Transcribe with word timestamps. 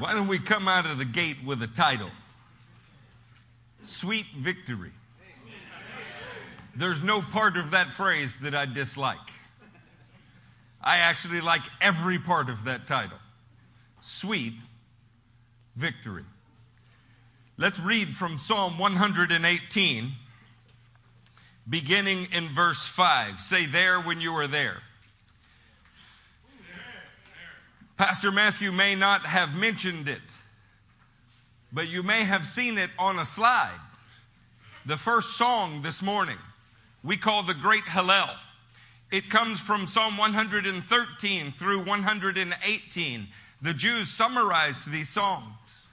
Why 0.00 0.14
don't 0.14 0.28
we 0.28 0.38
come 0.38 0.66
out 0.66 0.86
of 0.86 0.96
the 0.96 1.04
gate 1.04 1.36
with 1.44 1.62
a 1.62 1.66
title? 1.66 2.08
Sweet 3.82 4.24
Victory. 4.34 4.92
There's 6.74 7.02
no 7.02 7.20
part 7.20 7.58
of 7.58 7.72
that 7.72 7.88
phrase 7.88 8.38
that 8.38 8.54
I 8.54 8.64
dislike. 8.64 9.18
I 10.80 10.96
actually 10.96 11.42
like 11.42 11.60
every 11.82 12.18
part 12.18 12.48
of 12.48 12.64
that 12.64 12.86
title. 12.86 13.18
Sweet 14.00 14.54
Victory. 15.76 16.24
Let's 17.58 17.78
read 17.78 18.08
from 18.08 18.38
Psalm 18.38 18.78
118, 18.78 20.12
beginning 21.68 22.28
in 22.32 22.48
verse 22.54 22.86
5. 22.86 23.38
Say 23.38 23.66
there 23.66 24.00
when 24.00 24.22
you 24.22 24.32
are 24.32 24.46
there. 24.46 24.78
Pastor 28.00 28.32
Matthew 28.32 28.72
may 28.72 28.94
not 28.94 29.26
have 29.26 29.54
mentioned 29.54 30.08
it, 30.08 30.22
but 31.70 31.86
you 31.88 32.02
may 32.02 32.24
have 32.24 32.46
seen 32.46 32.78
it 32.78 32.88
on 32.98 33.18
a 33.18 33.26
slide. 33.26 33.78
The 34.86 34.96
first 34.96 35.36
song 35.36 35.82
this 35.82 36.00
morning 36.00 36.38
we 37.04 37.18
call 37.18 37.42
the 37.42 37.52
Great 37.52 37.82
Hallel. 37.82 38.34
It 39.12 39.28
comes 39.28 39.60
from 39.60 39.86
Psalm 39.86 40.16
113 40.16 41.52
through 41.52 41.84
118. 41.84 43.28
The 43.60 43.74
Jews 43.74 44.08
summarized 44.08 44.90
these 44.90 45.10
songs. 45.10 45.84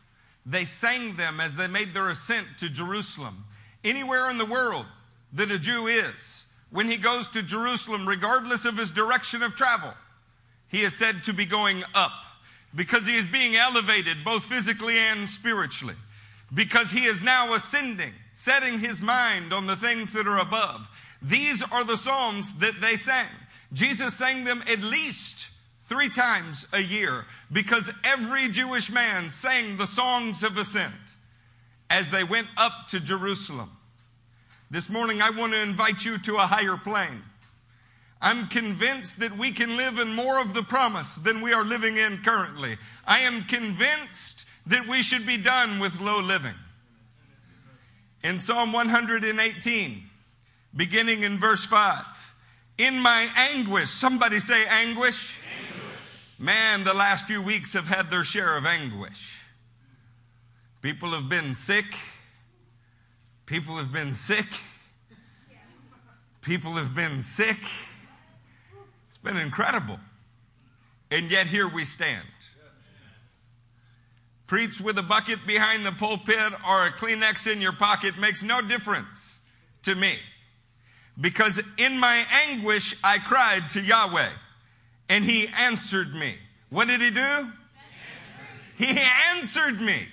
They 0.45 0.63
sang 0.63 1.17
them 1.17 1.41
as 1.41 1.57
they 1.57 1.67
made 1.67 1.93
their 1.93 2.09
ascent 2.09 2.47
to 2.59 2.69
Jerusalem. 2.69 3.43
Anywhere 3.83 4.29
in 4.29 4.37
the 4.37 4.45
world 4.45 4.85
that 5.33 5.51
a 5.51 5.59
Jew 5.59 5.87
is, 5.87 6.45
when 6.69 6.89
he 6.89 6.95
goes 6.95 7.27
to 7.27 7.43
Jerusalem, 7.43 8.07
regardless 8.07 8.63
of 8.63 8.77
his 8.77 8.91
direction 8.91 9.43
of 9.43 9.57
travel, 9.57 9.93
he 10.69 10.81
is 10.81 10.95
said 10.95 11.23
to 11.25 11.33
be 11.33 11.45
going 11.45 11.83
up 11.93 12.11
because 12.75 13.05
he 13.05 13.15
is 13.15 13.27
being 13.27 13.55
elevated 13.55 14.23
both 14.23 14.45
physically 14.45 14.97
and 14.97 15.29
spiritually. 15.29 15.95
Because 16.53 16.91
he 16.91 17.05
is 17.05 17.23
now 17.23 17.53
ascending, 17.53 18.13
setting 18.33 18.79
his 18.79 19.01
mind 19.01 19.51
on 19.51 19.67
the 19.67 19.75
things 19.75 20.13
that 20.13 20.27
are 20.27 20.39
above. 20.39 20.87
These 21.21 21.61
are 21.71 21.83
the 21.83 21.97
Psalms 21.97 22.55
that 22.55 22.79
they 22.79 22.95
sang. 22.95 23.27
Jesus 23.73 24.13
sang 24.13 24.45
them 24.45 24.63
at 24.67 24.79
least 24.79 25.47
three 25.89 26.09
times 26.09 26.67
a 26.71 26.79
year 26.79 27.25
because 27.51 27.91
every 28.03 28.49
Jewish 28.49 28.89
man 28.89 29.31
sang 29.31 29.77
the 29.77 29.87
songs 29.87 30.43
of 30.43 30.57
ascent 30.57 30.93
as 31.89 32.09
they 32.11 32.23
went 32.23 32.47
up 32.57 32.87
to 32.89 32.99
Jerusalem. 32.99 33.71
This 34.69 34.89
morning, 34.89 35.21
I 35.21 35.29
want 35.29 35.53
to 35.53 35.59
invite 35.59 36.03
you 36.03 36.17
to 36.19 36.35
a 36.35 36.47
higher 36.47 36.77
plane. 36.77 37.23
I'm 38.21 38.47
convinced 38.47 39.19
that 39.19 39.37
we 39.37 39.51
can 39.51 39.77
live 39.77 39.99
in 39.99 40.13
more 40.13 40.39
of 40.39 40.53
the 40.53 40.63
promise 40.63 41.15
than 41.15 41.41
we 41.41 41.53
are 41.53 41.63
living 41.63 41.97
in 41.97 42.17
currently. 42.23 42.77
I 43.05 43.19
am 43.19 43.43
convinced 43.43 44.45
that 44.65 44.87
we 44.87 45.01
should 45.01 45.25
be 45.25 45.37
done 45.37 45.79
with 45.79 45.99
low 46.01 46.19
living. 46.19 46.55
In 48.23 48.39
Psalm 48.39 48.73
118, 48.73 50.03
beginning 50.75 51.23
in 51.23 51.39
verse 51.39 51.63
5, 51.65 52.05
in 52.79 52.99
my 52.99 53.29
anguish, 53.35 53.89
somebody 53.89 54.39
say 54.39 54.65
anguish. 54.65 55.35
anguish. 55.69 55.85
Man, 56.39 56.83
the 56.83 56.93
last 56.93 57.25
few 57.25 57.41
weeks 57.41 57.73
have 57.73 57.87
had 57.87 58.09
their 58.09 58.23
share 58.23 58.57
of 58.57 58.65
anguish. 58.65 59.41
People 60.81 61.11
have 61.11 61.29
been 61.29 61.55
sick. 61.55 61.85
People 63.45 63.77
have 63.77 63.91
been 63.91 64.13
sick. 64.13 64.47
People 66.41 66.73
have 66.73 66.95
been 66.95 67.23
sick. 67.23 67.57
It's 69.17 69.23
been 69.23 69.41
incredible. 69.41 69.99
And 71.09 71.31
yet 71.31 71.47
here 71.47 71.67
we 71.67 71.85
stand. 71.85 72.27
Preach 74.45 74.79
with 74.79 74.97
a 74.99 75.03
bucket 75.03 75.39
behind 75.47 75.85
the 75.85 75.91
pulpit 75.91 76.53
or 76.67 76.85
a 76.85 76.91
Kleenex 76.91 77.51
in 77.51 77.59
your 77.59 77.73
pocket 77.73 78.19
makes 78.19 78.43
no 78.43 78.61
difference 78.61 79.39
to 79.83 79.95
me. 79.95 80.17
Because 81.19 81.59
in 81.77 81.97
my 81.97 82.25
anguish, 82.47 82.95
I 83.03 83.17
cried 83.17 83.71
to 83.71 83.81
Yahweh 83.81 84.29
and 85.09 85.25
he 85.25 85.47
answered 85.47 86.13
me. 86.13 86.35
What 86.69 86.87
did 86.87 87.01
he 87.01 87.09
do? 87.09 87.51
He 88.77 88.99
answered 89.35 89.81
me 89.81 90.07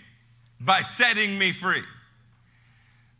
by 0.59 0.81
setting 0.81 1.39
me 1.39 1.53
free. 1.53 1.83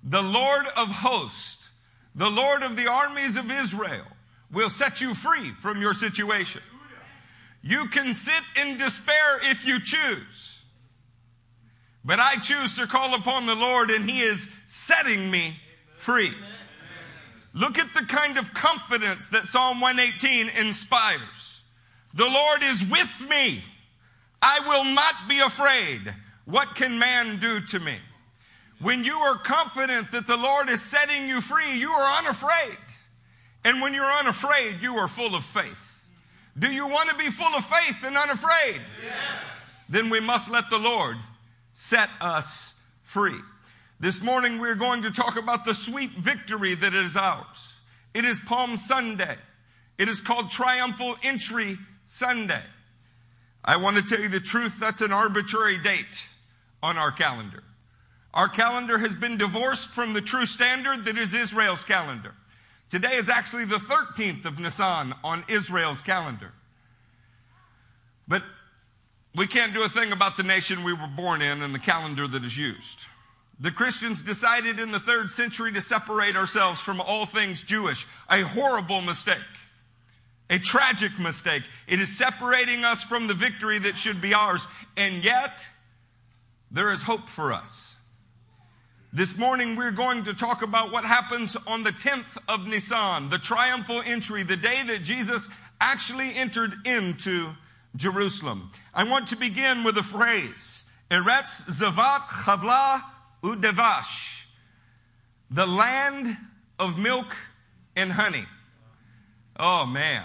The 0.03 0.23
Lord 0.23 0.65
of 0.77 0.89
hosts, 0.89 1.69
the 2.15 2.31
Lord 2.31 2.63
of 2.63 2.77
the 2.77 2.87
armies 2.87 3.37
of 3.37 3.51
Israel, 3.51 4.07
will 4.55 4.71
set 4.71 5.01
you 5.01 5.15
free 5.15 5.51
from 5.53 5.81
your 5.81 5.93
situation. 5.93 6.63
You 7.63 7.89
can 7.89 8.15
sit 8.15 8.43
in 8.61 8.77
despair 8.77 9.41
if 9.43 9.67
you 9.67 9.81
choose. 9.81 10.59
But 12.05 12.21
I 12.21 12.37
choose 12.37 12.75
to 12.75 12.87
call 12.87 13.15
upon 13.15 13.47
the 13.47 13.55
Lord 13.55 13.91
and 13.91 14.09
He 14.09 14.23
is 14.23 14.49
setting 14.67 15.31
me 15.31 15.57
free. 15.97 16.33
Look 17.55 17.79
at 17.79 17.93
the 17.95 18.05
kind 18.05 18.37
of 18.37 18.53
confidence 18.53 19.29
that 19.29 19.47
Psalm 19.47 19.81
118 19.81 20.51
inspires. 20.51 21.63
The 22.13 22.29
Lord 22.29 22.63
is 22.63 22.85
with 22.85 23.29
me. 23.29 23.65
I 24.43 24.61
will 24.67 24.85
not 24.85 25.15
be 25.29 25.41
afraid. 25.41 26.15
What 26.45 26.75
can 26.75 26.99
man 26.99 27.39
do 27.41 27.61
to 27.61 27.81
me? 27.81 27.97
When 28.81 29.05
you 29.05 29.15
are 29.15 29.39
confident 29.39 30.13
that 30.13 30.27
the 30.27 30.37
Lord 30.37 30.69
is 30.69 30.83
setting 30.83 31.27
you 31.27 31.41
free, 31.41 31.79
you 31.79 31.91
are 31.91 32.19
unafraid. 32.19 32.77
And 33.65 33.81
when 33.81 33.95
you're 33.95 34.05
unafraid, 34.05 34.83
you 34.83 34.97
are 34.97 35.09
full 35.09 35.35
of 35.35 35.45
faith. 35.45 36.05
Do 36.59 36.71
you 36.71 36.87
want 36.87 37.09
to 37.09 37.17
be 37.17 37.31
full 37.31 37.55
of 37.55 37.65
faith 37.65 37.97
and 38.05 38.17
unafraid? 38.17 38.81
Yes. 39.03 39.15
Then 39.89 40.11
we 40.11 40.21
must 40.21 40.51
let 40.51 40.71
the 40.71 40.79
Lord 40.79 41.17
set 41.73 42.09
us 42.21 42.75
free. 43.03 43.41
This 43.99 44.21
morning 44.21 44.61
we're 44.61 44.75
going 44.75 45.03
to 45.03 45.11
talk 45.11 45.37
about 45.37 45.65
the 45.65 45.75
sweet 45.75 46.11
victory 46.13 46.75
that 46.75 46.95
is 46.95 47.17
ours. 47.17 47.75
It 48.13 48.25
is 48.25 48.39
Palm 48.41 48.77
Sunday. 48.77 49.37
It 49.99 50.09
is 50.09 50.21
called 50.21 50.51
Triumphal 50.51 51.17
Entry 51.23 51.79
Sunday. 52.07 52.63
I 53.65 53.79
want 53.79 53.97
to 53.97 54.03
tell 54.03 54.21
you 54.21 54.29
the 54.29 54.41
truth, 54.41 54.79
that's 54.79 55.01
an 55.01 55.13
arbitrary 55.13 55.79
date 55.79 56.27
on 56.83 56.99
our 56.99 57.11
calendar. 57.11 57.65
Our 58.35 58.49
calendar 58.49 58.99
has 58.99 59.15
been 59.15 59.39
divorced 59.39 59.89
from 59.89 60.13
the 60.13 60.21
true 60.21 60.45
standard 60.47 61.07
that 61.07 61.17
is 61.17 61.35
Israel's 61.35 61.85
calendar. 61.85 62.35
Today 62.91 63.17
is 63.17 63.29
actually 63.29 63.65
the 63.65 63.77
13th 63.77 64.45
of 64.45 64.59
Nisan 64.59 65.15
on 65.25 65.45
Israel's 65.49 66.01
calendar. 66.01 66.53
But 68.29 68.43
we 69.35 69.47
can't 69.47 69.75
do 69.75 69.83
a 69.83 69.89
thing 69.89 70.13
about 70.13 70.37
the 70.37 70.43
nation 70.43 70.85
we 70.85 70.93
were 70.93 71.09
born 71.17 71.43
in 71.43 71.63
and 71.63 71.75
the 71.75 71.79
calendar 71.79 72.29
that 72.29 72.45
is 72.45 72.57
used. 72.57 73.01
The 73.61 73.71
Christians 73.71 74.23
decided 74.23 74.79
in 74.79 74.91
the 74.91 75.01
third 75.01 75.31
century 75.31 75.73
to 75.73 75.81
separate 75.81 76.37
ourselves 76.37 76.81
from 76.81 77.01
all 77.01 77.27
things 77.27 77.63
Jewish. 77.63 78.07
A 78.29 78.43
horrible 78.43 79.01
mistake. 79.01 79.39
A 80.51 80.59
tragic 80.59 81.19
mistake. 81.19 81.63
It 81.87 82.01
is 82.01 82.17
separating 82.17 82.85
us 82.85 83.03
from 83.03 83.27
the 83.27 83.35
victory 83.35 83.79
that 83.81 83.97
should 83.97 84.21
be 84.21 84.35
ours. 84.35 84.67
And 84.97 85.25
yet, 85.25 85.69
there 86.71 86.93
is 86.93 87.03
hope 87.03 87.29
for 87.29 87.53
us. 87.53 87.94
This 89.17 89.39
morning, 89.39 89.77
we're 89.77 89.93
going 89.93 90.25
to 90.25 90.35
talk 90.35 90.63
about 90.63 90.91
what 90.91 91.05
happens 91.05 91.57
on 91.69 91.85
the 91.85 91.93
10th 91.93 92.37
of 92.49 92.67
Nisan, 92.67 93.31
the 93.31 93.39
triumphal 93.39 94.03
entry, 94.05 94.43
the 94.43 94.57
day 94.57 94.83
that 94.89 95.05
Jesus 95.05 95.49
actually 95.81 96.35
entered 96.35 96.75
into 96.85 97.51
Jerusalem. 97.95 98.73
I 98.93 99.05
want 99.05 99.29
to 99.29 99.37
begin 99.37 99.85
with 99.85 99.97
a 99.99 100.03
phrase 100.03 100.83
Eretz 101.13 101.71
Zavat 101.71 102.23
Chavla 102.23 103.05
Udevash, 103.45 104.41
the 105.49 105.65
land 105.65 106.37
of 106.81 106.99
milk 106.99 107.37
and 107.95 108.11
honey. 108.11 108.47
Oh, 109.61 109.87
man. 109.87 110.25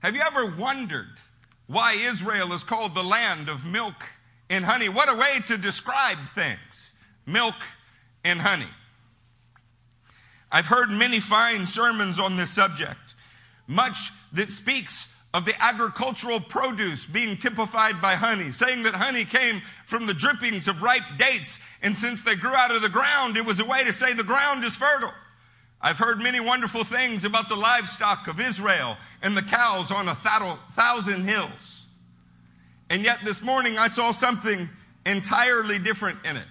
Have 0.00 0.14
you 0.14 0.20
ever 0.20 0.54
wondered 0.54 1.16
why 1.66 1.94
Israel 1.94 2.52
is 2.52 2.62
called 2.62 2.94
the 2.94 3.02
land 3.02 3.48
of 3.48 3.64
milk 3.64 4.04
and 4.50 4.66
honey? 4.66 4.90
What 4.90 5.08
a 5.08 5.14
way 5.14 5.40
to 5.46 5.56
describe 5.56 6.18
things 6.34 6.93
milk, 7.26 7.54
and 8.24 8.40
honey. 8.40 8.68
I've 10.50 10.66
heard 10.66 10.90
many 10.90 11.20
fine 11.20 11.66
sermons 11.66 12.18
on 12.18 12.36
this 12.36 12.50
subject, 12.50 13.14
much 13.66 14.12
that 14.32 14.50
speaks 14.50 15.08
of 15.34 15.44
the 15.44 15.62
agricultural 15.62 16.38
produce 16.38 17.06
being 17.06 17.36
typified 17.36 18.00
by 18.00 18.14
honey, 18.14 18.52
saying 18.52 18.84
that 18.84 18.94
honey 18.94 19.24
came 19.24 19.60
from 19.84 20.06
the 20.06 20.14
drippings 20.14 20.68
of 20.68 20.80
ripe 20.80 21.02
dates, 21.18 21.58
and 21.82 21.96
since 21.96 22.22
they 22.22 22.36
grew 22.36 22.54
out 22.54 22.74
of 22.74 22.82
the 22.82 22.88
ground, 22.88 23.36
it 23.36 23.44
was 23.44 23.58
a 23.58 23.64
way 23.64 23.82
to 23.82 23.92
say 23.92 24.12
the 24.12 24.22
ground 24.22 24.64
is 24.64 24.76
fertile. 24.76 25.12
I've 25.80 25.98
heard 25.98 26.20
many 26.20 26.38
wonderful 26.38 26.84
things 26.84 27.24
about 27.24 27.48
the 27.48 27.56
livestock 27.56 28.28
of 28.28 28.40
Israel 28.40 28.96
and 29.20 29.36
the 29.36 29.42
cows 29.42 29.90
on 29.90 30.08
a 30.08 30.14
thousand 30.14 31.24
hills. 31.24 31.82
And 32.88 33.02
yet 33.02 33.18
this 33.24 33.42
morning 33.42 33.76
I 33.76 33.88
saw 33.88 34.12
something 34.12 34.68
entirely 35.04 35.78
different 35.78 36.24
in 36.24 36.36
it. 36.36 36.46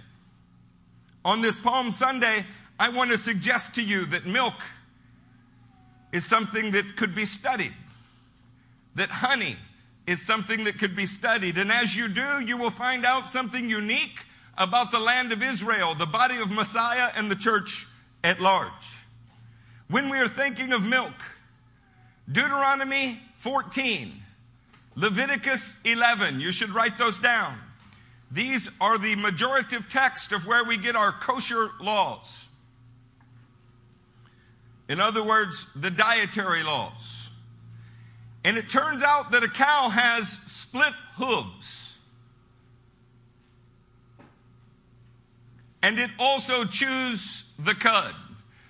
On 1.25 1.41
this 1.41 1.55
Palm 1.55 1.91
Sunday, 1.91 2.45
I 2.79 2.89
want 2.89 3.11
to 3.11 3.17
suggest 3.17 3.75
to 3.75 3.81
you 3.81 4.05
that 4.07 4.25
milk 4.25 4.55
is 6.11 6.25
something 6.25 6.71
that 6.71 6.95
could 6.95 7.15
be 7.15 7.25
studied, 7.25 7.73
that 8.95 9.09
honey 9.09 9.57
is 10.05 10.21
something 10.21 10.65
that 10.65 10.77
could 10.77 10.95
be 10.95 11.05
studied. 11.05 11.57
And 11.57 11.71
as 11.71 11.95
you 11.95 12.07
do, 12.07 12.41
you 12.45 12.57
will 12.57 12.69
find 12.69 13.05
out 13.05 13.29
something 13.29 13.69
unique 13.69 14.25
about 14.57 14.91
the 14.91 14.99
land 14.99 15.31
of 15.31 15.41
Israel, 15.41 15.95
the 15.95 16.05
body 16.05 16.37
of 16.37 16.51
Messiah, 16.51 17.11
and 17.15 17.31
the 17.31 17.35
church 17.35 17.87
at 18.23 18.39
large. 18.39 18.71
When 19.87 20.09
we 20.09 20.19
are 20.19 20.27
thinking 20.27 20.73
of 20.73 20.83
milk, 20.83 21.13
Deuteronomy 22.31 23.21
14, 23.37 24.13
Leviticus 24.95 25.75
11, 25.83 26.39
you 26.39 26.51
should 26.51 26.69
write 26.69 26.97
those 26.97 27.19
down. 27.19 27.57
These 28.33 28.71
are 28.81 28.97
the 28.97 29.15
majorative 29.15 29.89
text 29.89 30.31
of 30.31 30.47
where 30.47 30.63
we 30.63 30.77
get 30.77 30.95
our 30.95 31.11
kosher 31.11 31.69
laws. 31.79 32.47
In 34.89 34.99
other 34.99 35.23
words, 35.23 35.67
the 35.75 35.91
dietary 35.91 36.63
laws. 36.63 37.29
And 38.43 38.57
it 38.57 38.69
turns 38.69 39.03
out 39.03 39.31
that 39.31 39.43
a 39.43 39.47
cow 39.47 39.89
has 39.89 40.39
split 40.47 40.93
hooves. 41.15 41.95
And 45.83 45.99
it 45.99 46.09
also 46.17 46.65
chews 46.65 47.43
the 47.59 47.75
cud. 47.75 48.15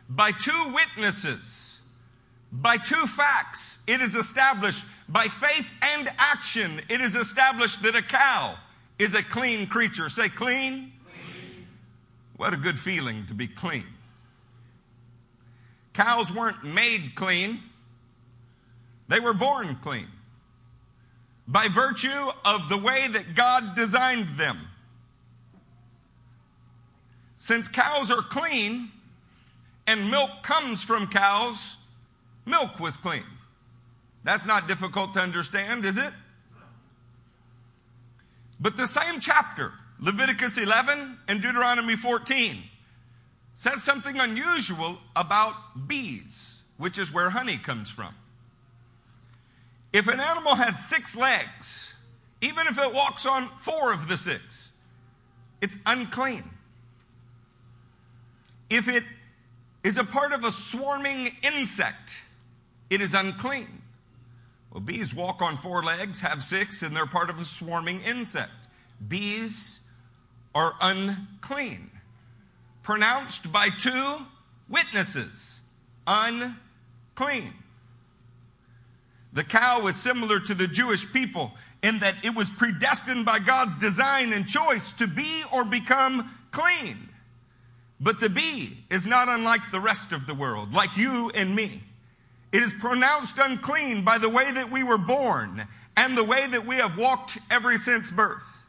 By 0.09 0.31
two 0.33 0.73
witnesses, 0.73 1.79
by 2.51 2.75
two 2.75 3.07
facts, 3.07 3.79
it 3.87 4.01
is 4.01 4.13
established, 4.13 4.83
by 5.07 5.27
faith 5.27 5.67
and 5.81 6.11
action, 6.17 6.81
it 6.89 6.99
is 6.99 7.15
established 7.15 7.81
that 7.83 7.95
a 7.95 8.01
cow 8.01 8.57
is 8.99 9.13
a 9.13 9.23
clean 9.23 9.67
creature. 9.67 10.09
Say 10.09 10.29
clean. 10.29 10.91
clean. 11.05 11.67
What 12.37 12.53
a 12.53 12.57
good 12.57 12.79
feeling 12.79 13.25
to 13.27 13.33
be 13.33 13.47
clean. 13.47 13.85
Cows 15.93 16.31
weren't 16.33 16.63
made 16.63 17.13
clean, 17.15 17.61
they 19.07 19.19
were 19.19 19.33
born 19.33 19.75
clean 19.81 20.07
by 21.47 21.67
virtue 21.67 22.31
of 22.45 22.69
the 22.69 22.77
way 22.77 23.07
that 23.07 23.35
God 23.35 23.75
designed 23.75 24.27
them. 24.29 24.57
Since 27.35 27.67
cows 27.67 28.09
are 28.09 28.21
clean 28.21 28.91
and 29.85 30.09
milk 30.09 30.31
comes 30.41 30.81
from 30.83 31.07
cows, 31.07 31.75
milk 32.45 32.79
was 32.79 32.95
clean. 32.95 33.25
That's 34.23 34.45
not 34.45 34.67
difficult 34.67 35.13
to 35.15 35.19
understand, 35.19 35.83
is 35.83 35.97
it? 35.97 36.13
But 38.63 38.77
the 38.77 38.87
same 38.87 39.19
chapter, 39.19 39.73
Leviticus 39.99 40.57
11 40.57 41.17
and 41.27 41.41
Deuteronomy 41.41 41.97
14, 41.97 42.63
says 43.55 43.83
something 43.83 44.17
unusual 44.17 44.99
about 45.17 45.53
bees, 45.85 46.61
which 46.77 46.97
is 46.97 47.11
where 47.11 47.29
honey 47.29 47.57
comes 47.57 47.89
from. 47.89 48.15
If 49.91 50.07
an 50.07 50.21
animal 50.21 50.55
has 50.55 50.79
six 50.79 51.13
legs, 51.13 51.89
even 52.39 52.67
if 52.67 52.77
it 52.79 52.93
walks 52.93 53.25
on 53.25 53.49
four 53.59 53.91
of 53.91 54.07
the 54.07 54.17
six, 54.17 54.71
it's 55.61 55.77
unclean. 55.85 56.45
If 58.69 58.87
it 58.87 59.03
is 59.83 59.97
a 59.97 60.05
part 60.05 60.31
of 60.31 60.45
a 60.45 60.51
swarming 60.53 61.35
insect, 61.43 62.17
it 62.89 63.01
is 63.01 63.13
unclean. 63.13 63.82
Well, 64.73 64.81
bees 64.81 65.13
walk 65.13 65.43
on 65.43 65.55
four 65.55 65.83
legs, 65.83 66.19
have 66.21 66.43
six, 66.43 66.81
and 66.81 66.95
they're 66.95 67.05
part 67.05 67.29
of 67.29 67.39
a 67.39 67.45
swarming 67.45 68.01
insect. 68.01 68.51
Bees 69.07 69.81
are 70.55 70.73
unclean. 70.81 71.91
Pronounced 72.81 73.51
by 73.51 73.69
two 73.69 74.17
witnesses 74.67 75.61
unclean. 76.07 77.53
The 79.31 79.43
cow 79.43 79.81
was 79.81 79.95
similar 79.95 80.39
to 80.39 80.55
the 80.55 80.67
Jewish 80.67 81.11
people 81.13 81.51
in 81.83 81.99
that 81.99 82.15
it 82.23 82.33
was 82.33 82.49
predestined 82.49 83.25
by 83.25 83.39
God's 83.39 83.77
design 83.77 84.33
and 84.33 84.47
choice 84.47 84.91
to 84.93 85.05
be 85.05 85.43
or 85.53 85.63
become 85.63 86.35
clean. 86.51 87.09
But 87.99 88.19
the 88.19 88.29
bee 88.29 88.79
is 88.89 89.05
not 89.05 89.29
unlike 89.29 89.61
the 89.71 89.79
rest 89.79 90.11
of 90.11 90.25
the 90.25 90.33
world, 90.33 90.73
like 90.73 90.97
you 90.97 91.29
and 91.35 91.55
me. 91.55 91.83
It 92.53 92.61
is 92.61 92.73
pronounced 92.75 93.39
unclean 93.39 94.03
by 94.03 94.19
the 94.19 94.29
way 94.29 94.51
that 94.51 94.71
we 94.71 94.83
were 94.83 94.99
born 94.99 95.67
and 95.97 96.15
the 96.15 96.23
way 96.23 96.45
that 96.45 96.65
we 96.65 96.75
have 96.75 96.97
walked 96.97 97.39
ever 97.49 97.77
since 97.79 98.11
birth. 98.11 98.61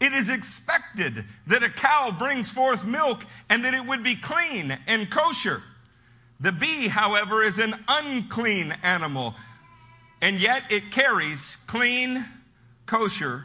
It 0.00 0.14
is 0.14 0.30
expected 0.30 1.26
that 1.46 1.62
a 1.62 1.68
cow 1.68 2.16
brings 2.18 2.50
forth 2.50 2.86
milk 2.86 3.22
and 3.50 3.62
that 3.66 3.74
it 3.74 3.84
would 3.86 4.02
be 4.02 4.16
clean 4.16 4.76
and 4.86 5.10
kosher. 5.10 5.62
The 6.40 6.52
bee, 6.52 6.88
however, 6.88 7.42
is 7.42 7.58
an 7.58 7.74
unclean 7.86 8.74
animal, 8.82 9.34
and 10.22 10.40
yet 10.40 10.62
it 10.70 10.90
carries 10.90 11.58
clean, 11.66 12.24
kosher 12.86 13.44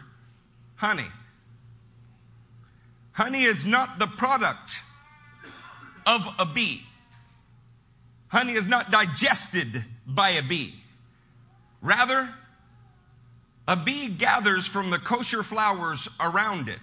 honey. 0.75 1.07
Honey 3.11 3.43
is 3.43 3.65
not 3.65 3.99
the 3.99 4.07
product 4.07 4.79
of 6.05 6.21
a 6.39 6.45
bee. 6.45 6.84
Honey 8.35 8.55
is 8.55 8.67
not 8.67 8.91
digested 8.91 9.85
by 10.05 10.31
a 10.31 10.43
bee. 10.43 10.75
Rather, 11.81 12.29
a 13.65 13.77
bee 13.77 14.09
gathers 14.09 14.67
from 14.67 14.89
the 14.89 14.99
kosher 14.99 15.41
flowers 15.41 16.09
around 16.19 16.67
it 16.67 16.81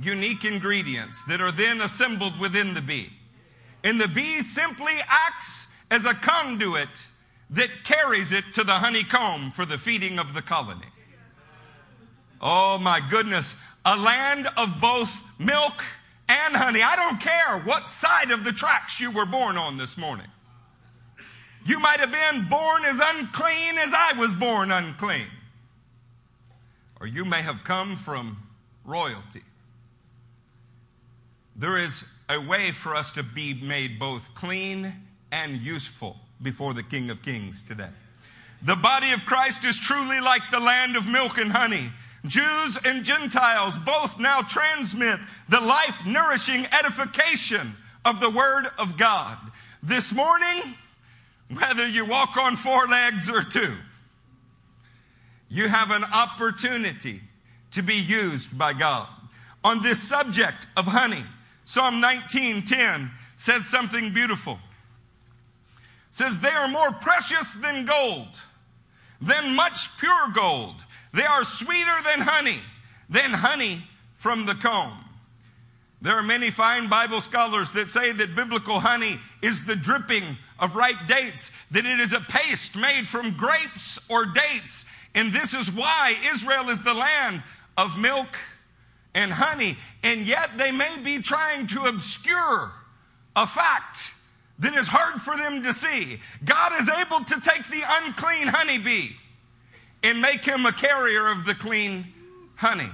unique 0.00 0.44
ingredients 0.44 1.24
that 1.24 1.40
are 1.40 1.50
then 1.50 1.80
assembled 1.80 2.38
within 2.38 2.72
the 2.72 2.80
bee. 2.80 3.10
And 3.82 4.00
the 4.00 4.06
bee 4.06 4.42
simply 4.42 4.92
acts 5.08 5.66
as 5.90 6.04
a 6.04 6.14
conduit 6.14 6.88
that 7.50 7.70
carries 7.82 8.30
it 8.30 8.44
to 8.54 8.62
the 8.62 8.74
honeycomb 8.74 9.50
for 9.56 9.66
the 9.66 9.78
feeding 9.78 10.20
of 10.20 10.34
the 10.34 10.42
colony. 10.42 10.86
Oh 12.40 12.78
my 12.78 13.00
goodness, 13.10 13.56
a 13.84 13.96
land 13.96 14.46
of 14.56 14.80
both 14.80 15.10
milk 15.40 15.82
and 16.28 16.54
honey. 16.54 16.80
I 16.80 16.94
don't 16.94 17.20
care 17.20 17.58
what 17.64 17.88
side 17.88 18.30
of 18.30 18.44
the 18.44 18.52
tracks 18.52 19.00
you 19.00 19.10
were 19.10 19.26
born 19.26 19.56
on 19.56 19.78
this 19.78 19.96
morning. 19.96 20.28
You 21.66 21.80
might 21.80 21.98
have 21.98 22.12
been 22.12 22.48
born 22.48 22.84
as 22.84 23.00
unclean 23.02 23.76
as 23.76 23.92
I 23.92 24.12
was 24.16 24.32
born 24.34 24.70
unclean. 24.70 25.26
Or 27.00 27.08
you 27.08 27.24
may 27.24 27.42
have 27.42 27.64
come 27.64 27.96
from 27.96 28.36
royalty. 28.84 29.42
There 31.56 31.76
is 31.76 32.04
a 32.28 32.40
way 32.40 32.70
for 32.70 32.94
us 32.94 33.10
to 33.12 33.24
be 33.24 33.54
made 33.54 33.98
both 33.98 34.32
clean 34.34 34.94
and 35.32 35.60
useful 35.60 36.16
before 36.40 36.72
the 36.72 36.84
King 36.84 37.10
of 37.10 37.22
Kings 37.22 37.64
today. 37.64 37.90
The 38.62 38.76
body 38.76 39.10
of 39.10 39.26
Christ 39.26 39.64
is 39.64 39.76
truly 39.76 40.20
like 40.20 40.42
the 40.52 40.60
land 40.60 40.96
of 40.96 41.08
milk 41.08 41.36
and 41.36 41.50
honey. 41.50 41.90
Jews 42.26 42.78
and 42.84 43.04
Gentiles 43.04 43.76
both 43.78 44.18
now 44.20 44.40
transmit 44.42 45.18
the 45.48 45.60
life 45.60 45.96
nourishing 46.06 46.66
edification 46.66 47.74
of 48.04 48.20
the 48.20 48.30
Word 48.30 48.66
of 48.78 48.96
God. 48.96 49.38
This 49.82 50.12
morning, 50.12 50.76
whether 51.48 51.86
you 51.86 52.04
walk 52.04 52.36
on 52.36 52.56
four 52.56 52.86
legs 52.86 53.30
or 53.30 53.42
two, 53.42 53.74
you 55.48 55.68
have 55.68 55.90
an 55.90 56.04
opportunity 56.04 57.20
to 57.72 57.82
be 57.82 57.94
used 57.94 58.56
by 58.56 58.72
God. 58.72 59.08
On 59.62 59.82
this 59.82 60.02
subject 60.02 60.66
of 60.76 60.86
honey, 60.86 61.24
Psalm 61.64 62.00
19:10 62.00 63.10
says 63.36 63.66
something 63.66 64.12
beautiful. 64.12 64.58
It 66.08 66.14
says 66.14 66.40
they 66.40 66.50
are 66.50 66.68
more 66.68 66.92
precious 66.92 67.52
than 67.54 67.84
gold, 67.84 68.40
than 69.20 69.54
much 69.54 69.96
pure 69.98 70.28
gold. 70.34 70.84
They 71.12 71.24
are 71.24 71.44
sweeter 71.44 72.02
than 72.04 72.20
honey, 72.20 72.60
than 73.08 73.32
honey 73.32 73.82
from 74.16 74.46
the 74.46 74.54
comb. 74.54 75.04
There 76.02 76.14
are 76.14 76.22
many 76.22 76.50
fine 76.50 76.88
Bible 76.88 77.20
scholars 77.20 77.70
that 77.72 77.88
say 77.88 78.12
that 78.12 78.36
biblical 78.36 78.80
honey 78.80 79.20
is 79.42 79.64
the 79.64 79.76
dripping 79.76 80.36
of 80.58 80.74
ripe 80.74 81.06
dates, 81.08 81.52
that 81.70 81.86
it 81.86 82.00
is 82.00 82.12
a 82.12 82.20
paste 82.20 82.76
made 82.76 83.08
from 83.08 83.36
grapes 83.36 83.98
or 84.08 84.26
dates. 84.26 84.84
And 85.14 85.32
this 85.32 85.54
is 85.54 85.70
why 85.70 86.16
Israel 86.32 86.68
is 86.70 86.82
the 86.82 86.94
land 86.94 87.42
of 87.76 87.98
milk 87.98 88.36
and 89.14 89.32
honey. 89.32 89.76
And 90.02 90.26
yet 90.26 90.58
they 90.58 90.72
may 90.72 90.98
be 91.02 91.20
trying 91.20 91.66
to 91.68 91.84
obscure 91.84 92.70
a 93.34 93.46
fact 93.46 94.10
that 94.58 94.74
is 94.74 94.88
hard 94.88 95.20
for 95.20 95.36
them 95.36 95.62
to 95.62 95.74
see. 95.74 96.20
God 96.44 96.72
is 96.80 96.88
able 96.88 97.24
to 97.24 97.40
take 97.40 97.68
the 97.68 97.82
unclean 97.86 98.48
honeybee 98.48 99.10
and 100.02 100.20
make 100.20 100.44
him 100.44 100.64
a 100.64 100.72
carrier 100.72 101.26
of 101.28 101.44
the 101.44 101.54
clean 101.54 102.06
honey. 102.54 102.90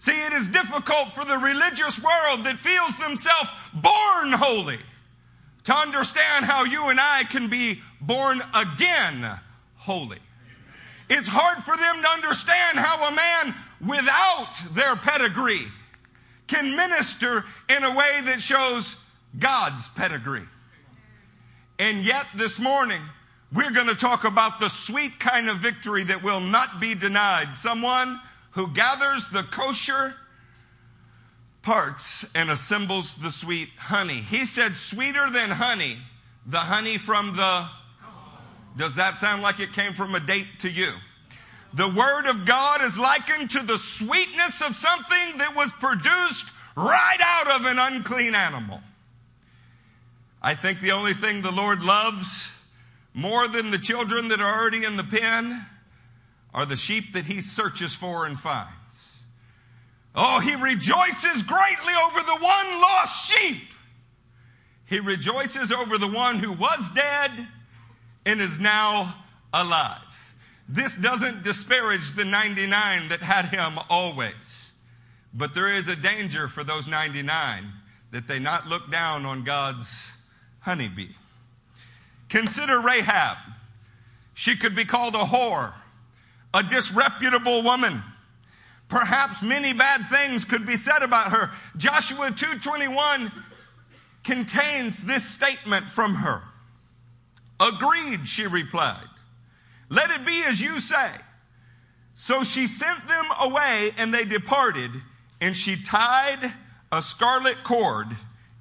See, 0.00 0.18
it 0.24 0.32
is 0.32 0.48
difficult 0.48 1.12
for 1.14 1.24
the 1.24 1.36
religious 1.36 2.02
world 2.02 2.44
that 2.44 2.56
feels 2.56 2.96
themselves 2.98 3.50
born 3.74 4.32
holy 4.32 4.78
to 5.64 5.74
understand 5.74 6.44
how 6.44 6.64
you 6.64 6.88
and 6.88 7.00
I 7.00 7.24
can 7.24 7.48
be 7.48 7.80
born 8.00 8.42
again 8.54 9.38
holy. 9.76 10.18
It's 11.08 11.28
hard 11.28 11.64
for 11.64 11.76
them 11.76 12.02
to 12.02 12.08
understand 12.08 12.78
how 12.78 13.08
a 13.08 13.12
man 13.12 13.54
without 13.80 14.54
their 14.74 14.94
pedigree 14.94 15.66
can 16.46 16.76
minister 16.76 17.44
in 17.68 17.84
a 17.84 17.94
way 17.94 18.20
that 18.24 18.40
shows 18.40 18.96
God's 19.38 19.88
pedigree. 19.88 20.46
And 21.78 22.04
yet, 22.04 22.26
this 22.36 22.58
morning, 22.58 23.00
we're 23.52 23.70
going 23.70 23.86
to 23.86 23.94
talk 23.94 24.24
about 24.24 24.60
the 24.60 24.68
sweet 24.68 25.18
kind 25.18 25.48
of 25.48 25.58
victory 25.58 26.04
that 26.04 26.22
will 26.22 26.40
not 26.40 26.80
be 26.80 26.94
denied. 26.94 27.54
Someone 27.54 28.20
who 28.52 28.72
gathers 28.74 29.26
the 29.32 29.42
kosher 29.44 30.14
parts 31.62 32.30
and 32.34 32.50
assembles 32.50 33.14
the 33.14 33.30
sweet 33.30 33.68
honey. 33.76 34.18
He 34.18 34.44
said, 34.44 34.74
sweeter 34.76 35.30
than 35.30 35.50
honey, 35.50 35.98
the 36.46 36.58
honey 36.58 36.98
from 36.98 37.36
the. 37.36 37.66
Does 38.76 38.94
that 38.94 39.16
sound 39.16 39.42
like 39.42 39.60
it 39.60 39.72
came 39.72 39.94
from 39.94 40.14
a 40.14 40.20
date 40.20 40.46
to 40.60 40.70
you? 40.70 40.90
The 41.74 41.88
Word 41.88 42.26
of 42.26 42.46
God 42.46 42.82
is 42.82 42.98
likened 42.98 43.50
to 43.50 43.60
the 43.60 43.78
sweetness 43.78 44.62
of 44.62 44.74
something 44.74 45.38
that 45.38 45.54
was 45.54 45.72
produced 45.72 46.48
right 46.76 47.18
out 47.20 47.60
of 47.60 47.66
an 47.66 47.78
unclean 47.78 48.34
animal. 48.34 48.80
I 50.42 50.54
think 50.54 50.80
the 50.80 50.92
only 50.92 51.12
thing 51.12 51.42
the 51.42 51.50
Lord 51.50 51.82
loves 51.82 52.50
more 53.12 53.46
than 53.46 53.70
the 53.70 53.78
children 53.78 54.28
that 54.28 54.40
are 54.40 54.60
already 54.60 54.84
in 54.84 54.96
the 54.96 55.04
pen 55.04 55.66
are 56.54 56.66
the 56.66 56.76
sheep 56.76 57.12
that 57.12 57.26
He 57.26 57.40
searches 57.40 57.94
for 57.94 58.24
and 58.24 58.38
finds. 58.38 58.70
Oh, 60.14 60.40
He 60.40 60.54
rejoices 60.54 61.42
greatly 61.42 61.94
over 62.06 62.20
the 62.20 62.36
one 62.36 62.80
lost 62.80 63.30
sheep. 63.30 63.62
He 64.86 64.98
rejoices 64.98 65.70
over 65.70 65.98
the 65.98 66.10
one 66.10 66.40
who 66.40 66.52
was 66.52 66.80
dead 66.94 67.46
and 68.26 68.40
is 68.40 68.58
now 68.58 69.14
alive. 69.52 70.02
This 70.68 70.94
doesn't 70.96 71.42
disparage 71.42 72.12
the 72.12 72.24
99 72.24 73.08
that 73.08 73.20
had 73.20 73.46
him 73.46 73.78
always. 73.88 74.72
But 75.32 75.54
there 75.54 75.72
is 75.72 75.88
a 75.88 75.96
danger 75.96 76.48
for 76.48 76.64
those 76.64 76.88
99 76.88 77.72
that 78.10 78.26
they 78.26 78.38
not 78.38 78.66
look 78.66 78.90
down 78.90 79.26
on 79.26 79.44
God's 79.44 80.10
honeybee. 80.60 81.14
Consider 82.28 82.80
Rahab. 82.80 83.38
She 84.34 84.56
could 84.56 84.74
be 84.74 84.84
called 84.84 85.14
a 85.14 85.18
whore, 85.18 85.74
a 86.54 86.62
disreputable 86.62 87.62
woman. 87.62 88.02
Perhaps 88.90 89.40
many 89.40 89.72
bad 89.72 90.08
things 90.10 90.44
could 90.44 90.66
be 90.66 90.76
said 90.76 91.02
about 91.02 91.30
her. 91.30 91.52
Joshua 91.76 92.32
2:21 92.32 93.32
contains 94.24 95.04
this 95.04 95.24
statement 95.24 95.88
from 95.88 96.16
her. 96.16 96.42
Agreed, 97.60 98.28
she 98.28 98.46
replied. 98.46 99.08
Let 99.88 100.10
it 100.10 100.26
be 100.26 100.42
as 100.42 100.60
you 100.60 100.80
say. 100.80 101.10
So 102.14 102.42
she 102.42 102.66
sent 102.66 103.06
them 103.06 103.26
away 103.40 103.94
and 103.96 104.12
they 104.12 104.24
departed, 104.24 104.90
and 105.40 105.56
she 105.56 105.80
tied 105.80 106.52
a 106.90 107.00
scarlet 107.00 107.62
cord 107.62 108.16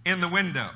in 0.05 0.21
the 0.21 0.27
window. 0.27 0.69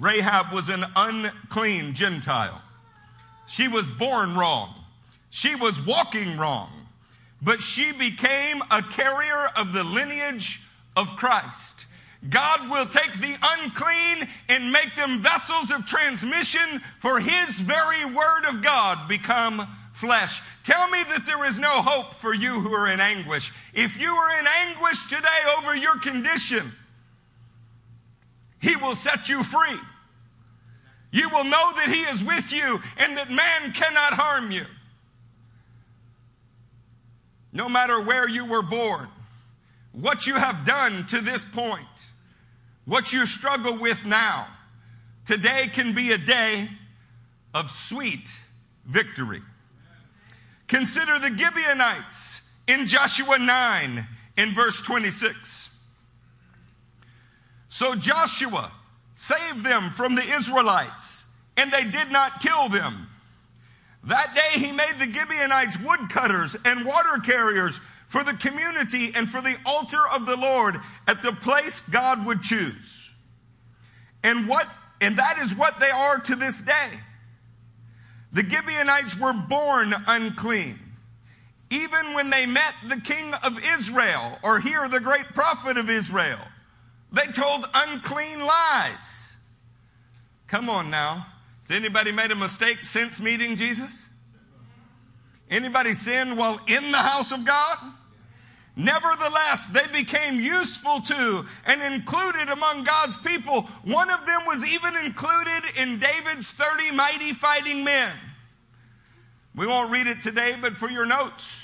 Rahab 0.00 0.52
was 0.52 0.68
an 0.68 0.84
unclean 0.94 1.94
Gentile. 1.94 2.63
She 3.46 3.68
was 3.68 3.86
born 3.86 4.36
wrong. 4.36 4.74
She 5.30 5.54
was 5.54 5.84
walking 5.84 6.36
wrong. 6.36 6.70
But 7.42 7.62
she 7.62 7.92
became 7.92 8.62
a 8.70 8.82
carrier 8.82 9.48
of 9.56 9.72
the 9.72 9.84
lineage 9.84 10.60
of 10.96 11.08
Christ. 11.16 11.86
God 12.28 12.70
will 12.70 12.86
take 12.86 13.20
the 13.20 13.36
unclean 13.42 14.28
and 14.48 14.72
make 14.72 14.94
them 14.94 15.20
vessels 15.20 15.70
of 15.70 15.86
transmission 15.86 16.80
for 17.00 17.20
His 17.20 17.60
very 17.60 18.04
Word 18.04 18.46
of 18.46 18.62
God 18.62 19.08
become 19.08 19.66
flesh. 19.92 20.40
Tell 20.62 20.88
me 20.88 21.02
that 21.10 21.26
there 21.26 21.44
is 21.44 21.58
no 21.58 21.82
hope 21.82 22.14
for 22.16 22.32
you 22.32 22.60
who 22.60 22.72
are 22.72 22.88
in 22.88 23.00
anguish. 23.00 23.52
If 23.74 24.00
you 24.00 24.10
are 24.10 24.40
in 24.40 24.46
anguish 24.46 25.06
today 25.08 25.28
over 25.58 25.74
your 25.74 25.98
condition, 25.98 26.72
He 28.60 28.74
will 28.76 28.96
set 28.96 29.28
you 29.28 29.42
free. 29.42 29.78
You 31.14 31.28
will 31.28 31.44
know 31.44 31.72
that 31.76 31.90
He 31.90 32.00
is 32.00 32.24
with 32.24 32.50
you 32.50 32.80
and 32.96 33.16
that 33.16 33.30
man 33.30 33.72
cannot 33.72 34.14
harm 34.14 34.50
you. 34.50 34.64
No 37.52 37.68
matter 37.68 38.02
where 38.02 38.28
you 38.28 38.44
were 38.44 38.62
born, 38.62 39.06
what 39.92 40.26
you 40.26 40.34
have 40.34 40.66
done 40.66 41.06
to 41.06 41.20
this 41.20 41.44
point, 41.44 41.86
what 42.84 43.12
you 43.12 43.26
struggle 43.26 43.78
with 43.78 44.04
now, 44.04 44.48
today 45.24 45.70
can 45.72 45.94
be 45.94 46.10
a 46.10 46.18
day 46.18 46.68
of 47.54 47.70
sweet 47.70 48.26
victory. 48.84 49.40
Consider 50.66 51.20
the 51.20 51.28
Gibeonites 51.28 52.40
in 52.66 52.88
Joshua 52.88 53.38
9 53.38 54.04
in 54.36 54.52
verse 54.52 54.80
26. 54.80 55.70
So 57.68 57.94
Joshua 57.94 58.72
saved 59.14 59.64
them 59.64 59.90
from 59.90 60.14
the 60.14 60.22
Israelites, 60.22 61.26
and 61.56 61.72
they 61.72 61.84
did 61.84 62.10
not 62.10 62.40
kill 62.40 62.68
them. 62.68 63.08
That 64.04 64.34
day 64.34 64.60
he 64.60 64.72
made 64.72 64.94
the 64.98 65.10
Gibeonites 65.10 65.78
woodcutters 65.78 66.56
and 66.64 66.84
water 66.84 67.20
carriers 67.24 67.80
for 68.08 68.22
the 68.22 68.34
community 68.34 69.12
and 69.14 69.30
for 69.30 69.40
the 69.40 69.56
altar 69.64 70.06
of 70.12 70.26
the 70.26 70.36
Lord 70.36 70.76
at 71.08 71.22
the 71.22 71.32
place 71.32 71.80
God 71.80 72.26
would 72.26 72.42
choose. 72.42 73.12
And 74.22 74.48
what 74.48 74.68
and 75.00 75.18
that 75.18 75.38
is 75.38 75.54
what 75.54 75.80
they 75.80 75.90
are 75.90 76.18
to 76.18 76.36
this 76.36 76.62
day. 76.62 76.90
The 78.32 78.48
Gibeonites 78.48 79.18
were 79.18 79.32
born 79.32 79.94
unclean. 80.06 80.78
Even 81.70 82.14
when 82.14 82.30
they 82.30 82.46
met 82.46 82.74
the 82.88 83.00
king 83.00 83.34
of 83.42 83.58
Israel 83.78 84.38
or 84.42 84.60
hear 84.60 84.88
the 84.88 85.00
great 85.00 85.26
prophet 85.34 85.76
of 85.76 85.90
Israel, 85.90 86.40
they 87.14 87.32
told 87.32 87.64
unclean 87.72 88.40
lies. 88.40 89.32
Come 90.48 90.68
on 90.68 90.90
now. 90.90 91.26
Has 91.62 91.70
anybody 91.70 92.12
made 92.12 92.30
a 92.30 92.36
mistake 92.36 92.84
since 92.84 93.20
meeting 93.20 93.56
Jesus? 93.56 94.06
Anybody 95.50 95.94
sinned 95.94 96.36
while 96.36 96.60
in 96.66 96.90
the 96.90 96.98
house 96.98 97.32
of 97.32 97.44
God? 97.44 97.78
Nevertheless, 98.76 99.68
they 99.68 99.86
became 99.92 100.40
useful 100.40 101.00
to 101.00 101.46
and 101.64 101.94
included 101.94 102.48
among 102.48 102.82
God's 102.82 103.18
people. 103.18 103.62
One 103.84 104.10
of 104.10 104.26
them 104.26 104.42
was 104.46 104.66
even 104.66 104.96
included 104.96 105.62
in 105.76 106.00
David's 106.00 106.48
30 106.48 106.90
mighty 106.90 107.32
fighting 107.32 107.84
men. 107.84 108.12
We 109.54 109.68
won't 109.68 109.92
read 109.92 110.08
it 110.08 110.22
today, 110.22 110.58
but 110.60 110.76
for 110.76 110.90
your 110.90 111.06
notes, 111.06 111.54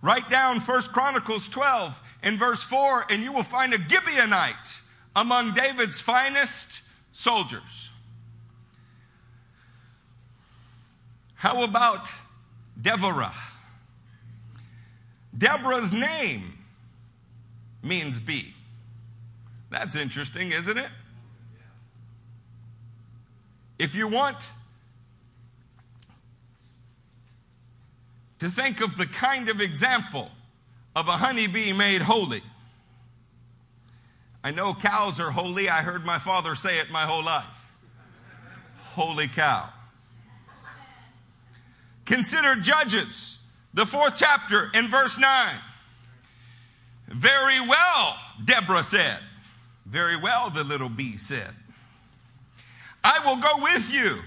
write 0.00 0.30
down 0.30 0.60
1 0.60 0.82
Chronicles 0.84 1.48
12 1.48 2.00
in 2.22 2.38
verse 2.38 2.62
4, 2.62 3.06
and 3.10 3.22
you 3.22 3.32
will 3.32 3.42
find 3.42 3.72
a 3.72 3.78
Gibeonite 3.78 4.80
among 5.14 5.54
David's 5.54 6.00
finest 6.00 6.80
soldiers. 7.12 7.90
How 11.34 11.62
about 11.62 12.08
Deborah? 12.80 13.34
Deborah's 15.36 15.92
name 15.92 16.58
means 17.82 18.18
bee. 18.18 18.54
That's 19.70 19.94
interesting, 19.94 20.52
isn't 20.52 20.78
it? 20.78 20.90
If 23.78 23.94
you 23.94 24.08
want 24.08 24.50
to 28.40 28.50
think 28.50 28.80
of 28.80 28.96
the 28.96 29.06
kind 29.06 29.48
of 29.48 29.60
example 29.60 30.30
of 30.96 31.08
a 31.08 31.12
honeybee 31.12 31.72
made 31.72 32.02
holy, 32.02 32.42
I 34.42 34.50
know 34.50 34.72
cows 34.72 35.20
are 35.20 35.30
holy. 35.30 35.68
I 35.68 35.82
heard 35.82 36.04
my 36.04 36.18
father 36.18 36.54
say 36.54 36.78
it 36.78 36.90
my 36.90 37.04
whole 37.04 37.24
life. 37.24 37.44
Holy 38.94 39.28
cow. 39.28 39.68
Consider 42.04 42.54
Judges, 42.54 43.38
the 43.74 43.84
fourth 43.84 44.14
chapter, 44.16 44.70
in 44.72 44.88
verse 44.88 45.18
9. 45.18 45.54
Very 47.08 47.60
well, 47.60 48.16
Deborah 48.44 48.82
said. 48.82 49.18
Very 49.84 50.16
well, 50.16 50.50
the 50.50 50.64
little 50.64 50.88
bee 50.88 51.16
said. 51.16 51.50
I 53.04 53.24
will 53.24 53.36
go 53.36 53.62
with 53.62 53.90
you, 53.92 54.18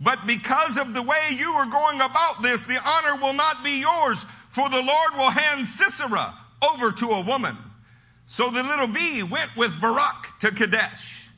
but 0.00 0.26
because 0.26 0.78
of 0.78 0.94
the 0.94 1.02
way 1.02 1.30
you 1.30 1.50
are 1.50 1.66
going 1.66 2.00
about 2.00 2.42
this, 2.42 2.64
the 2.64 2.80
honor 2.82 3.20
will 3.20 3.34
not 3.34 3.64
be 3.64 3.80
yours, 3.80 4.24
for 4.52 4.70
the 4.70 4.80
Lord 4.80 5.14
will 5.16 5.30
hand 5.30 5.66
Sisera 5.66 6.38
over 6.62 6.92
to 6.92 7.08
a 7.08 7.20
woman 7.20 7.58
so 8.32 8.48
the 8.48 8.62
little 8.62 8.86
bee 8.86 9.22
went 9.22 9.54
with 9.58 9.78
Barak 9.78 10.38
to 10.40 10.52
Kadesh. 10.52 11.28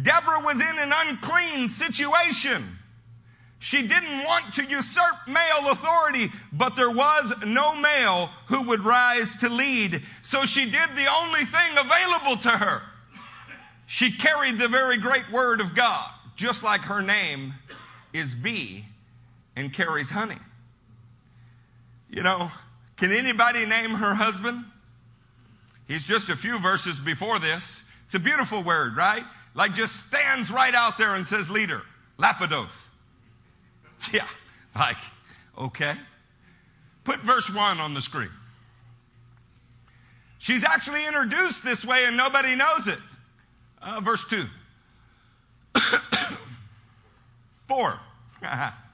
Deborah 0.00 0.44
was 0.44 0.60
in 0.60 0.78
an 0.78 0.92
unclean 0.94 1.68
situation. 1.68 2.78
She 3.58 3.82
didn't 3.82 4.22
want 4.22 4.54
to 4.54 4.64
usurp 4.64 5.26
male 5.26 5.72
authority, 5.72 6.30
but 6.52 6.76
there 6.76 6.90
was 6.90 7.32
no 7.44 7.74
male 7.74 8.30
who 8.46 8.62
would 8.68 8.84
rise 8.84 9.34
to 9.36 9.48
lead. 9.48 10.02
So 10.22 10.44
she 10.44 10.66
did 10.66 10.90
the 10.94 11.06
only 11.12 11.46
thing 11.46 11.76
available 11.76 12.36
to 12.42 12.50
her. 12.50 12.82
She 13.86 14.12
carried 14.12 14.58
the 14.58 14.68
very 14.68 14.98
great 14.98 15.28
word 15.32 15.60
of 15.60 15.74
God, 15.74 16.08
just 16.36 16.62
like 16.62 16.82
her 16.82 17.02
name 17.02 17.54
is 18.12 18.36
bee 18.36 18.84
and 19.56 19.72
carries 19.72 20.10
honey. 20.10 20.38
You 22.16 22.22
know, 22.22 22.50
can 22.96 23.12
anybody 23.12 23.66
name 23.66 23.90
her 23.90 24.14
husband? 24.14 24.64
He's 25.86 26.02
just 26.02 26.30
a 26.30 26.36
few 26.36 26.58
verses 26.58 26.98
before 26.98 27.38
this. 27.38 27.82
It's 28.06 28.14
a 28.14 28.18
beautiful 28.18 28.62
word, 28.62 28.96
right? 28.96 29.22
Like 29.54 29.74
just 29.74 30.06
stands 30.06 30.50
right 30.50 30.74
out 30.74 30.96
there 30.96 31.14
and 31.14 31.26
says 31.26 31.50
leader, 31.50 31.82
Lapidoth. 32.18 32.70
Yeah, 34.12 34.28
like, 34.74 34.96
okay. 35.58 35.94
Put 37.04 37.20
verse 37.20 37.52
1 37.52 37.80
on 37.80 37.92
the 37.92 38.00
screen. 38.00 38.30
She's 40.38 40.64
actually 40.64 41.04
introduced 41.06 41.64
this 41.64 41.84
way 41.84 42.04
and 42.04 42.16
nobody 42.16 42.54
knows 42.54 42.86
it. 42.86 42.98
Uh, 43.82 44.00
verse 44.00 44.24
2. 44.28 44.46
4. 47.68 48.00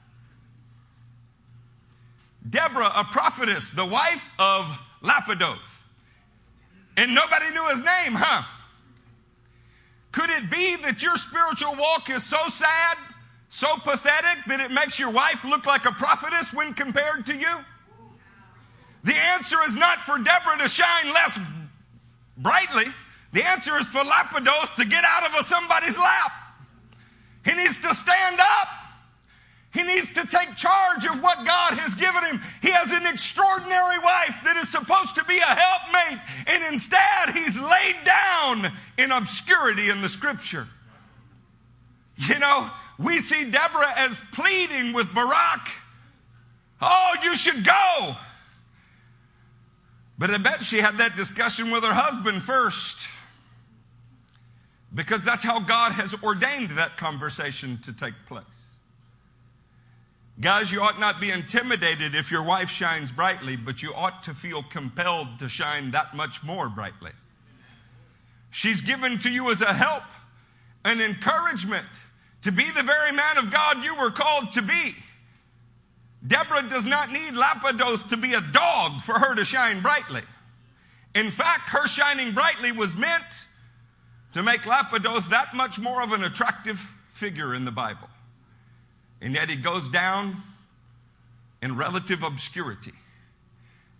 Deborah, 2.49 2.93
a 2.95 3.05
prophetess, 3.05 3.71
the 3.71 3.85
wife 3.85 4.25
of 4.39 4.67
Lapidoth. 5.03 5.83
And 6.97 7.15
nobody 7.15 7.51
knew 7.51 7.65
his 7.69 7.79
name, 7.79 8.15
huh? 8.15 8.43
Could 10.11 10.31
it 10.31 10.51
be 10.51 10.77
that 10.77 11.03
your 11.03 11.17
spiritual 11.17 11.75
walk 11.77 12.11
is 12.11 12.25
so 12.25 12.49
sad, 12.49 12.99
so 13.49 13.77
pathetic, 13.79 14.45
that 14.47 14.61
it 14.61 14.71
makes 14.71 14.99
your 14.99 15.11
wife 15.11 15.45
look 15.45 15.65
like 15.65 15.87
a 15.87 15.93
prophetess 15.93 16.53
when 16.53 16.75
compared 16.75 17.27
to 17.27 17.35
you? 17.35 17.59
The 19.05 19.15
answer 19.15 19.57
is 19.67 19.77
not 19.77 20.01
for 20.01 20.19
Deborah 20.19 20.59
to 20.59 20.69
shine 20.69 21.13
less 21.13 21.39
brightly. 22.37 22.87
The 23.33 23.43
answer 23.49 23.79
is 23.79 23.87
for 23.89 24.05
Lapidoth 24.05 24.77
to 24.77 24.85
get 24.85 25.05
out 25.05 25.25
of 25.35 25.47
somebody's 25.47 25.99
lap. 25.99 26.33
He 27.45 27.55
needs 27.55 27.81
to 27.81 27.95
stand 27.95 28.39
up. 28.39 28.69
He 29.73 29.83
needs 29.83 30.13
to 30.13 30.27
take 30.27 30.55
charge 30.57 31.07
of 31.07 31.23
what 31.23 31.47
God 31.47 31.79
has 31.79 31.95
given 31.95 32.25
him. 32.25 32.43
He 32.61 32.71
has 32.71 32.93
an 32.93 33.07
extraordinary 33.07 33.99
wife 33.99 34.37
that 34.45 34.57
is 34.57 34.69
supposed 34.69 35.15
to 35.17 35.25
be 35.25 35.39
a 35.39 35.43
helpmate, 35.43 36.21
and 36.47 36.73
instead 36.73 37.31
he's 37.33 37.59
laid 37.59 37.97
down 38.05 38.71
in 38.99 39.13
obscurity 39.13 39.89
in 39.89 40.03
the 40.03 40.09
scripture. 40.11 40.69
You 42.17 42.39
know, 42.39 42.71
we 42.99 43.21
see 43.21 43.51
Deborah 43.51 43.95
as 43.97 44.17
pleading 44.33 44.93
with 44.93 45.13
Barak, 45.15 45.69
Oh, 46.83 47.15
you 47.23 47.37
should 47.37 47.65
go. 47.65 48.17
But 50.19 50.31
I 50.31 50.39
bet 50.39 50.65
she 50.65 50.79
had 50.79 50.99
that 50.99 51.17
discussion 51.17 51.71
with 51.71 51.85
her 51.85 51.95
husband 51.95 52.43
first. 52.43 53.07
Because 54.93 55.25
that's 55.25 55.45
how 55.45 55.61
God 55.61 55.93
has 55.93 56.15
ordained 56.23 56.73
that 56.73 56.97
conversation 56.97 57.79
to 57.85 57.93
take 57.93 58.15
place. 58.27 58.45
Guys, 60.41 60.73
you 60.73 60.81
ought 60.81 60.99
not 60.99 61.21
be 61.21 61.31
intimidated 61.31 62.15
if 62.15 62.31
your 62.31 62.43
wife 62.43 62.71
shines 62.71 63.13
brightly, 63.13 63.55
but 63.55 63.83
you 63.83 63.93
ought 63.95 64.23
to 64.23 64.35
feel 64.35 64.63
compelled 64.63 65.39
to 65.39 65.49
shine 65.49 65.91
that 65.91 66.15
much 66.15 66.43
more 66.43 66.69
brightly. 66.69 67.11
She's 68.51 68.81
given 68.81 69.19
to 69.21 69.31
you 69.31 69.51
as 69.51 69.61
a 69.61 69.73
help, 69.73 70.05
an 70.85 71.01
encouragement 71.01 71.87
to 72.43 72.51
be 72.51 72.65
the 72.65 72.83
very 72.83 73.13
man 73.13 73.39
of 73.39 73.51
God 73.51 73.85
you 73.85 73.95
were 73.97 74.11
called 74.11 74.53
to 74.53 74.63
be. 74.63 74.95
Deborah 76.27 76.69
does 76.69 76.87
not 76.87 77.11
need 77.11 77.35
Lapidoth 77.35 78.09
to 78.11 78.17
be 78.17 78.35
a 78.35 78.41
dog 78.41 79.03
for 79.03 79.19
her 79.19 79.35
to 79.35 79.45
shine 79.45 79.81
brightly. 79.81 80.23
In 81.15 81.31
fact, 81.31 81.69
her 81.71 81.87
shining 81.87 82.33
brightly 82.33 82.73
was 82.73 82.97
meant 82.97 83.47
to 84.33 84.43
make 84.43 84.63
Lapidoth 84.63 85.29
that 85.31 85.55
much 85.55 85.79
more 85.79 86.03
of 86.03 86.13
an 86.13 86.25
attractive 86.25 86.79
figure 87.13 87.55
in 87.55 87.65
the 87.65 87.71
Bible. 87.71 88.09
And 89.23 89.35
yet 89.35 89.51
it 89.51 89.63
goes 89.63 89.89
down 89.89 90.43
in 91.63 91.77
relative 91.77 92.25
obscurity. 92.25 92.93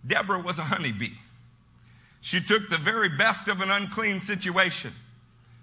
Deborah 0.05 0.41
was 0.41 0.59
a 0.59 0.63
honeybee. 0.63 1.13
She 2.19 2.41
took 2.41 2.69
the 2.69 2.77
very 2.77 3.09
best 3.09 3.47
of 3.47 3.61
an 3.61 3.71
unclean 3.71 4.19
situation. 4.19 4.93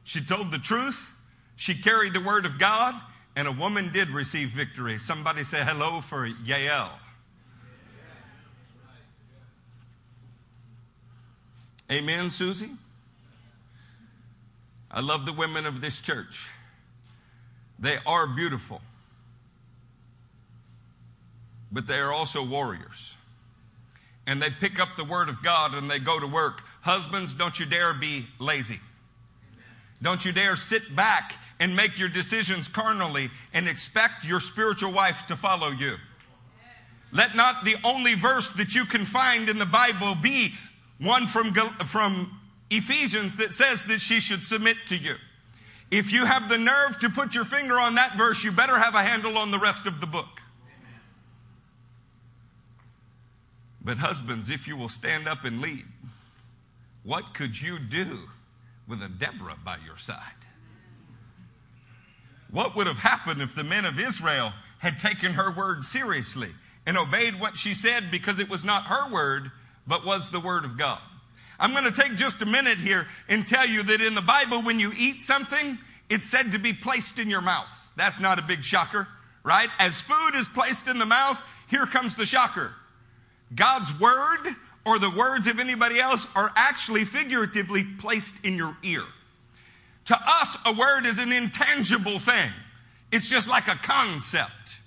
She 0.02 0.24
told 0.24 0.50
the 0.50 0.58
truth, 0.58 1.10
she 1.56 1.74
carried 1.74 2.14
the 2.14 2.20
word 2.20 2.46
of 2.46 2.58
God, 2.58 2.94
and 3.36 3.46
a 3.46 3.52
woman 3.52 3.92
did 3.92 4.08
receive 4.08 4.48
victory. 4.48 4.98
Somebody 4.98 5.44
say 5.44 5.62
hello 5.62 6.00
for 6.00 6.26
Yael. 6.26 6.90
Amen, 11.90 12.30
Susie? 12.30 12.70
I 14.90 15.00
love 15.00 15.26
the 15.26 15.32
women 15.34 15.66
of 15.66 15.82
this 15.82 16.00
church. 16.00 16.48
They 17.78 17.96
are 18.06 18.26
beautiful 18.26 18.80
but 21.72 21.86
they 21.86 21.98
are 21.98 22.12
also 22.12 22.44
warriors. 22.44 23.16
And 24.26 24.40
they 24.40 24.50
pick 24.50 24.78
up 24.78 24.90
the 24.96 25.04
word 25.04 25.28
of 25.28 25.42
God 25.42 25.74
and 25.74 25.90
they 25.90 25.98
go 25.98 26.20
to 26.20 26.26
work. 26.26 26.62
Husbands, 26.82 27.34
don't 27.34 27.58
you 27.58 27.66
dare 27.66 27.94
be 27.94 28.26
lazy. 28.38 28.80
Don't 30.02 30.24
you 30.24 30.32
dare 30.32 30.56
sit 30.56 30.94
back 30.94 31.34
and 31.58 31.76
make 31.76 31.98
your 31.98 32.08
decisions 32.08 32.68
carnally 32.68 33.30
and 33.52 33.68
expect 33.68 34.24
your 34.24 34.40
spiritual 34.40 34.92
wife 34.92 35.26
to 35.28 35.36
follow 35.36 35.68
you. 35.68 35.96
Let 37.12 37.36
not 37.36 37.64
the 37.64 37.76
only 37.84 38.14
verse 38.14 38.50
that 38.52 38.74
you 38.74 38.84
can 38.84 39.04
find 39.04 39.48
in 39.48 39.58
the 39.58 39.66
Bible 39.66 40.14
be 40.14 40.54
one 40.98 41.26
from, 41.26 41.52
from 41.86 42.40
Ephesians 42.70 43.36
that 43.36 43.52
says 43.52 43.84
that 43.86 44.00
she 44.00 44.20
should 44.20 44.44
submit 44.44 44.76
to 44.86 44.96
you. 44.96 45.14
If 45.90 46.12
you 46.12 46.24
have 46.24 46.48
the 46.48 46.56
nerve 46.56 47.00
to 47.00 47.10
put 47.10 47.34
your 47.34 47.44
finger 47.44 47.78
on 47.78 47.96
that 47.96 48.16
verse, 48.16 48.44
you 48.44 48.52
better 48.52 48.78
have 48.78 48.94
a 48.94 49.02
handle 49.02 49.36
on 49.36 49.50
the 49.50 49.58
rest 49.58 49.86
of 49.86 50.00
the 50.00 50.06
book. 50.06 50.39
But, 53.82 53.98
husbands, 53.98 54.50
if 54.50 54.68
you 54.68 54.76
will 54.76 54.88
stand 54.88 55.26
up 55.26 55.44
and 55.44 55.60
lead, 55.60 55.84
what 57.02 57.34
could 57.34 57.60
you 57.60 57.78
do 57.78 58.28
with 58.86 59.02
a 59.02 59.08
Deborah 59.08 59.56
by 59.64 59.78
your 59.84 59.96
side? 59.96 60.20
What 62.50 62.76
would 62.76 62.86
have 62.86 62.98
happened 62.98 63.40
if 63.40 63.54
the 63.54 63.64
men 63.64 63.84
of 63.84 63.98
Israel 63.98 64.52
had 64.78 64.98
taken 64.98 65.34
her 65.34 65.50
word 65.52 65.84
seriously 65.84 66.50
and 66.86 66.98
obeyed 66.98 67.38
what 67.40 67.56
she 67.56 67.74
said 67.74 68.10
because 68.10 68.38
it 68.38 68.50
was 68.50 68.64
not 68.64 68.84
her 68.84 69.10
word, 69.10 69.50
but 69.86 70.04
was 70.04 70.30
the 70.30 70.40
word 70.40 70.64
of 70.64 70.76
God? 70.76 71.00
I'm 71.58 71.72
going 71.72 71.84
to 71.84 71.92
take 71.92 72.16
just 72.16 72.42
a 72.42 72.46
minute 72.46 72.78
here 72.78 73.06
and 73.28 73.46
tell 73.46 73.68
you 73.68 73.82
that 73.84 74.00
in 74.00 74.14
the 74.14 74.22
Bible, 74.22 74.62
when 74.62 74.80
you 74.80 74.92
eat 74.96 75.22
something, 75.22 75.78
it's 76.08 76.26
said 76.26 76.52
to 76.52 76.58
be 76.58 76.72
placed 76.72 77.18
in 77.18 77.30
your 77.30 77.42
mouth. 77.42 77.68
That's 77.96 78.18
not 78.18 78.38
a 78.38 78.42
big 78.42 78.64
shocker, 78.64 79.06
right? 79.44 79.68
As 79.78 80.00
food 80.00 80.34
is 80.34 80.48
placed 80.48 80.88
in 80.88 80.98
the 80.98 81.06
mouth, 81.06 81.38
here 81.68 81.86
comes 81.86 82.16
the 82.16 82.26
shocker. 82.26 82.72
God's 83.54 83.98
word 83.98 84.54
or 84.84 84.98
the 84.98 85.10
words 85.10 85.46
of 85.46 85.58
anybody 85.58 86.00
else 86.00 86.26
are 86.34 86.52
actually 86.56 87.04
figuratively 87.04 87.84
placed 87.98 88.44
in 88.44 88.56
your 88.56 88.76
ear. 88.82 89.02
To 90.06 90.18
us, 90.26 90.56
a 90.64 90.72
word 90.72 91.06
is 91.06 91.18
an 91.18 91.32
intangible 91.32 92.18
thing. 92.18 92.50
It's 93.12 93.28
just 93.28 93.48
like 93.48 93.68
a 93.68 93.76
concept. 93.76 94.78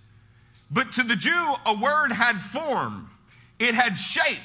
But 0.72 0.94
to 0.94 1.04
the 1.04 1.16
Jew, 1.16 1.56
a 1.66 1.78
word 1.80 2.12
had 2.12 2.42
form, 2.42 3.10
it 3.60 3.76
had 3.76 3.96
shape, 3.96 4.40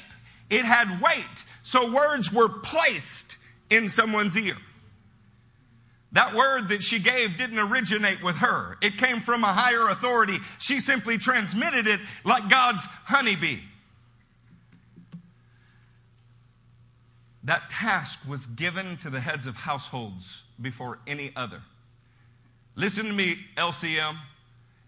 it 0.51 0.65
had 0.65 1.01
weight. 1.01 1.45
So 1.63 1.91
words 1.91 2.33
were 2.33 2.49
placed 2.49 3.37
in 3.71 3.89
someone's 3.89 4.37
ear. 4.37 4.57
That 6.13 6.35
word 6.35 6.69
that 6.69 6.83
she 6.83 6.99
gave 6.99 7.37
didn't 7.37 7.59
originate 7.59 8.23
with 8.23 8.37
her. 8.37 8.79
It 8.81 8.97
came 8.97 9.21
from 9.21 9.45
a 9.45 9.53
higher 9.53 9.89
authority. 9.89 10.39
She 10.59 10.81
simply 10.81 11.19
transmitted 11.19 11.87
it 11.87 12.01
like 12.25 12.49
God's 12.49 12.87
honeybee. 13.05 13.59
That 17.49 17.71
task 17.71 18.19
was 18.29 18.45
given 18.45 18.99
to 18.99 19.09
the 19.09 19.21
heads 19.21 19.47
of 19.47 19.57
households 19.57 20.43
before 20.61 20.99
any 21.07 21.33
other. 21.35 21.63
Listen 22.75 23.07
to 23.07 23.13
me, 23.15 23.39
LCM. 23.57 24.19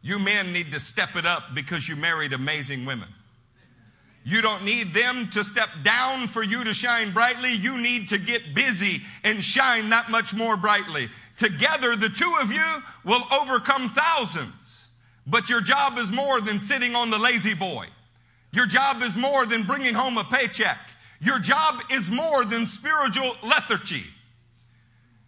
You 0.03 0.19
men 0.19 0.53
need 0.53 0.71
to 0.73 0.79
step 0.79 1.17
it 1.17 1.25
up 1.25 1.55
because 1.55 1.89
you 1.89 1.97
married 1.97 2.35
amazing 2.35 2.85
women. 2.85 3.09
You 4.25 4.43
don't 4.43 4.63
need 4.63 4.93
them 4.93 5.31
to 5.31 5.43
step 5.43 5.71
down 5.83 6.29
for 6.29 6.43
you 6.43 6.63
to 6.65 6.75
shine 6.75 7.15
brightly. 7.15 7.51
You 7.51 7.79
need 7.79 8.11
to 8.11 8.19
get 8.19 8.55
busy 8.55 9.01
and 9.25 9.43
shine 9.43 9.89
that 9.89 10.11
much 10.11 10.35
more 10.35 10.59
brightly. 10.59 11.09
Together, 11.39 11.97
the 11.97 12.11
two 12.11 12.35
of 12.43 12.53
you 12.53 12.83
will 13.07 13.23
overcome 13.33 13.89
thousands. 13.89 14.87
But 15.27 15.49
your 15.49 15.63
job 15.63 15.97
is 15.97 16.11
more 16.11 16.43
than 16.43 16.59
sitting 16.59 16.95
on 16.95 17.09
the 17.09 17.19
La-Z-Boy. 17.19 17.87
Your 18.53 18.67
job 18.67 19.03
is 19.03 19.17
more 19.17 19.47
than 19.47 19.63
bringing 19.63 19.95
home 19.95 20.19
a 20.19 20.25
paycheck. 20.25 20.77
Your 21.21 21.39
job 21.39 21.81
is 21.91 22.09
more 22.09 22.45
than 22.45 22.67
spiritual 22.67 23.37
lethargy. 23.43 24.05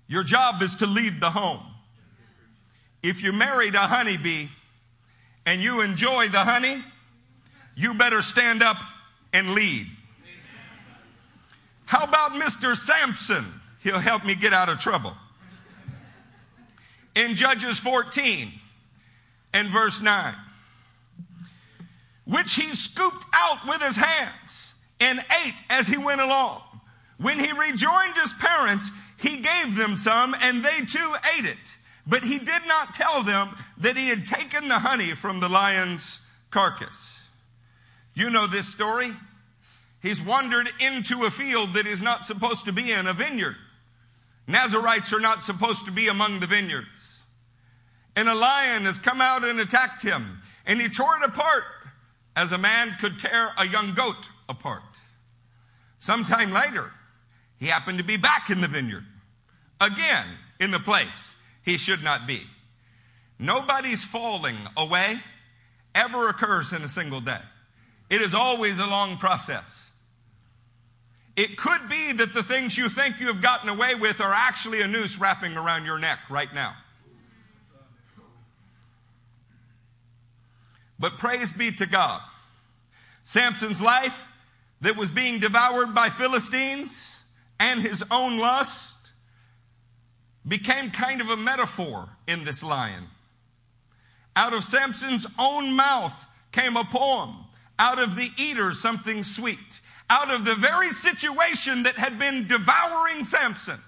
Your 0.09 0.25
job 0.25 0.63
is 0.63 0.75
to 0.77 0.87
lead 0.87 1.21
the 1.21 1.31
home. 1.31 1.61
If 3.03 3.23
you 3.23 3.33
married 3.33 3.75
a 3.75 3.81
honeybee 3.81 4.49
and 5.45 5.61
you 5.61 5.81
enjoy 5.83 6.29
the 6.29 6.39
honey, 6.39 6.83
you 7.75 7.95
better 7.95 8.23
stand 8.23 8.63
up 8.63 8.77
and 9.33 9.55
lead. 9.55 9.87
How 11.85 12.05
about 12.05 12.33
Mr. 12.33 12.77
Samson? 12.77 13.45
He'll 13.81 13.99
help 13.99 14.25
me 14.25 14.35
get 14.35 14.55
out 14.55 14.69
of 14.69 14.79
trouble. 14.79 15.15
In 17.15 17.37
Judges 17.37 17.79
14 17.79 18.51
and 19.53 19.69
verse 19.69 20.01
9, 20.01 20.35
which 22.25 22.55
he 22.55 22.75
scooped 22.75 23.25
out 23.35 23.67
with 23.69 23.83
his 23.83 23.97
hands 23.97 24.72
and 25.03 25.19
ate 25.45 25.55
as 25.69 25.89
he 25.89 25.97
went 25.97 26.21
along. 26.21 26.63
When 27.19 27.39
he 27.39 27.51
rejoined 27.53 28.17
his 28.17 28.33
parents, 28.35 28.91
he 29.19 29.39
gave 29.39 29.77
them 29.77 29.97
some 29.97 30.35
and 30.41 30.65
they 30.65 30.85
too 30.85 31.15
ate 31.37 31.45
it. 31.45 31.77
But 32.07 32.23
he 32.23 32.39
did 32.39 32.63
not 32.69 32.95
tell 32.95 33.23
them 33.23 33.57
that 33.79 33.97
he 33.97 34.09
had 34.09 34.27
taken 34.27 34.69
the 34.69 34.79
honey 34.79 35.13
from 35.13 35.41
the 35.41 35.49
lion's 35.49 36.25
carcass. 36.51 37.17
You 38.15 38.31
know 38.31 38.47
this 38.47 38.69
story. 38.69 39.13
He's 40.01 40.21
wandered 40.21 40.69
into 40.81 41.25
a 41.25 41.31
field 41.31 41.75
that 41.75 41.87
he's 41.87 42.03
not 42.03 42.25
supposed 42.25 42.65
to 42.67 42.73
be 42.73 42.93
in, 42.93 43.07
a 43.07 43.13
vineyard. 43.13 43.57
Nazarites 44.47 45.13
are 45.13 45.21
not 45.21 45.43
supposed 45.43 45.85
to 45.87 45.93
be 45.93 46.09
among 46.09 46.41
the 46.41 46.47
vineyards. 46.47 47.21
And 48.15 48.29
a 48.29 48.35
lion 48.35 48.85
has 48.85 48.99
come 48.99 49.21
out 49.21 49.45
and 49.45 49.59
attacked 49.59 50.03
him, 50.03 50.43
and 50.67 50.81
he 50.81 50.89
tore 50.89 51.17
it 51.17 51.25
apart 51.25 51.65
as 52.37 52.53
a 52.53 52.59
man 52.59 52.97
could 53.01 53.19
tear 53.19 53.51
a 53.57 53.67
young 53.67 53.95
goat 53.95 54.29
apart. 54.49 55.01
Sometime 55.99 56.53
later, 56.53 56.91
he 57.59 57.67
happened 57.67 57.99
to 57.99 58.05
be 58.05 58.17
back 58.17 58.51
in 58.51 58.61
the 58.61 58.69
vineyard, 58.69 59.05
again 59.81 60.27
in 60.59 60.71
the 60.71 60.81
place 60.81 61.37
he 61.65 61.79
should 61.79 62.03
not 62.03 62.27
be. 62.27 62.43
Nobody's 63.39 64.05
falling 64.05 64.57
away 64.77 65.21
ever 65.95 66.29
occurs 66.29 66.73
in 66.73 66.83
a 66.83 66.89
single 66.89 67.21
day. 67.21 67.41
It 68.11 68.21
is 68.21 68.35
always 68.35 68.79
a 68.79 68.87
long 68.87 69.17
process. 69.17 69.85
It 71.35 71.57
could 71.57 71.89
be 71.89 72.13
that 72.13 72.35
the 72.35 72.43
things 72.43 72.77
you 72.77 72.89
think 72.89 73.19
you 73.19 73.29
have 73.29 73.41
gotten 73.41 73.69
away 73.69 73.95
with 73.95 74.21
are 74.21 74.33
actually 74.33 74.83
a 74.83 74.87
noose 74.87 75.19
wrapping 75.19 75.57
around 75.57 75.87
your 75.87 75.99
neck 75.99 76.19
right 76.29 76.53
now. 76.53 76.75
But 80.99 81.19
praise 81.19 81.51
be 81.51 81.73
to 81.73 81.87
God. 81.87 82.21
Samson's 83.25 83.81
life 83.81 84.17
that 84.83 84.97
was 84.97 85.11
being 85.11 85.41
devoured 85.41 85.95
by 85.95 86.11
Philistines 86.11 87.17
and 87.59 87.81
his 87.81 88.05
own 88.11 88.39
lust 88.39 89.13
became 90.47 90.91
kind 90.91 91.21
of 91.21 91.31
a 91.31 91.37
metaphor 91.37 92.09
in 92.27 92.45
this 92.45 92.63
lion. 92.63 93.05
Out 94.35 94.53
of 94.53 94.65
Samson's 94.65 95.27
own 95.39 95.73
mouth 95.73 96.15
came 96.51 96.77
a 96.77 96.85
poem. 96.85 97.37
Out 97.79 98.01
of 98.01 98.17
the 98.17 98.31
eater, 98.37 98.73
something 98.73 99.23
sweet. 99.23 99.81
Out 100.11 100.31
of 100.31 100.45
the 100.45 100.55
very 100.55 100.91
situation 100.91 101.85
that 101.85 101.95
had 101.95 102.19
been 102.19 102.49
devouring 102.49 103.25
Samson, 103.25 103.79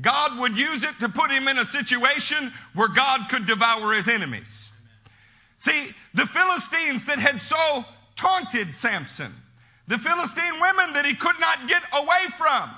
God 0.00 0.38
would 0.38 0.56
use 0.56 0.84
it 0.84 0.98
to 1.00 1.08
put 1.08 1.30
him 1.30 1.48
in 1.48 1.58
a 1.58 1.64
situation 1.64 2.52
where 2.74 2.88
God 2.88 3.28
could 3.28 3.46
devour 3.46 3.92
his 3.92 4.08
enemies. 4.08 4.72
See, 5.56 5.94
the 6.14 6.26
Philistines 6.26 7.04
that 7.06 7.18
had 7.18 7.42
so 7.42 7.84
taunted 8.16 8.74
Samson, 8.74 9.34
the 9.90 9.98
Philistine 9.98 10.60
women 10.60 10.92
that 10.92 11.04
he 11.04 11.16
could 11.16 11.40
not 11.40 11.66
get 11.66 11.82
away 11.92 12.26
from, 12.38 12.70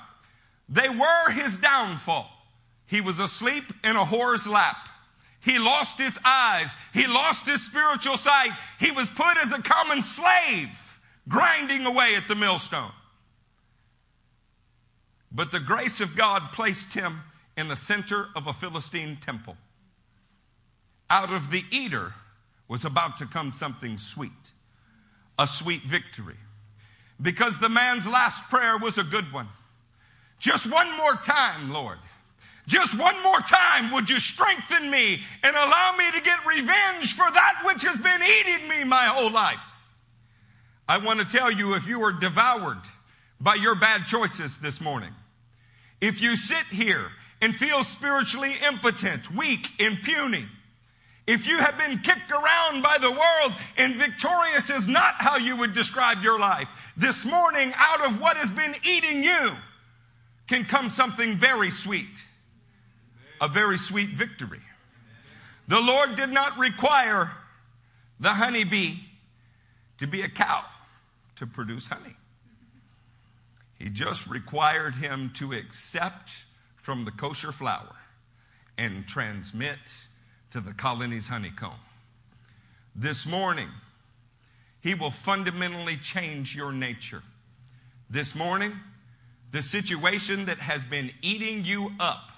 they 0.67 0.89
were 0.89 1.31
his 1.31 1.59
downfall. 1.59 2.27
He 2.87 3.01
was 3.01 3.19
asleep 3.19 3.65
in 3.83 3.95
a 3.95 4.03
whore's 4.03 4.47
lap. 4.47 4.89
He 5.39 5.59
lost 5.59 5.99
his 5.99 6.17
eyes. 6.25 6.73
He 6.91 7.05
lost 7.05 7.45
his 7.45 7.63
spiritual 7.63 8.17
sight. 8.17 8.49
He 8.79 8.89
was 8.89 9.09
put 9.09 9.37
as 9.37 9.53
a 9.53 9.61
common 9.61 10.01
slave, 10.01 10.99
grinding 11.29 11.85
away 11.85 12.15
at 12.15 12.27
the 12.27 12.33
millstone. 12.33 12.91
But 15.31 15.51
the 15.51 15.59
grace 15.59 16.01
of 16.01 16.15
God 16.15 16.51
placed 16.51 16.95
him 16.95 17.21
in 17.55 17.67
the 17.67 17.75
center 17.75 18.29
of 18.35 18.47
a 18.47 18.53
Philistine 18.53 19.19
temple. 19.21 19.55
Out 21.11 21.31
of 21.31 21.51
the 21.51 21.63
eater 21.69 22.15
was 22.67 22.83
about 22.83 23.17
to 23.17 23.27
come 23.27 23.51
something 23.51 23.99
sweet, 23.99 24.31
a 25.37 25.45
sweet 25.45 25.83
victory. 25.83 26.37
Because 27.21 27.57
the 27.59 27.69
man's 27.69 28.05
last 28.05 28.41
prayer 28.49 28.77
was 28.77 28.97
a 28.97 29.03
good 29.03 29.31
one. 29.31 29.47
Just 30.39 30.69
one 30.69 30.95
more 30.97 31.15
time, 31.15 31.71
Lord. 31.71 31.99
Just 32.67 32.97
one 32.97 33.21
more 33.23 33.39
time, 33.41 33.91
would 33.91 34.09
you 34.09 34.19
strengthen 34.19 34.89
me 34.89 35.21
and 35.43 35.55
allow 35.55 35.95
me 35.97 36.09
to 36.11 36.21
get 36.21 36.45
revenge 36.45 37.13
for 37.13 37.29
that 37.29 37.61
which 37.65 37.83
has 37.83 37.97
been 37.97 38.21
eating 38.21 38.67
me 38.69 38.83
my 38.83 39.05
whole 39.05 39.31
life? 39.31 39.59
I 40.87 40.97
want 40.97 41.19
to 41.19 41.25
tell 41.25 41.51
you 41.51 41.75
if 41.75 41.87
you 41.87 42.01
are 42.03 42.13
devoured 42.13 42.81
by 43.39 43.55
your 43.55 43.75
bad 43.75 44.07
choices 44.07 44.57
this 44.57 44.79
morning, 44.79 45.13
if 45.99 46.21
you 46.21 46.35
sit 46.35 46.65
here 46.71 47.11
and 47.41 47.55
feel 47.55 47.83
spiritually 47.83 48.53
impotent, 48.65 49.33
weak, 49.35 49.69
and 49.79 50.01
puny, 50.01 50.45
if 51.25 51.47
you 51.47 51.57
have 51.57 51.77
been 51.77 51.99
kicked 51.99 52.31
around 52.31 52.81
by 52.81 52.97
the 52.99 53.11
world 53.11 53.53
and 53.77 53.95
victorious 53.95 54.69
is 54.69 54.87
not 54.87 55.15
how 55.15 55.37
you 55.37 55.55
would 55.55 55.73
describe 55.73 56.21
your 56.21 56.39
life, 56.39 56.69
this 56.97 57.25
morning 57.25 57.73
out 57.75 58.05
of 58.05 58.19
what 58.19 58.37
has 58.37 58.51
been 58.51 58.75
eating 58.83 59.23
you 59.23 59.51
can 60.47 60.65
come 60.65 60.89
something 60.89 61.37
very 61.37 61.71
sweet 61.71 62.25
a 63.43 63.47
very 63.49 63.77
sweet 63.77 64.11
victory. 64.11 64.61
The 65.67 65.81
Lord 65.81 66.15
did 66.15 66.29
not 66.29 66.57
require 66.57 67.31
the 68.19 68.29
honeybee 68.29 68.93
to 69.97 70.07
be 70.07 70.21
a 70.21 70.29
cow 70.29 70.63
to 71.35 71.45
produce 71.45 71.87
honey. 71.87 72.15
He 73.77 73.89
just 73.89 74.27
required 74.27 74.95
him 74.95 75.31
to 75.35 75.51
accept 75.51 76.45
from 76.81 77.03
the 77.03 77.11
kosher 77.11 77.51
flower 77.51 77.97
and 78.77 79.05
transmit 79.05 79.77
to 80.53 80.61
the 80.61 80.73
colony's 80.73 81.27
honeycomb. 81.27 81.79
This 82.95 83.25
morning, 83.25 83.69
he 84.81 84.93
will 84.93 85.09
fundamentally 85.09 85.97
change 85.97 86.55
your 86.55 86.71
nature. 86.71 87.23
This 88.07 88.35
morning, 88.35 88.73
the 89.51 89.63
situation 89.63 90.45
that 90.45 90.59
has 90.59 90.85
been 90.85 91.09
eating 91.23 91.65
you 91.65 91.91
up 91.99 92.29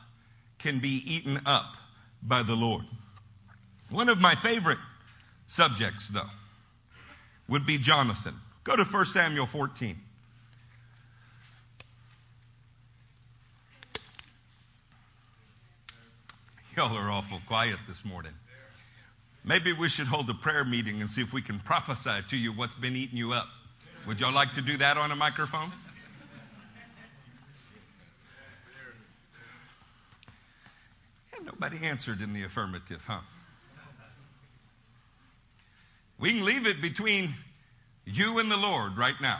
can 0.59 0.79
be 0.79 1.03
eaten 1.05 1.41
up 1.45 1.75
by 2.23 2.41
the 2.41 2.55
Lord. 2.55 2.85
One 3.89 4.07
of 4.07 4.17
my 4.17 4.33
favorite 4.33 4.79
subjects, 5.45 6.07
though, 6.07 6.29
would 7.49 7.65
be 7.65 7.77
Jonathan. 7.77 8.35
Go 8.63 8.77
to 8.77 8.85
1 8.85 9.05
Samuel 9.07 9.45
14. 9.45 9.99
Y'all 16.75 16.97
are 16.97 17.09
awful 17.09 17.39
quiet 17.47 17.77
this 17.87 18.03
morning. 18.03 18.33
Maybe 19.45 19.71
we 19.71 19.87
should 19.87 20.07
hold 20.07 20.29
a 20.29 20.33
prayer 20.33 20.65
meeting 20.65 20.99
and 20.99 21.09
see 21.09 21.21
if 21.21 21.31
we 21.31 21.41
can 21.41 21.57
prophesy 21.59 22.21
to 22.29 22.35
you 22.35 22.51
what's 22.51 22.75
been 22.75 22.97
eating 22.97 23.17
you 23.17 23.31
up. 23.31 23.47
Would 24.05 24.19
y'all 24.19 24.33
like 24.33 24.53
to 24.55 24.61
do 24.61 24.75
that 24.77 24.97
on 24.97 25.09
a 25.09 25.15
microphone? 25.15 25.71
Nobody 31.45 31.77
answered 31.85 32.19
in 32.19 32.33
the 32.33 32.43
affirmative, 32.43 33.01
huh? 33.07 33.21
We 36.19 36.31
can 36.31 36.43
leave 36.43 36.67
it 36.67 36.81
between 36.81 37.35
you 38.03 38.39
and 38.39 38.51
the 38.51 38.57
Lord 38.57 38.97
right 38.97 39.15
now. 39.21 39.39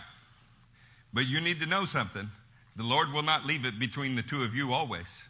But 1.14 1.26
you 1.26 1.42
need 1.42 1.60
to 1.60 1.66
know 1.66 1.84
something. 1.84 2.30
The 2.78 2.84
Lord 2.84 3.12
will 3.12 3.24
not 3.24 3.46
leave 3.46 3.66
it 3.66 3.78
between 3.78 4.16
the 4.16 4.22
two 4.22 4.44
of 4.44 4.56
you 4.56 4.72
always. 4.72 5.26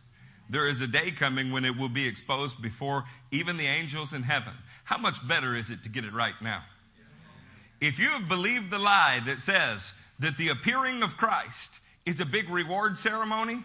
There 0.49 0.67
is 0.67 0.81
a 0.81 0.87
day 0.87 1.11
coming 1.11 1.51
when 1.51 1.65
it 1.65 1.77
will 1.77 1.89
be 1.89 2.07
exposed 2.07 2.61
before 2.61 3.05
even 3.31 3.57
the 3.57 3.65
angels 3.65 4.13
in 4.13 4.23
heaven. 4.23 4.53
How 4.83 4.97
much 4.97 5.27
better 5.27 5.55
is 5.55 5.69
it 5.69 5.83
to 5.83 5.89
get 5.89 6.05
it 6.05 6.13
right 6.13 6.39
now? 6.41 6.63
If 7.81 7.99
you 7.99 8.09
have 8.09 8.29
believed 8.29 8.71
the 8.71 8.79
lie 8.79 9.21
that 9.25 9.41
says 9.41 9.93
that 10.19 10.37
the 10.37 10.49
appearing 10.49 11.03
of 11.03 11.17
Christ 11.17 11.79
is 12.05 12.19
a 12.19 12.25
big 12.25 12.49
reward 12.49 12.97
ceremony, 12.97 13.63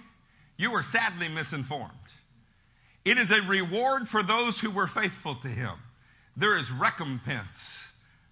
you 0.57 0.73
are 0.75 0.83
sadly 0.83 1.29
misinformed. 1.29 1.93
It 3.05 3.19
is 3.19 3.31
a 3.31 3.41
reward 3.43 4.09
for 4.09 4.23
those 4.23 4.61
who 4.61 4.71
were 4.71 4.87
faithful 4.87 5.35
to 5.37 5.49
him. 5.49 5.75
There 6.37 6.57
is 6.57 6.71
recompense 6.71 7.83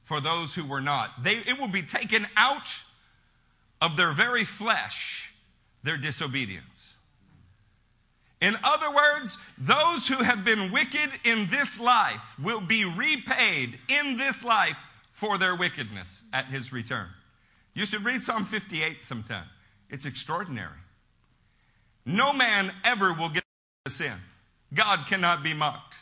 for 0.04 0.20
those 0.20 0.54
who 0.54 0.64
were 0.64 0.80
not. 0.80 1.22
They, 1.22 1.36
it 1.36 1.58
will 1.58 1.68
be 1.68 1.82
taken 1.82 2.26
out 2.36 2.80
of 3.80 3.96
their 3.96 4.12
very 4.12 4.44
flesh, 4.44 5.32
their 5.82 5.96
disobedience. 5.96 6.77
In 8.40 8.56
other 8.62 8.90
words, 8.94 9.38
those 9.56 10.06
who 10.06 10.22
have 10.22 10.44
been 10.44 10.70
wicked 10.70 11.10
in 11.24 11.48
this 11.50 11.80
life 11.80 12.38
will 12.40 12.60
be 12.60 12.84
repaid 12.84 13.78
in 13.88 14.16
this 14.16 14.44
life 14.44 14.84
for 15.12 15.38
their 15.38 15.56
wickedness 15.56 16.22
at 16.32 16.46
his 16.46 16.72
return. 16.72 17.08
You 17.74 17.84
should 17.84 18.04
read 18.04 18.22
Psalm 18.22 18.46
58 18.46 19.04
sometime. 19.04 19.46
It's 19.90 20.04
extraordinary. 20.04 20.78
No 22.06 22.32
man 22.32 22.72
ever 22.84 23.12
will 23.12 23.28
get 23.28 23.44
a 23.86 23.90
sin. 23.90 24.14
God 24.72 25.06
cannot 25.08 25.42
be 25.42 25.54
mocked. 25.54 25.96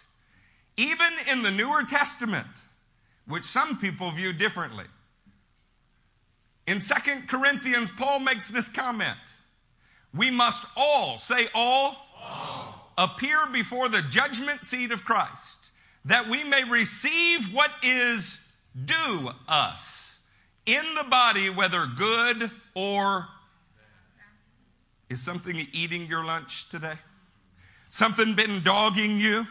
Even 0.76 1.08
in 1.30 1.42
the 1.42 1.50
Newer 1.50 1.84
Testament, 1.84 2.46
which 3.26 3.44
some 3.44 3.78
people 3.78 4.10
view 4.10 4.32
differently. 4.32 4.84
In 6.66 6.80
Second 6.80 7.28
Corinthians, 7.28 7.90
Paul 7.90 8.20
makes 8.20 8.48
this 8.48 8.68
comment. 8.68 9.16
We 10.14 10.30
must 10.30 10.64
all, 10.76 11.18
say 11.18 11.48
all, 11.54 12.05
appear 12.98 13.46
before 13.52 13.88
the 13.88 14.02
judgment 14.02 14.64
seat 14.64 14.90
of 14.90 15.04
Christ, 15.04 15.70
that 16.04 16.28
we 16.28 16.44
may 16.44 16.64
receive 16.64 17.52
what 17.52 17.70
is 17.82 18.40
due 18.84 19.30
us 19.48 20.20
in 20.64 20.84
the 20.94 21.04
body, 21.04 21.50
whether 21.50 21.86
good 21.86 22.50
or 22.74 23.28
Is 25.08 25.22
something 25.22 25.68
eating 25.72 26.06
your 26.06 26.24
lunch 26.24 26.68
today? 26.68 26.98
Something 27.88 28.34
been 28.34 28.62
dogging 28.62 29.20
you? 29.20 29.46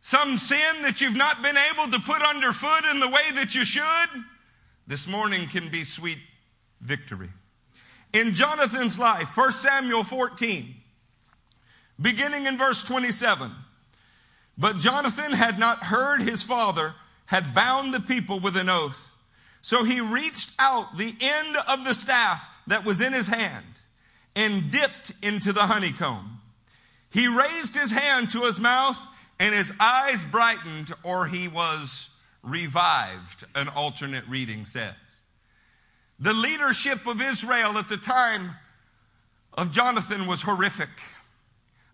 Some 0.00 0.36
sin 0.36 0.82
that 0.82 1.00
you've 1.00 1.16
not 1.16 1.42
been 1.42 1.56
able 1.56 1.90
to 1.90 2.00
put 2.00 2.20
underfoot 2.22 2.84
in 2.90 3.00
the 3.00 3.08
way 3.08 3.30
that 3.34 3.54
you 3.54 3.64
should? 3.64 4.08
This 4.86 5.06
morning 5.06 5.48
can 5.48 5.70
be 5.70 5.84
sweet 5.84 6.18
victory. 6.80 7.30
In 8.12 8.34
Jonathan's 8.34 8.98
life, 8.98 9.36
1 9.36 9.52
Samuel 9.52 10.04
14, 10.04 10.74
beginning 12.00 12.46
in 12.46 12.58
verse 12.58 12.82
27. 12.82 13.50
But 14.56 14.78
Jonathan 14.78 15.32
had 15.32 15.58
not 15.58 15.82
heard 15.82 16.20
his 16.20 16.42
father 16.42 16.94
had 17.26 17.54
bound 17.54 17.92
the 17.92 18.00
people 18.00 18.40
with 18.40 18.56
an 18.56 18.68
oath. 18.68 19.10
So 19.62 19.82
he 19.82 20.00
reached 20.00 20.50
out 20.58 20.96
the 20.96 21.14
end 21.20 21.56
of 21.68 21.84
the 21.84 21.94
staff 21.94 22.46
that 22.66 22.84
was 22.84 23.00
in 23.00 23.12
his 23.12 23.26
hand 23.26 23.64
and 24.36 24.70
dipped 24.70 25.12
into 25.22 25.52
the 25.52 25.62
honeycomb. 25.62 26.40
He 27.10 27.26
raised 27.26 27.74
his 27.74 27.90
hand 27.90 28.30
to 28.32 28.42
his 28.42 28.60
mouth 28.60 28.98
and 29.38 29.54
his 29.54 29.72
eyes 29.80 30.24
brightened 30.24 30.92
or 31.02 31.26
he 31.26 31.48
was 31.48 32.10
revived, 32.42 33.46
an 33.54 33.68
alternate 33.68 34.26
reading 34.28 34.64
says. 34.64 34.94
The 36.18 36.34
leadership 36.34 37.06
of 37.06 37.20
Israel 37.20 37.78
at 37.78 37.88
the 37.88 37.96
time 37.96 38.52
of 39.54 39.72
Jonathan 39.72 40.26
was 40.26 40.42
horrific. 40.42 40.90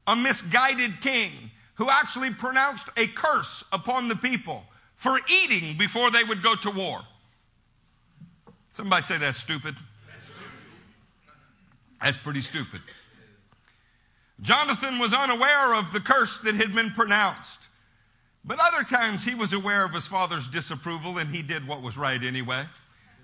A 0.07 0.17
misguided 0.17 1.01
king 1.01 1.51
who 1.75 1.89
actually 1.89 2.31
pronounced 2.31 2.89
a 2.97 3.07
curse 3.07 3.65
upon 3.73 4.09
the 4.09 4.17
people 4.17 4.65
for 4.97 5.19
eating 5.31 5.79
before 5.79 6.11
they 6.11 6.25
would 6.25 6.43
go 6.43 6.55
to 6.55 6.71
war. 6.71 7.01
Somebody 8.73 9.03
say 9.03 9.19
that's 9.19 9.39
stupid. 9.39 9.75
That's 12.03 12.19
pretty 12.19 12.41
stupid. 12.41 12.81
Jonathan 14.41 14.99
was 14.99 15.13
unaware 15.13 15.75
of 15.75 15.93
the 15.93 16.01
curse 16.01 16.39
that 16.39 16.55
had 16.55 16.75
been 16.75 16.91
pronounced. 16.91 17.61
But 18.45 18.59
other 18.59 18.85
times 18.85 19.25
he 19.25 19.35
was 19.35 19.53
aware 19.53 19.85
of 19.85 19.93
his 19.93 20.07
father's 20.07 20.49
disapproval 20.49 21.19
and 21.19 21.35
he 21.35 21.43
did 21.43 21.67
what 21.67 21.83
was 21.83 21.97
right 21.97 22.23
anyway. 22.23 22.67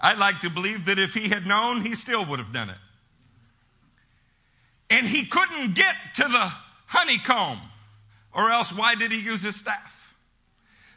I'd 0.00 0.18
like 0.18 0.40
to 0.40 0.50
believe 0.50 0.84
that 0.86 0.98
if 0.98 1.14
he 1.14 1.28
had 1.28 1.46
known, 1.46 1.82
he 1.82 1.94
still 1.94 2.26
would 2.26 2.38
have 2.38 2.52
done 2.52 2.70
it. 2.70 2.76
And 4.90 5.06
he 5.06 5.24
couldn't 5.24 5.74
get 5.74 5.94
to 6.16 6.22
the 6.22 6.52
honeycomb, 6.86 7.60
or 8.32 8.50
else 8.50 8.72
why 8.72 8.94
did 8.94 9.12
he 9.12 9.18
use 9.18 9.42
his 9.42 9.56
staff? 9.56 10.14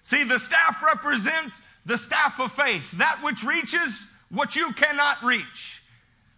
See, 0.02 0.24
the 0.24 0.40
staff 0.40 0.82
represents 0.84 1.60
the 1.86 1.98
staff 1.98 2.40
of 2.40 2.52
faith, 2.54 2.92
that 2.92 3.20
which 3.24 3.44
reaches 3.44 4.06
what 4.30 4.56
you 4.56 4.72
cannot 4.74 5.24
reach. 5.24 5.82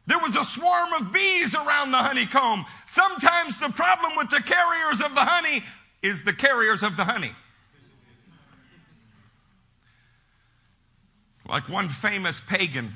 There 0.07 0.19
was 0.19 0.35
a 0.35 0.43
swarm 0.43 0.93
of 0.93 1.13
bees 1.13 1.53
around 1.53 1.91
the 1.91 1.97
honeycomb. 1.97 2.65
Sometimes 2.85 3.59
the 3.59 3.69
problem 3.69 4.13
with 4.17 4.29
the 4.29 4.41
carriers 4.41 5.01
of 5.01 5.13
the 5.13 5.21
honey 5.21 5.63
is 6.01 6.23
the 6.23 6.33
carriers 6.33 6.83
of 6.83 6.97
the 6.97 7.03
honey. 7.03 7.31
Like 11.47 11.69
one 11.69 11.89
famous 11.89 12.39
pagan 12.39 12.93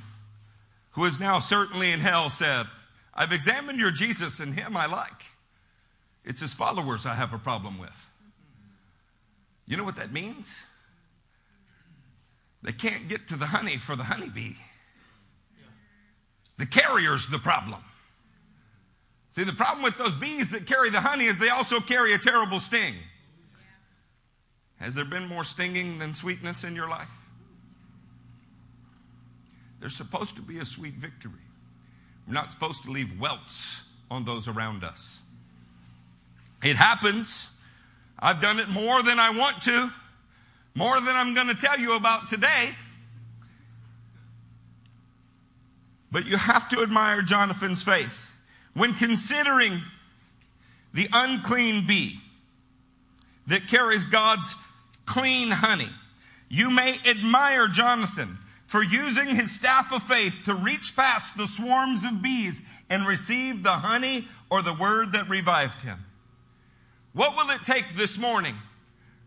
who 0.91 1.05
is 1.05 1.19
now 1.19 1.39
certainly 1.39 1.91
in 1.91 1.99
hell 1.99 2.29
said, 2.29 2.65
I've 3.13 3.33
examined 3.33 3.79
your 3.79 3.91
Jesus 3.91 4.39
and 4.39 4.53
him 4.53 4.75
I 4.75 4.85
like. 4.87 5.25
It's 6.25 6.41
his 6.41 6.53
followers 6.53 7.05
I 7.05 7.13
have 7.13 7.33
a 7.33 7.37
problem 7.37 7.77
with. 7.77 8.09
You 9.67 9.77
know 9.77 9.83
what 9.83 9.95
that 9.95 10.11
means? 10.11 10.51
They 12.63 12.71
can't 12.71 13.07
get 13.07 13.27
to 13.27 13.35
the 13.35 13.45
honey 13.45 13.77
for 13.77 13.95
the 13.95 14.03
honeybee. 14.03 14.55
The 16.57 16.65
carrier's 16.65 17.27
the 17.27 17.37
problem. 17.37 17.83
See, 19.31 19.43
the 19.43 19.53
problem 19.53 19.83
with 19.83 19.97
those 19.97 20.13
bees 20.13 20.49
that 20.51 20.65
carry 20.65 20.89
the 20.89 21.01
honey 21.01 21.25
is 21.25 21.37
they 21.37 21.49
also 21.49 21.79
carry 21.79 22.13
a 22.13 22.17
terrible 22.17 22.59
sting. 22.59 22.95
Has 24.77 24.93
there 24.95 25.05
been 25.05 25.27
more 25.27 25.43
stinging 25.43 25.99
than 25.99 26.13
sweetness 26.13 26.63
in 26.63 26.75
your 26.75 26.89
life? 26.89 27.11
There's 29.79 29.95
supposed 29.95 30.35
to 30.37 30.41
be 30.41 30.57
a 30.59 30.65
sweet 30.65 30.95
victory. 30.95 31.33
We're 32.27 32.33
not 32.33 32.49
supposed 32.49 32.83
to 32.83 32.91
leave 32.91 33.19
welts 33.19 33.83
on 34.09 34.25
those 34.25 34.47
around 34.47 34.83
us. 34.83 35.21
It 36.65 36.77
happens. 36.77 37.49
I've 38.17 38.41
done 38.41 38.59
it 38.59 38.67
more 38.67 39.03
than 39.03 39.19
I 39.19 39.29
want 39.29 39.61
to, 39.63 39.91
more 40.73 40.99
than 40.99 41.15
I'm 41.15 41.35
going 41.35 41.45
to 41.45 41.53
tell 41.53 41.79
you 41.79 41.95
about 41.95 42.27
today. 42.27 42.71
But 46.11 46.25
you 46.25 46.37
have 46.37 46.67
to 46.69 46.81
admire 46.81 47.21
Jonathan's 47.21 47.83
faith. 47.83 48.39
When 48.73 48.95
considering 48.95 49.83
the 50.91 51.07
unclean 51.13 51.85
bee 51.85 52.19
that 53.45 53.67
carries 53.67 54.03
God's 54.03 54.55
clean 55.05 55.51
honey, 55.51 55.89
you 56.49 56.71
may 56.71 56.97
admire 57.05 57.67
Jonathan 57.67 58.39
for 58.65 58.81
using 58.81 59.35
his 59.35 59.51
staff 59.51 59.93
of 59.93 60.01
faith 60.01 60.33
to 60.45 60.55
reach 60.55 60.95
past 60.95 61.37
the 61.37 61.45
swarms 61.45 62.03
of 62.03 62.23
bees 62.23 62.63
and 62.89 63.05
receive 63.05 63.61
the 63.61 63.69
honey 63.69 64.27
or 64.49 64.63
the 64.63 64.73
word 64.73 65.11
that 65.11 65.29
revived 65.29 65.83
him. 65.83 66.03
What 67.15 67.37
will 67.37 67.49
it 67.51 67.63
take 67.63 67.95
this 67.95 68.17
morning 68.17 68.55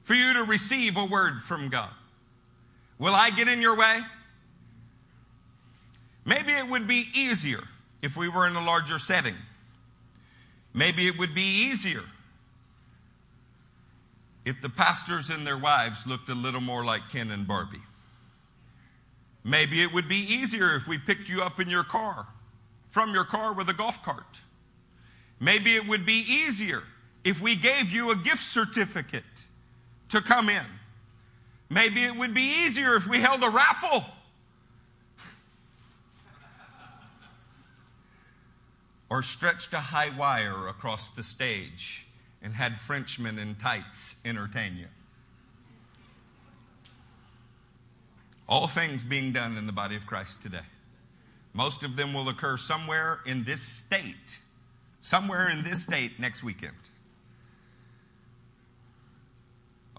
for 0.04 0.12
you 0.12 0.34
to 0.34 0.44
receive 0.44 0.98
a 0.98 1.06
word 1.06 1.42
from 1.42 1.70
God? 1.70 1.88
Will 2.98 3.14
I 3.14 3.30
get 3.30 3.48
in 3.48 3.62
your 3.62 3.76
way? 3.78 4.02
Maybe 6.26 6.52
it 6.52 6.68
would 6.68 6.86
be 6.86 7.08
easier 7.14 7.64
if 8.02 8.14
we 8.14 8.28
were 8.28 8.46
in 8.46 8.54
a 8.56 8.64
larger 8.64 8.98
setting. 8.98 9.36
Maybe 10.74 11.06
it 11.06 11.18
would 11.18 11.34
be 11.34 11.70
easier 11.70 12.02
if 14.44 14.60
the 14.60 14.68
pastors 14.68 15.30
and 15.30 15.46
their 15.46 15.56
wives 15.56 16.06
looked 16.06 16.28
a 16.28 16.34
little 16.34 16.60
more 16.60 16.84
like 16.84 17.00
Ken 17.10 17.30
and 17.30 17.48
Barbie. 17.48 17.80
Maybe 19.44 19.82
it 19.82 19.94
would 19.94 20.10
be 20.10 20.30
easier 20.34 20.74
if 20.74 20.86
we 20.86 20.98
picked 20.98 21.30
you 21.30 21.40
up 21.40 21.58
in 21.58 21.70
your 21.70 21.84
car, 21.84 22.26
from 22.88 23.14
your 23.14 23.24
car 23.24 23.54
with 23.54 23.70
a 23.70 23.74
golf 23.74 24.02
cart. 24.02 24.42
Maybe 25.40 25.74
it 25.74 25.88
would 25.88 26.04
be 26.04 26.26
easier 26.28 26.82
if 27.28 27.40
we 27.42 27.54
gave 27.54 27.92
you 27.92 28.10
a 28.10 28.16
gift 28.16 28.42
certificate 28.42 29.22
to 30.08 30.22
come 30.22 30.48
in. 30.48 30.64
Maybe 31.68 32.02
it 32.02 32.16
would 32.16 32.32
be 32.32 32.64
easier 32.64 32.94
if 32.94 33.06
we 33.06 33.20
held 33.20 33.44
a 33.44 33.50
raffle. 33.50 34.06
or 39.10 39.22
stretched 39.22 39.74
a 39.74 39.80
high 39.80 40.08
wire 40.16 40.68
across 40.68 41.10
the 41.10 41.22
stage 41.22 42.06
and 42.40 42.54
had 42.54 42.80
Frenchmen 42.80 43.38
in 43.38 43.56
tights 43.56 44.16
entertain 44.24 44.78
you. 44.78 44.86
All 48.48 48.68
things 48.68 49.04
being 49.04 49.34
done 49.34 49.58
in 49.58 49.66
the 49.66 49.72
body 49.72 49.96
of 49.96 50.06
Christ 50.06 50.40
today. 50.40 50.64
Most 51.52 51.82
of 51.82 51.96
them 51.96 52.14
will 52.14 52.30
occur 52.30 52.56
somewhere 52.56 53.20
in 53.26 53.44
this 53.44 53.60
state, 53.60 54.38
somewhere 55.02 55.50
in 55.50 55.62
this 55.62 55.82
state 55.82 56.18
next 56.18 56.42
weekend. 56.42 56.72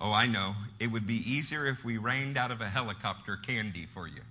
Oh, 0.01 0.11
I 0.11 0.27
know. 0.27 0.55
It 0.79 0.87
would 0.87 1.05
be 1.05 1.17
easier 1.29 1.65
if 1.65 1.83
we 1.83 1.97
rained 1.97 2.37
out 2.37 2.51
of 2.51 2.61
a 2.61 2.69
helicopter 2.69 3.37
candy 3.37 3.85
for 3.85 4.07
you. 4.07 4.21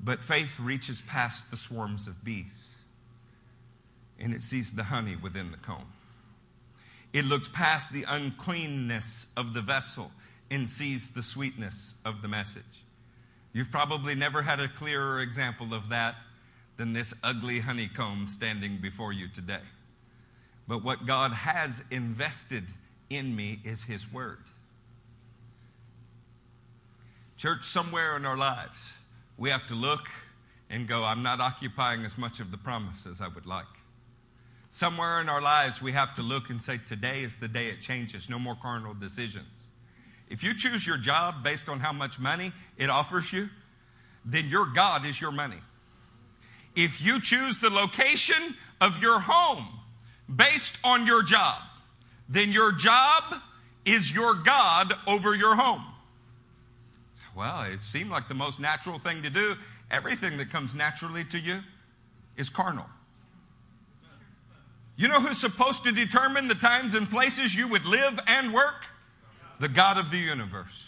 But 0.00 0.22
faith 0.22 0.58
reaches 0.58 1.00
past 1.00 1.50
the 1.50 1.56
swarms 1.56 2.06
of 2.06 2.24
bees 2.24 2.74
and 4.18 4.32
it 4.34 4.42
sees 4.42 4.72
the 4.72 4.84
honey 4.84 5.16
within 5.16 5.50
the 5.50 5.56
comb. 5.58 5.92
It 7.12 7.24
looks 7.24 7.48
past 7.48 7.92
the 7.92 8.04
uncleanness 8.08 9.32
of 9.36 9.54
the 9.54 9.60
vessel 9.60 10.10
and 10.50 10.68
sees 10.68 11.10
the 11.10 11.22
sweetness 11.22 11.94
of 12.04 12.22
the 12.22 12.28
message. 12.28 12.62
You've 13.52 13.70
probably 13.70 14.14
never 14.14 14.42
had 14.42 14.60
a 14.60 14.68
clearer 14.68 15.20
example 15.20 15.72
of 15.72 15.88
that 15.88 16.16
than 16.76 16.92
this 16.92 17.14
ugly 17.22 17.60
honeycomb 17.60 18.26
standing 18.28 18.78
before 18.78 19.12
you 19.12 19.28
today. 19.28 19.60
But 20.68 20.82
what 20.82 21.06
God 21.06 21.32
has 21.32 21.82
invested 21.90 22.64
in 23.08 23.34
me 23.36 23.60
is 23.64 23.84
His 23.84 24.10
Word. 24.12 24.38
Church, 27.36 27.64
somewhere 27.64 28.16
in 28.16 28.24
our 28.24 28.36
lives, 28.36 28.92
we 29.36 29.50
have 29.50 29.66
to 29.68 29.74
look 29.74 30.08
and 30.70 30.88
go, 30.88 31.04
I'm 31.04 31.22
not 31.22 31.40
occupying 31.40 32.04
as 32.04 32.18
much 32.18 32.40
of 32.40 32.50
the 32.50 32.56
promise 32.56 33.06
as 33.06 33.20
I 33.20 33.28
would 33.28 33.46
like. 33.46 33.66
Somewhere 34.70 35.20
in 35.20 35.28
our 35.28 35.40
lives, 35.40 35.80
we 35.80 35.92
have 35.92 36.14
to 36.16 36.22
look 36.22 36.50
and 36.50 36.60
say, 36.60 36.78
Today 36.78 37.22
is 37.22 37.36
the 37.36 37.48
day 37.48 37.68
it 37.68 37.80
changes. 37.80 38.28
No 38.28 38.38
more 38.38 38.56
carnal 38.60 38.94
decisions. 38.94 39.66
If 40.28 40.42
you 40.42 40.54
choose 40.54 40.86
your 40.86 40.98
job 40.98 41.44
based 41.44 41.68
on 41.68 41.78
how 41.78 41.92
much 41.92 42.18
money 42.18 42.52
it 42.76 42.90
offers 42.90 43.32
you, 43.32 43.48
then 44.24 44.48
your 44.48 44.66
God 44.66 45.06
is 45.06 45.20
your 45.20 45.30
money. 45.30 45.60
If 46.74 47.00
you 47.00 47.20
choose 47.20 47.58
the 47.58 47.70
location 47.70 48.56
of 48.80 49.00
your 49.00 49.20
home 49.20 49.66
based 50.34 50.78
on 50.84 51.06
your 51.06 51.22
job, 51.22 51.60
then 52.28 52.52
your 52.52 52.72
job 52.72 53.22
is 53.84 54.12
your 54.12 54.34
God 54.34 54.94
over 55.06 55.34
your 55.34 55.54
home. 55.54 55.84
Well, 57.36 57.62
it 57.62 57.82
seemed 57.82 58.10
like 58.10 58.28
the 58.28 58.34
most 58.34 58.58
natural 58.58 58.98
thing 58.98 59.22
to 59.22 59.30
do. 59.30 59.54
Everything 59.90 60.38
that 60.38 60.50
comes 60.50 60.74
naturally 60.74 61.24
to 61.26 61.38
you 61.38 61.60
is 62.36 62.48
carnal. 62.48 62.86
You 64.96 65.08
know 65.08 65.20
who's 65.20 65.38
supposed 65.38 65.84
to 65.84 65.92
determine 65.92 66.48
the 66.48 66.54
times 66.54 66.94
and 66.94 67.08
places 67.08 67.54
you 67.54 67.68
would 67.68 67.84
live 67.84 68.18
and 68.26 68.52
work? 68.52 68.86
The 69.60 69.68
God 69.68 69.98
of 69.98 70.10
the 70.10 70.16
universe. 70.16 70.86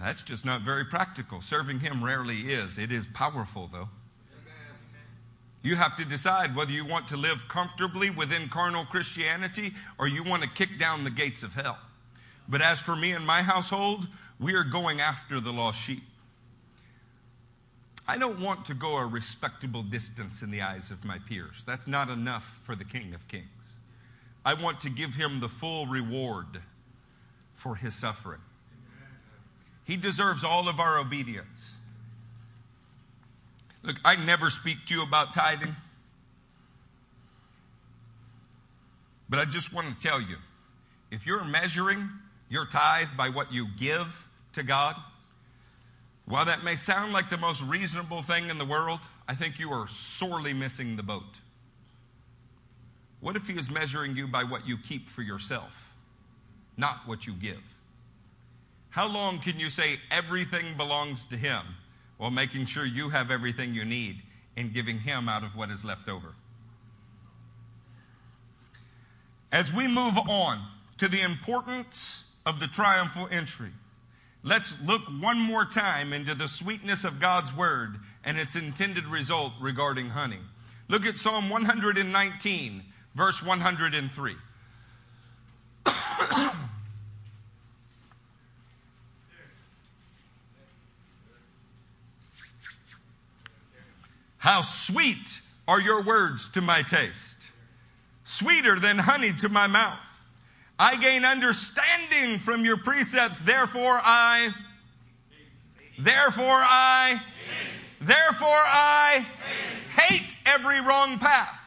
That's 0.00 0.22
just 0.22 0.44
not 0.44 0.62
very 0.62 0.84
practical. 0.84 1.40
Serving 1.40 1.80
Him 1.80 2.04
rarely 2.04 2.40
is. 2.40 2.78
It 2.78 2.92
is 2.92 3.06
powerful, 3.06 3.68
though. 3.72 3.88
You 5.68 5.76
have 5.76 5.96
to 5.96 6.04
decide 6.06 6.56
whether 6.56 6.72
you 6.72 6.86
want 6.86 7.08
to 7.08 7.18
live 7.18 7.42
comfortably 7.46 8.08
within 8.08 8.48
carnal 8.48 8.86
Christianity 8.86 9.74
or 9.98 10.08
you 10.08 10.24
want 10.24 10.42
to 10.42 10.48
kick 10.48 10.78
down 10.78 11.04
the 11.04 11.10
gates 11.10 11.42
of 11.42 11.52
hell. 11.52 11.76
But 12.48 12.62
as 12.62 12.80
for 12.80 12.96
me 12.96 13.12
and 13.12 13.26
my 13.26 13.42
household, 13.42 14.06
we 14.40 14.54
are 14.54 14.64
going 14.64 15.02
after 15.02 15.40
the 15.40 15.52
lost 15.52 15.78
sheep. 15.78 16.02
I 18.06 18.16
don't 18.16 18.40
want 18.40 18.64
to 18.64 18.72
go 18.72 18.96
a 18.96 19.04
respectable 19.04 19.82
distance 19.82 20.40
in 20.40 20.50
the 20.50 20.62
eyes 20.62 20.90
of 20.90 21.04
my 21.04 21.18
peers. 21.18 21.64
That's 21.66 21.86
not 21.86 22.08
enough 22.08 22.60
for 22.62 22.74
the 22.74 22.86
King 22.86 23.12
of 23.12 23.28
Kings. 23.28 23.74
I 24.46 24.54
want 24.54 24.80
to 24.80 24.88
give 24.88 25.16
him 25.16 25.40
the 25.40 25.50
full 25.50 25.86
reward 25.86 26.62
for 27.52 27.76
his 27.76 27.94
suffering. 27.94 28.40
He 29.84 29.98
deserves 29.98 30.44
all 30.44 30.66
of 30.66 30.80
our 30.80 30.98
obedience. 30.98 31.74
Look, 33.82 33.96
I 34.04 34.16
never 34.16 34.50
speak 34.50 34.86
to 34.86 34.94
you 34.94 35.02
about 35.02 35.34
tithing. 35.34 35.74
But 39.28 39.38
I 39.38 39.44
just 39.44 39.72
want 39.72 39.88
to 39.88 40.08
tell 40.08 40.20
you 40.20 40.36
if 41.10 41.26
you're 41.26 41.44
measuring 41.44 42.08
your 42.48 42.66
tithe 42.66 43.08
by 43.16 43.28
what 43.28 43.52
you 43.52 43.68
give 43.78 44.26
to 44.54 44.62
God, 44.62 44.96
while 46.24 46.44
that 46.44 46.64
may 46.64 46.76
sound 46.76 47.12
like 47.12 47.30
the 47.30 47.38
most 47.38 47.62
reasonable 47.62 48.22
thing 48.22 48.50
in 48.50 48.58
the 48.58 48.64
world, 48.64 49.00
I 49.26 49.34
think 49.34 49.58
you 49.58 49.70
are 49.70 49.88
sorely 49.88 50.52
missing 50.52 50.96
the 50.96 51.02
boat. 51.02 51.40
What 53.20 53.36
if 53.36 53.46
He 53.46 53.54
is 53.54 53.70
measuring 53.70 54.16
you 54.16 54.26
by 54.26 54.44
what 54.44 54.66
you 54.66 54.76
keep 54.76 55.08
for 55.08 55.22
yourself, 55.22 55.72
not 56.76 57.00
what 57.06 57.26
you 57.26 57.32
give? 57.32 57.62
How 58.90 59.06
long 59.06 59.38
can 59.38 59.58
you 59.58 59.70
say 59.70 59.98
everything 60.10 60.76
belongs 60.76 61.24
to 61.26 61.36
Him 61.36 61.62
while 62.18 62.30
making 62.30 62.66
sure 62.66 62.84
you 62.84 63.08
have 63.08 63.30
everything 63.30 63.74
you 63.74 63.84
need 63.84 64.20
and 64.56 64.74
giving 64.74 64.98
Him 65.00 65.28
out 65.28 65.44
of 65.44 65.56
what 65.56 65.70
is 65.70 65.84
left 65.84 66.08
over? 66.08 66.34
As 69.50 69.72
we 69.72 69.88
move 69.88 70.18
on 70.28 70.60
to 70.98 71.08
the 71.08 71.22
importance 71.22 72.26
of 72.44 72.60
the 72.60 72.66
triumphal 72.66 73.28
entry, 73.30 73.70
let's 74.42 74.74
look 74.84 75.02
one 75.20 75.38
more 75.38 75.64
time 75.64 76.12
into 76.12 76.34
the 76.34 76.48
sweetness 76.48 77.04
of 77.04 77.18
God's 77.20 77.56
word 77.56 77.98
and 78.24 78.38
its 78.38 78.56
intended 78.56 79.06
result 79.06 79.52
regarding 79.60 80.10
honey. 80.10 80.40
Look 80.88 81.06
at 81.06 81.18
Psalm 81.18 81.48
119, 81.48 82.82
verse 83.14 83.42
103. 83.42 84.34
How 94.48 94.62
sweet 94.62 95.42
are 95.68 95.78
your 95.78 96.02
words 96.02 96.48
to 96.54 96.62
my 96.62 96.80
taste, 96.80 97.36
sweeter 98.24 98.80
than 98.80 98.96
honey 98.96 99.34
to 99.40 99.50
my 99.50 99.66
mouth. 99.66 100.08
I 100.78 100.96
gain 100.96 101.26
understanding 101.26 102.38
from 102.38 102.64
your 102.64 102.78
precepts, 102.78 103.40
therefore 103.40 104.00
I, 104.02 104.54
therefore 105.98 106.46
I, 106.64 107.20
therefore 108.00 108.48
I 108.48 109.26
hate 109.94 110.34
every 110.46 110.80
wrong 110.80 111.18
path. 111.18 111.60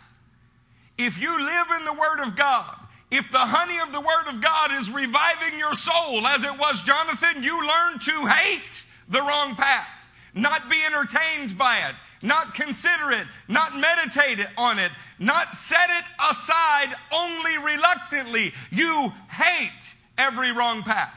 If 0.98 1.22
you 1.22 1.40
live 1.40 1.68
in 1.78 1.86
the 1.86 1.94
Word 1.94 2.26
of 2.26 2.36
God, 2.36 2.78
if 3.12 3.32
the 3.32 3.46
honey 3.46 3.78
of 3.80 3.94
the 3.94 4.02
Word 4.02 4.34
of 4.34 4.42
God 4.42 4.72
is 4.72 4.90
reviving 4.90 5.60
your 5.60 5.76
soul, 5.76 6.26
as 6.26 6.44
it 6.44 6.58
was 6.58 6.82
Jonathan, 6.82 7.44
you 7.44 7.62
learn 7.62 8.00
to 8.00 8.26
hate 8.26 8.86
the 9.08 9.22
wrong 9.22 9.54
path, 9.54 10.12
not 10.34 10.68
be 10.68 10.82
entertained 10.84 11.60
by 11.60 11.78
it, 11.88 11.96
not 12.22 12.54
consider 12.54 13.12
it, 13.12 13.28
not 13.48 13.78
meditate 13.78 14.40
on 14.58 14.80
it, 14.80 14.92
not 15.20 15.56
set 15.56 15.90
it 15.90 16.06
aside 16.20 16.96
only 17.12 17.58
reluctantly. 17.58 18.54
You 18.72 19.12
hate 19.30 19.96
every 20.18 20.52
wrong 20.52 20.84
path. 20.84 21.14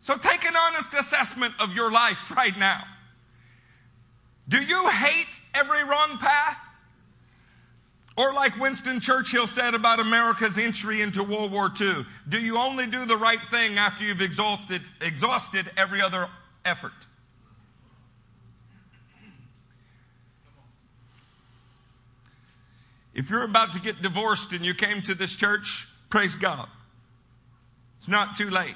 So 0.00 0.16
take 0.16 0.44
an 0.44 0.54
honest 0.56 0.92
assessment 0.94 1.54
of 1.60 1.74
your 1.74 1.90
life 1.90 2.30
right 2.36 2.56
now. 2.58 2.84
Do 4.48 4.58
you 4.62 4.88
hate 4.88 5.40
every 5.54 5.82
wrong 5.84 6.18
path? 6.18 6.58
Or, 8.16 8.32
like 8.32 8.56
Winston 8.60 9.00
Churchill 9.00 9.48
said 9.48 9.74
about 9.74 9.98
America's 9.98 10.56
entry 10.56 11.02
into 11.02 11.24
World 11.24 11.50
War 11.50 11.72
II, 11.80 12.06
do 12.28 12.38
you 12.38 12.58
only 12.58 12.86
do 12.86 13.06
the 13.06 13.16
right 13.16 13.40
thing 13.50 13.76
after 13.76 14.04
you've 14.04 14.20
exhausted, 14.20 14.82
exhausted 15.00 15.68
every 15.76 16.00
other 16.00 16.28
effort? 16.64 16.92
If 23.14 23.30
you're 23.30 23.44
about 23.44 23.72
to 23.74 23.80
get 23.80 24.02
divorced 24.02 24.52
and 24.52 24.64
you 24.64 24.74
came 24.74 25.00
to 25.02 25.14
this 25.14 25.34
church, 25.34 25.88
praise 26.10 26.34
God. 26.34 26.68
It's 27.98 28.08
not 28.08 28.36
too 28.36 28.50
late. 28.50 28.74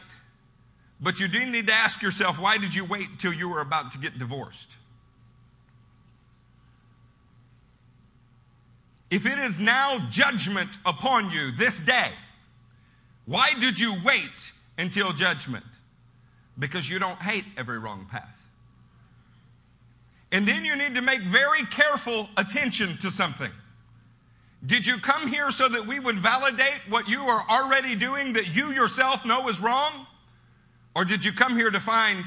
But 1.01 1.21
you 1.21 1.29
do 1.29 1.45
need 1.47 1.67
to 1.67 1.73
ask 1.73 2.03
yourself 2.03 2.41
why 2.41 2.59
did 2.59 2.75
you 2.75 2.85
wait 2.85 3.09
until 3.11 3.33
you 3.33 3.49
were 3.49 3.61
about 3.61 3.93
to 3.93 3.99
get 3.99 4.19
divorced? 4.19 4.77
If 9.11 9.27
it 9.27 9.39
is 9.39 9.59
now 9.59 10.09
judgment 10.11 10.71
upon 10.85 11.31
you 11.31 11.51
this 11.53 11.81
day, 11.81 12.11
why 13.27 13.53
did 13.59 13.79
you 13.79 13.97
wait 14.05 14.53
until 14.77 15.13
judgment? 15.13 15.65
Because 16.59 16.89
you 16.89 16.99
don't 16.99 17.21
hate 17.21 17.45
every 17.57 17.79
wrong 17.79 18.07
path. 18.11 18.39
And 20.31 20.47
then 20.47 20.65
you 20.65 20.77
need 20.77 20.95
to 20.95 21.01
make 21.01 21.23
very 21.23 21.65
careful 21.67 22.29
attention 22.37 22.99
to 22.99 23.11
something. 23.11 23.51
Did 24.65 24.87
you 24.87 24.99
come 24.99 25.29
here 25.29 25.51
so 25.51 25.69
that 25.69 25.87
we 25.87 26.01
would 26.01 26.19
validate 26.19 26.81
what 26.89 27.09
you 27.09 27.23
are 27.23 27.45
already 27.49 27.95
doing 27.95 28.33
that 28.33 28.49
you 28.49 28.73
yourself 28.73 29.25
know 29.25 29.49
is 29.49 29.61
wrong? 29.61 30.07
Or 30.95 31.05
did 31.05 31.25
you 31.25 31.33
come 31.33 31.57
here 31.57 31.71
to 31.71 31.81
find 31.81 32.25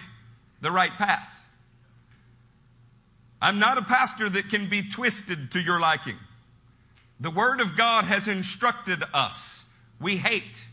the 0.62 0.72
right 0.72 0.92
path? 0.92 1.28
I'm 3.42 3.60
not 3.60 3.78
a 3.78 3.82
pastor 3.82 4.30
that 4.30 4.50
can 4.50 4.70
be 4.70 4.84
twisted 4.84 5.52
to 5.52 5.60
your 5.60 5.80
liking. 5.80 6.16
The 7.20 7.32
Word 7.32 7.60
of 7.60 7.76
God 7.76 8.06
has 8.06 8.28
instructed 8.28 9.04
us. 9.14 9.66
We 10.00 10.18
hate 10.18 10.66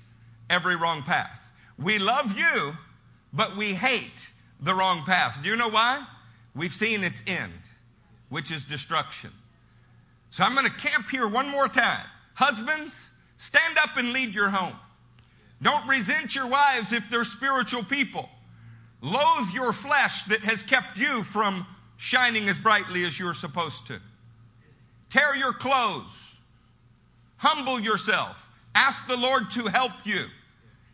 every 0.49 0.77
wrong 0.77 1.03
path. 1.03 1.41
We 1.79 1.99
love 1.99 2.37
you, 2.37 2.77
but 3.33 3.57
we 3.57 3.75
hate 3.75 4.31
the 4.61 4.75
wrong 4.75 5.05
path. 5.05 5.41
Do 5.43 5.49
you 5.49 5.57
know 5.57 5.69
why? 5.69 6.07
We've 6.55 6.73
seen 6.73 7.05
its 7.05 7.23
end, 7.27 7.53
which 8.29 8.51
is 8.51 8.65
destruction. 8.65 9.31
So 10.31 10.45
I'm 10.45 10.55
going 10.55 10.67
to 10.67 10.77
camp 10.77 11.09
here 11.11 11.27
one 11.27 11.49
more 11.49 11.69
time. 11.69 12.05
Husbands, 12.35 13.11
stand 13.37 13.77
up 13.79 13.97
and 13.97 14.13
lead 14.13 14.35
your 14.35 14.51
home. 14.51 14.77
Don't 15.61 15.87
resent 15.89 16.35
your 16.35 16.47
wives 16.47 16.93
if 16.93 17.09
they're 17.11 17.25
spiritual 17.25 17.83
people. 17.83 18.29
Loathe 19.01 19.51
your 19.53 19.73
flesh 19.73 20.25
that 20.25 20.41
has 20.41 20.63
kept 20.63 20.97
you 20.99 21.23
from 21.25 21.67
shining 21.97 22.49
as 22.49 22.59
brightly 22.59 23.05
as 23.05 23.19
you're 23.19 23.35
supposed 23.35 23.87
to. 23.89 24.01
Tear 25.11 25.35
your 25.35 25.53
clothes. 25.53 26.35
Humble 27.39 27.81
yourself. 27.81 28.47
Ask 28.75 29.07
the 29.07 29.17
Lord 29.17 29.51
to 29.53 29.67
help 29.67 29.93
you. 30.05 30.27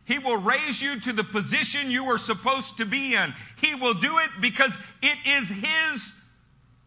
He 0.05 0.19
will 0.19 0.37
raise 0.37 0.83
you 0.83 1.01
to 1.01 1.13
the 1.13 1.25
position 1.25 1.91
you 1.91 2.05
are 2.11 2.19
supposed 2.19 2.77
to 2.77 2.85
be 2.85 3.15
in. 3.15 3.35
He 3.61 3.75
will 3.75 3.95
do 3.95 4.19
it 4.19 4.31
because 4.41 4.77
it 5.03 5.19
is 5.27 5.49
His 5.49 6.13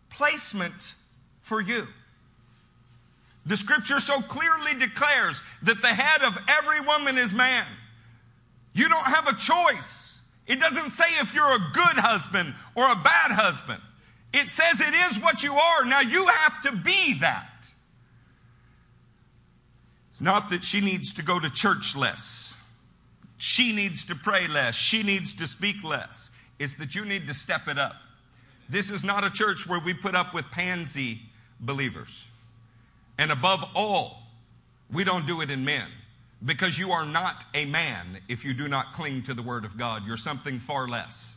placement 0.09 0.93
for 1.41 1.59
you. 1.59 1.88
The 3.47 3.55
scripture 3.55 4.01
so 4.01 4.21
clearly 4.21 4.75
declares 4.77 5.41
that 5.63 5.81
the 5.81 5.87
head 5.87 6.21
of 6.21 6.37
every 6.49 6.81
woman 6.81 7.17
is 7.17 7.33
man. 7.33 7.65
You 8.73 8.89
don't 8.89 9.05
have 9.05 9.27
a 9.27 9.35
choice. 9.35 10.17
It 10.45 10.59
doesn't 10.59 10.91
say 10.91 11.05
if 11.21 11.33
you're 11.33 11.55
a 11.55 11.71
good 11.73 11.97
husband 11.97 12.53
or 12.75 12.83
a 12.83 12.95
bad 12.95 13.31
husband. 13.31 13.81
It 14.33 14.49
says 14.49 14.81
it 14.81 14.93
is 14.93 15.19
what 15.21 15.43
you 15.43 15.53
are. 15.53 15.85
Now 15.85 16.01
you 16.01 16.27
have 16.27 16.61
to 16.63 16.73
be 16.73 17.15
that. 17.21 17.71
It's 20.09 20.19
not 20.19 20.49
that 20.49 20.63
she 20.63 20.81
needs 20.81 21.13
to 21.13 21.23
go 21.23 21.39
to 21.39 21.49
church 21.49 21.95
less. 21.95 22.53
She 23.37 23.73
needs 23.73 24.03
to 24.05 24.15
pray 24.15 24.47
less. 24.47 24.75
She 24.75 25.03
needs 25.03 25.33
to 25.35 25.47
speak 25.47 25.83
less. 25.83 26.31
It's 26.59 26.75
that 26.75 26.95
you 26.95 27.05
need 27.05 27.27
to 27.27 27.33
step 27.33 27.69
it 27.69 27.79
up. 27.79 27.95
This 28.69 28.89
is 28.89 29.05
not 29.05 29.23
a 29.23 29.29
church 29.29 29.65
where 29.65 29.79
we 29.79 29.93
put 29.93 30.15
up 30.15 30.33
with 30.33 30.45
pansy 30.51 31.21
believers. 31.61 32.26
And 33.18 33.32
above 33.32 33.63
all, 33.76 34.22
we 34.91 35.03
don't 35.03 35.26
do 35.26 35.41
it 35.41 35.49
in 35.49 35.65
men 35.65 35.88
because 36.45 36.78
you 36.78 36.91
are 36.91 37.05
not 37.05 37.45
a 37.53 37.65
man 37.65 38.20
if 38.28 38.45
you 38.45 38.53
do 38.53 38.68
not 38.68 38.93
cling 38.93 39.24
to 39.24 39.34
the 39.34 39.41
Word 39.41 39.65
of 39.65 39.78
God. 39.78 40.05
You're 40.05 40.18
something 40.18 40.59
far 40.59 40.88
less. 40.88 41.34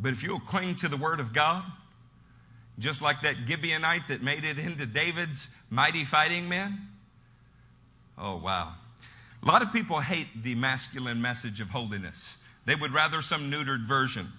But 0.00 0.12
if 0.12 0.22
you'll 0.22 0.40
cling 0.40 0.76
to 0.76 0.88
the 0.88 0.96
Word 0.96 1.20
of 1.20 1.32
God, 1.32 1.64
just 2.78 3.02
like 3.02 3.22
that 3.22 3.46
Gibeonite 3.46 4.08
that 4.08 4.22
made 4.22 4.44
it 4.44 4.58
into 4.58 4.86
David's 4.86 5.48
mighty 5.70 6.04
fighting 6.04 6.48
men, 6.48 6.88
oh, 8.18 8.36
wow. 8.36 8.74
A 9.42 9.46
lot 9.46 9.62
of 9.62 9.72
people 9.72 10.00
hate 10.00 10.42
the 10.42 10.54
masculine 10.54 11.20
message 11.20 11.60
of 11.60 11.68
holiness. 11.68 12.38
They 12.64 12.74
would 12.74 12.92
rather 12.92 13.20
some 13.20 13.50
neutered 13.50 13.84
version, 13.86 14.32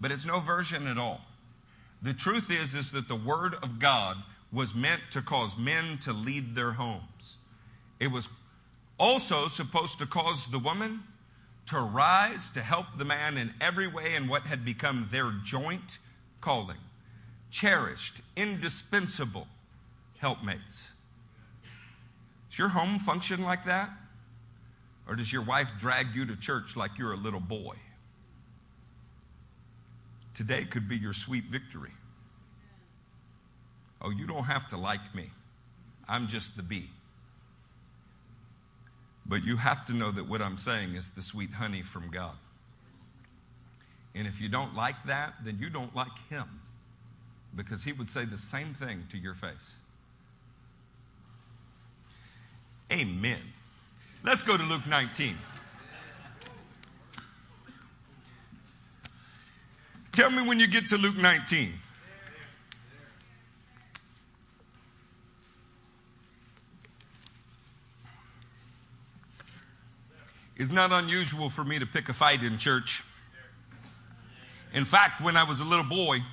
but 0.00 0.10
it's 0.10 0.26
no 0.26 0.40
version 0.40 0.88
at 0.88 0.98
all. 0.98 1.20
The 2.02 2.12
truth 2.12 2.50
is, 2.50 2.74
is 2.74 2.90
that 2.90 3.08
the 3.08 3.16
Word 3.16 3.54
of 3.62 3.78
God 3.78 4.16
was 4.52 4.74
meant 4.74 5.00
to 5.10 5.22
cause 5.22 5.56
men 5.56 5.98
to 5.98 6.12
lead 6.12 6.54
their 6.54 6.72
homes. 6.72 7.36
It 7.98 8.08
was 8.08 8.28
also 8.98 9.48
supposed 9.48 9.98
to 9.98 10.06
cause 10.06 10.46
the 10.46 10.58
woman 10.58 11.02
to 11.66 11.80
rise 11.80 12.48
to 12.50 12.60
help 12.60 12.86
the 12.96 13.04
man 13.04 13.36
in 13.36 13.52
every 13.60 13.88
way 13.88 14.14
in 14.14 14.28
what 14.28 14.42
had 14.42 14.64
become 14.64 15.08
their 15.10 15.32
joint 15.44 15.98
calling. 16.40 16.76
Cherished, 17.50 18.20
indispensable 18.36 19.48
helpmates. 20.18 20.90
Does 22.50 22.58
your 22.58 22.68
home 22.68 22.98
function 22.98 23.42
like 23.42 23.64
that? 23.64 23.90
Or 25.08 25.14
does 25.14 25.32
your 25.32 25.42
wife 25.42 25.72
drag 25.78 26.14
you 26.14 26.26
to 26.26 26.36
church 26.36 26.76
like 26.76 26.98
you're 26.98 27.12
a 27.12 27.16
little 27.16 27.40
boy? 27.40 27.76
Today 30.34 30.64
could 30.64 30.88
be 30.88 30.96
your 30.96 31.12
sweet 31.12 31.44
victory. 31.44 31.92
Oh, 34.06 34.10
you 34.10 34.24
don't 34.24 34.44
have 34.44 34.68
to 34.68 34.76
like 34.76 35.16
me. 35.16 35.30
I'm 36.08 36.28
just 36.28 36.56
the 36.56 36.62
bee. 36.62 36.88
But 39.26 39.42
you 39.42 39.56
have 39.56 39.84
to 39.86 39.92
know 39.92 40.12
that 40.12 40.28
what 40.28 40.40
I'm 40.40 40.58
saying 40.58 40.94
is 40.94 41.10
the 41.10 41.22
sweet 41.22 41.50
honey 41.50 41.82
from 41.82 42.08
God. 42.12 42.36
And 44.14 44.28
if 44.28 44.40
you 44.40 44.48
don't 44.48 44.76
like 44.76 44.94
that, 45.06 45.34
then 45.44 45.58
you 45.60 45.68
don't 45.70 45.94
like 45.96 46.16
Him. 46.30 46.44
Because 47.56 47.82
He 47.82 47.92
would 47.92 48.08
say 48.08 48.24
the 48.24 48.38
same 48.38 48.74
thing 48.74 49.08
to 49.10 49.18
your 49.18 49.34
face. 49.34 49.50
Amen. 52.92 53.40
Let's 54.22 54.42
go 54.42 54.56
to 54.56 54.62
Luke 54.62 54.86
19. 54.86 55.36
Tell 60.12 60.30
me 60.30 60.46
when 60.46 60.60
you 60.60 60.68
get 60.68 60.88
to 60.90 60.96
Luke 60.96 61.16
19. 61.16 61.72
It's 70.66 70.74
not 70.74 70.90
unusual 70.90 71.48
for 71.48 71.62
me 71.62 71.78
to 71.78 71.86
pick 71.86 72.08
a 72.08 72.12
fight 72.12 72.42
in 72.42 72.58
church. 72.58 73.04
In 74.74 74.84
fact, 74.84 75.22
when 75.22 75.36
I 75.36 75.44
was 75.44 75.60
a 75.60 75.64
little 75.64 75.84
boy, 75.84 76.24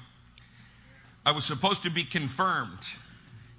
I 1.23 1.33
was 1.33 1.45
supposed 1.45 1.83
to 1.83 1.91
be 1.91 2.03
confirmed 2.03 2.79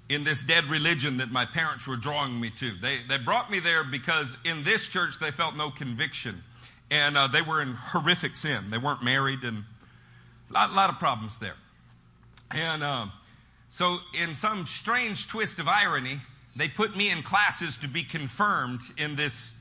in 0.09 0.25
this 0.25 0.43
dead 0.43 0.65
religion 0.65 1.15
that 1.19 1.31
my 1.31 1.45
parents 1.45 1.87
were 1.87 1.95
drawing 1.95 2.41
me 2.41 2.49
to. 2.57 2.73
They, 2.81 2.97
they 3.07 3.17
brought 3.17 3.49
me 3.49 3.61
there 3.61 3.85
because 3.85 4.37
in 4.43 4.65
this 4.65 4.85
church 4.89 5.17
they 5.17 5.31
felt 5.31 5.55
no 5.55 5.69
conviction. 5.69 6.43
And 6.91 7.15
uh, 7.15 7.27
they 7.27 7.41
were 7.41 7.61
in 7.61 7.75
horrific 7.75 8.35
sin. 8.35 8.65
They 8.69 8.77
weren't 8.77 9.01
married 9.01 9.43
and 9.43 9.63
a 10.49 10.53
lot, 10.53 10.73
lot 10.73 10.89
of 10.89 10.99
problems 10.99 11.37
there. 11.37 11.55
And 12.51 12.83
uh, 12.83 13.05
so, 13.69 13.99
in 14.13 14.35
some 14.35 14.65
strange 14.65 15.29
twist 15.29 15.57
of 15.57 15.69
irony, 15.69 16.19
they 16.53 16.67
put 16.67 16.97
me 16.97 17.11
in 17.11 17.23
classes 17.23 17.77
to 17.77 17.87
be 17.87 18.03
confirmed 18.03 18.81
in 18.97 19.15
this 19.15 19.53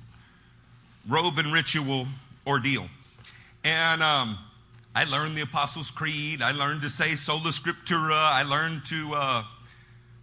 robe 1.08 1.38
and 1.38 1.52
ritual 1.52 2.06
ordeal. 2.46 2.88
And 3.64 4.02
um, 4.02 4.38
I 4.94 5.04
learned 5.04 5.36
the 5.36 5.42
Apostles' 5.42 5.90
Creed. 5.90 6.42
I 6.42 6.52
learned 6.52 6.82
to 6.82 6.90
say 6.90 7.14
sola 7.14 7.50
scriptura. 7.50 8.12
I 8.12 8.42
learned 8.42 8.84
to 8.86 9.14
uh, 9.14 9.44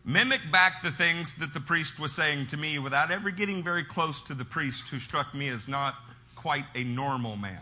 mimic 0.06 0.42
back 0.52 0.84
the 0.84 0.92
things 0.92 1.36
that 1.36 1.54
the 1.54 1.60
priest 1.60 2.00
was 2.00 2.12
saying 2.14 2.48
to 2.48 2.58
me 2.58 2.80
without 2.80 3.12
ever 3.12 3.32
getting 3.32 3.64
very 3.64 3.84
close 3.84 4.22
to 4.24 4.34
the 4.34 4.46
priest 4.46 4.90
who 4.90 5.00
struck 5.00 5.34
me 5.34 5.50
as 5.50 5.68
not 5.68 5.96
quite 6.36 6.66
a 6.76 6.84
normal 6.84 7.36
man. 7.36 7.60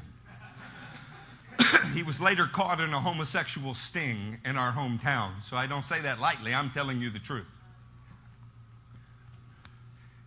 he 1.93 2.03
was 2.03 2.21
later 2.21 2.45
caught 2.45 2.79
in 2.79 2.93
a 2.93 2.99
homosexual 2.99 3.73
sting 3.73 4.37
in 4.45 4.57
our 4.57 4.71
hometown, 4.71 5.31
so 5.43 5.57
I 5.57 5.67
don't 5.67 5.83
say 5.83 5.99
that 6.01 6.19
lightly. 6.19 6.53
I'm 6.53 6.69
telling 6.69 7.01
you 7.01 7.09
the 7.09 7.19
truth. 7.19 7.47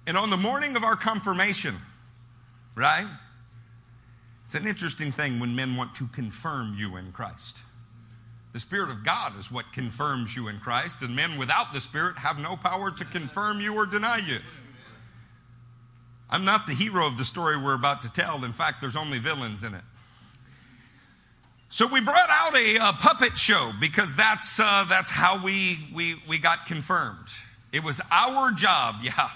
And 0.07 0.17
on 0.17 0.31
the 0.31 0.37
morning 0.37 0.77
of 0.77 0.85
our 0.85 0.97
confirmation, 0.97 1.77
right? 2.75 3.07
It's 4.47 4.55
an 4.55 4.67
interesting 4.67 5.13
thing 5.13 5.41
when 5.41 5.57
men 5.57 5.77
want 5.77 5.95
to 5.97 6.07
confirm 6.09 6.77
you 6.79 6.97
in 6.97 7.13
Christ. 7.13 7.59
The 8.53 8.61
Spirit 8.61 8.91
of 8.91 9.03
God 9.03 9.39
is 9.41 9.51
what 9.51 9.73
confirms 9.73 10.37
you 10.37 10.49
in 10.49 10.61
Christ, 10.61 11.01
and 11.01 11.17
men 11.17 11.39
without 11.39 11.73
the 11.73 11.81
Spirit 11.81 12.19
have 12.19 12.39
no 12.39 12.57
power 12.57 12.91
to 12.91 13.05
confirm 13.07 13.61
you 13.61 13.75
or 13.75 13.87
deny 13.87 14.19
you. 14.19 14.41
I'm 16.29 16.45
not 16.45 16.67
the 16.67 16.75
hero 16.75 17.07
of 17.07 17.17
the 17.17 17.25
story 17.25 17.57
we're 17.57 17.75
about 17.75 18.03
to 18.03 18.13
tell. 18.13 18.45
In 18.45 18.53
fact, 18.53 18.81
there's 18.81 18.97
only 18.97 19.19
villains 19.19 19.65
in 19.65 19.75
it. 19.75 19.85
So 21.69 21.87
we 21.87 22.01
brought 22.01 22.29
out 22.29 22.55
a, 22.55 22.77
a 22.77 22.93
puppet 22.93 23.39
show 23.39 23.73
because 23.81 24.15
that's, 24.15 24.61
uh, 24.61 24.85
that's 24.87 25.11
how 25.11 25.43
we, 25.43 25.79
we, 25.95 26.23
we 26.29 26.39
got 26.39 26.67
confirmed. 26.67 27.29
It 27.73 27.83
was 27.83 28.03
our 28.11 28.53
job, 28.53 28.97
yeah. 29.03 29.31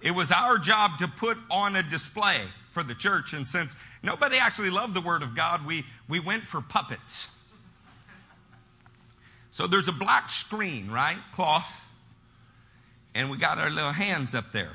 It 0.00 0.10
was 0.10 0.32
our 0.32 0.58
job 0.58 0.98
to 0.98 1.08
put 1.08 1.38
on 1.50 1.76
a 1.76 1.84
display 1.84 2.40
for 2.76 2.82
the 2.82 2.94
church. 2.94 3.32
And 3.32 3.48
since 3.48 3.74
nobody 4.02 4.36
actually 4.36 4.68
loved 4.68 4.92
the 4.92 5.00
Word 5.00 5.22
of 5.22 5.34
God, 5.34 5.64
we, 5.64 5.86
we 6.10 6.20
went 6.20 6.46
for 6.46 6.60
puppets. 6.60 7.28
So 9.48 9.66
there's 9.66 9.88
a 9.88 9.92
black 9.92 10.28
screen, 10.28 10.90
right? 10.90 11.16
Cloth. 11.32 11.86
And 13.14 13.30
we 13.30 13.38
got 13.38 13.56
our 13.56 13.70
little 13.70 13.92
hands 13.92 14.34
up 14.34 14.52
there 14.52 14.72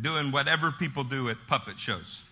doing 0.00 0.32
whatever 0.32 0.72
people 0.72 1.04
do 1.04 1.28
at 1.28 1.36
puppet 1.46 1.78
shows. 1.78 2.22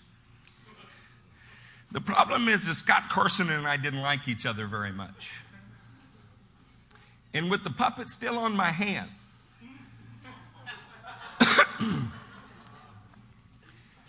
The 1.92 2.00
problem 2.00 2.48
is 2.48 2.66
that 2.66 2.74
Scott 2.74 3.11
Carson 3.11 3.50
and 3.50 3.66
I 3.66 3.76
didn't 3.76 4.00
like 4.00 4.26
each 4.26 4.46
other 4.46 4.66
very 4.66 4.92
much. 4.92 5.32
And 7.34 7.50
with 7.50 7.62
the 7.62 7.68
puppet 7.68 8.09
still 8.09 8.38
on 8.38 8.57
my 8.57 8.70
hand, 8.70 9.11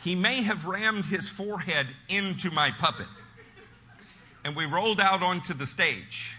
he 0.05 0.13
may 0.13 0.43
have 0.43 0.67
rammed 0.67 1.03
his 1.03 1.27
forehead 1.27 1.87
into 2.07 2.51
my 2.51 2.69
puppet. 2.69 3.07
And 4.43 4.55
we 4.55 4.67
rolled 4.67 5.01
out 5.01 5.23
onto 5.23 5.55
the 5.55 5.65
stage 5.65 6.35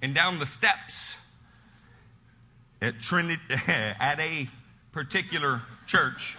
and 0.00 0.14
down 0.14 0.38
the 0.38 0.46
steps 0.46 1.16
at 2.80 3.00
Trinity 3.00 3.42
at 3.66 4.20
a 4.20 4.48
particular 4.92 5.62
church. 5.88 6.36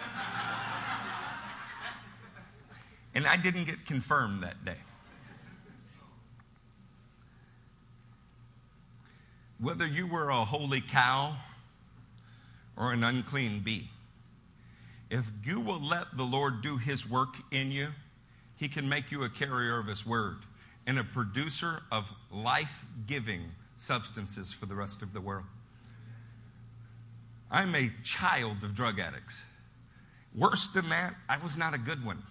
And 3.14 3.26
I 3.26 3.36
didn't 3.36 3.66
get 3.66 3.84
confirmed 3.84 4.42
that 4.42 4.64
day. 4.64 4.78
Whether 9.60 9.86
you 9.86 10.06
were 10.06 10.30
a 10.30 10.42
holy 10.46 10.80
cow 10.80 11.36
or 12.78 12.94
an 12.94 13.04
unclean 13.04 13.60
bee, 13.60 13.90
if 15.10 15.24
you 15.44 15.60
will 15.60 15.80
let 15.80 16.16
the 16.16 16.24
Lord 16.24 16.62
do 16.62 16.76
his 16.76 17.08
work 17.08 17.34
in 17.50 17.70
you, 17.70 17.88
he 18.56 18.68
can 18.68 18.88
make 18.88 19.10
you 19.10 19.22
a 19.22 19.28
carrier 19.28 19.78
of 19.78 19.86
his 19.86 20.04
word 20.04 20.38
and 20.86 20.98
a 20.98 21.04
producer 21.04 21.82
of 21.92 22.04
life 22.32 22.84
giving 23.06 23.50
substances 23.76 24.52
for 24.52 24.66
the 24.66 24.74
rest 24.74 25.02
of 25.02 25.12
the 25.12 25.20
world. 25.20 25.44
I'm 27.50 27.74
a 27.74 27.90
child 28.02 28.58
of 28.62 28.74
drug 28.74 28.98
addicts. 28.98 29.42
Worse 30.34 30.66
than 30.68 30.88
that, 30.88 31.14
I 31.28 31.38
was 31.38 31.56
not 31.56 31.74
a 31.74 31.78
good 31.78 32.04
one. 32.04 32.22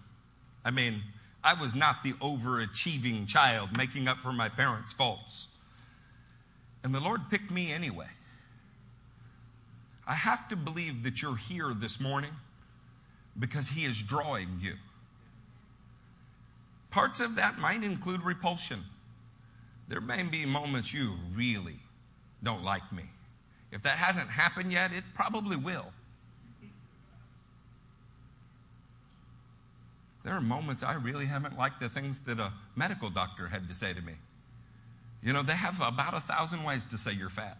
I 0.63 0.71
mean, 0.71 1.01
I 1.43 1.53
was 1.53 1.75
not 1.75 2.03
the 2.03 2.13
overachieving 2.13 3.27
child 3.27 3.75
making 3.77 4.07
up 4.07 4.19
for 4.19 4.33
my 4.33 4.49
parents' 4.49 4.93
faults. 4.93 5.47
And 6.83 6.93
the 6.93 6.99
Lord 6.99 7.29
picked 7.29 7.51
me 7.51 7.71
anyway. 7.71 8.07
I 10.07 10.13
have 10.13 10.47
to 10.49 10.55
believe 10.55 11.03
that 11.03 11.21
you're 11.21 11.37
here 11.37 11.73
this 11.73 11.99
morning 11.99 12.31
because 13.39 13.69
He 13.69 13.85
is 13.85 14.01
drawing 14.01 14.59
you. 14.61 14.73
Parts 16.91 17.19
of 17.19 17.35
that 17.35 17.59
might 17.59 17.83
include 17.83 18.23
repulsion. 18.23 18.83
There 19.87 20.01
may 20.01 20.23
be 20.23 20.45
moments 20.45 20.93
you 20.93 21.15
really 21.33 21.79
don't 22.41 22.63
like 22.63 22.91
me. 22.91 23.03
If 23.71 23.83
that 23.83 23.97
hasn't 23.97 24.29
happened 24.29 24.71
yet, 24.71 24.93
it 24.93 25.03
probably 25.13 25.57
will. 25.57 25.91
There 30.23 30.33
are 30.33 30.41
moments 30.41 30.81
I 30.81 30.95
really 30.95 31.25
haven't 31.25 31.57
liked 31.57 31.79
the 31.79 31.89
things 31.89 32.21
that 32.21 32.39
a 32.39 32.51
medical 32.75 33.09
doctor 33.09 33.47
had 33.47 33.67
to 33.69 33.75
say 33.75 33.93
to 33.93 34.01
me. 34.01 34.13
You 35.21 35.33
know, 35.33 35.43
they 35.43 35.53
have 35.53 35.81
about 35.81 36.15
a 36.15 36.19
thousand 36.19 36.63
ways 36.63 36.85
to 36.87 36.97
say 36.97 37.11
you're 37.11 37.29
fat. 37.29 37.57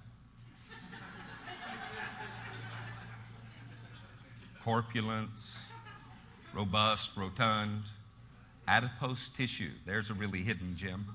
Corpulence, 4.66 5.58
robust, 6.52 7.12
rotund, 7.16 7.84
adipose 8.68 9.30
tissue. 9.30 9.70
There's 9.86 10.10
a 10.10 10.16
really 10.16 10.42
hidden 10.42 10.76
gem. 10.76 11.06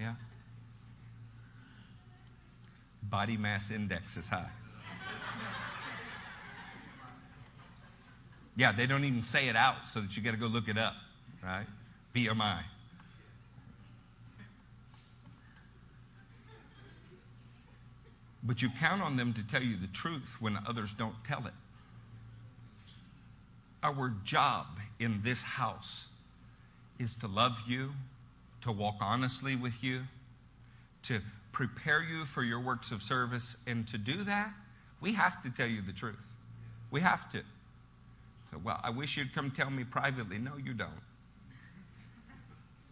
Yeah. 0.00 0.14
Body 3.02 3.36
mass 3.36 3.70
index 3.70 4.16
is 4.16 4.26
high. 4.26 4.48
Yeah, 8.56 8.72
they 8.72 8.86
don't 8.86 9.04
even 9.04 9.22
say 9.22 9.48
it 9.48 9.56
out 9.56 9.86
so 9.86 10.00
that 10.00 10.16
you 10.16 10.22
got 10.22 10.30
to 10.30 10.38
go 10.38 10.46
look 10.46 10.68
it 10.68 10.78
up, 10.78 10.94
right? 11.42 11.66
BMI. 12.14 12.62
But 18.42 18.62
you 18.62 18.70
count 18.80 19.02
on 19.02 19.16
them 19.16 19.32
to 19.34 19.46
tell 19.46 19.62
you 19.62 19.76
the 19.76 19.86
truth 19.88 20.36
when 20.40 20.58
others 20.66 20.92
don't 20.92 21.22
tell 21.24 21.46
it. 21.46 21.52
Our 23.82 24.14
job 24.24 24.66
in 24.98 25.20
this 25.22 25.42
house 25.42 26.06
is 26.98 27.16
to 27.16 27.26
love 27.26 27.62
you, 27.66 27.92
to 28.62 28.72
walk 28.72 28.96
honestly 29.00 29.56
with 29.56 29.82
you, 29.82 30.02
to 31.04 31.20
prepare 31.52 32.02
you 32.02 32.24
for 32.24 32.42
your 32.42 32.60
works 32.60 32.90
of 32.90 33.02
service. 33.02 33.56
And 33.66 33.86
to 33.88 33.98
do 33.98 34.22
that, 34.24 34.52
we 35.00 35.12
have 35.12 35.42
to 35.42 35.50
tell 35.50 35.66
you 35.66 35.82
the 35.82 35.92
truth. 35.92 36.16
We 36.90 37.00
have 37.00 37.30
to. 37.32 37.42
So, 38.50 38.60
well, 38.62 38.80
I 38.82 38.90
wish 38.90 39.16
you'd 39.16 39.34
come 39.34 39.50
tell 39.50 39.70
me 39.70 39.84
privately. 39.84 40.38
No, 40.38 40.52
you 40.56 40.74
don't. 40.74 40.90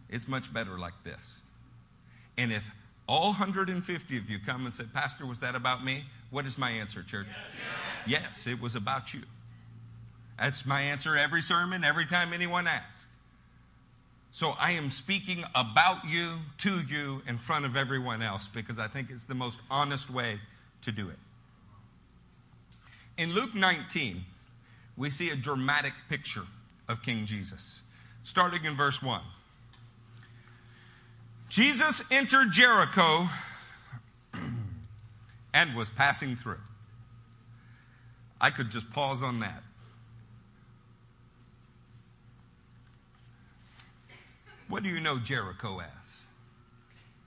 It's 0.09 0.27
much 0.27 0.51
better 0.51 0.79
like 0.79 1.03
this. 1.03 1.35
And 2.37 2.51
if 2.51 2.69
all 3.09 3.29
150 3.29 4.17
of 4.17 4.29
you 4.29 4.37
come 4.45 4.65
and 4.65 4.73
say, 4.73 4.83
Pastor, 4.93 5.25
was 5.25 5.39
that 5.39 5.55
about 5.55 5.83
me? 5.83 6.03
What 6.29 6.45
is 6.45 6.59
my 6.59 6.69
answer, 6.69 7.01
church? 7.01 7.25
Yes, 8.05 8.21
yes 8.45 8.47
it 8.47 8.61
was 8.61 8.75
about 8.75 9.15
you. 9.15 9.21
That's 10.37 10.63
my 10.63 10.81
answer 10.81 11.17
every 11.17 11.41
sermon, 11.41 11.83
every 11.83 12.05
time 12.05 12.33
anyone 12.33 12.67
asks. 12.67 13.05
So 14.31 14.53
I 14.59 14.73
am 14.73 14.91
speaking 14.91 15.43
about 15.55 16.05
you, 16.07 16.37
to 16.59 16.81
you, 16.81 17.23
in 17.27 17.39
front 17.39 17.65
of 17.65 17.75
everyone 17.75 18.21
else 18.21 18.47
because 18.47 18.77
I 18.77 18.87
think 18.87 19.09
it's 19.09 19.25
the 19.25 19.33
most 19.33 19.57
honest 19.71 20.11
way 20.11 20.39
to 20.83 20.91
do 20.91 21.09
it. 21.09 21.17
In 23.17 23.33
Luke 23.33 23.55
19, 23.55 24.23
we 24.95 25.09
see 25.09 25.31
a 25.31 25.35
dramatic 25.35 25.93
picture 26.09 26.45
of 26.87 27.01
King 27.01 27.25
Jesus, 27.25 27.81
starting 28.23 28.65
in 28.65 28.77
verse 28.77 29.01
1. 29.01 29.19
Jesus 31.49 32.03
entered 32.11 32.51
Jericho 32.51 33.27
and 35.53 35.75
was 35.75 35.89
passing 35.89 36.35
through. 36.35 36.61
I 38.39 38.51
could 38.51 38.69
just 38.71 38.89
pause 38.91 39.23
on 39.23 39.39
that. 39.39 39.63
What 44.69 44.83
do 44.83 44.89
you 44.89 44.99
know 44.99 45.17
Jericho 45.17 45.79
as? 45.79 45.87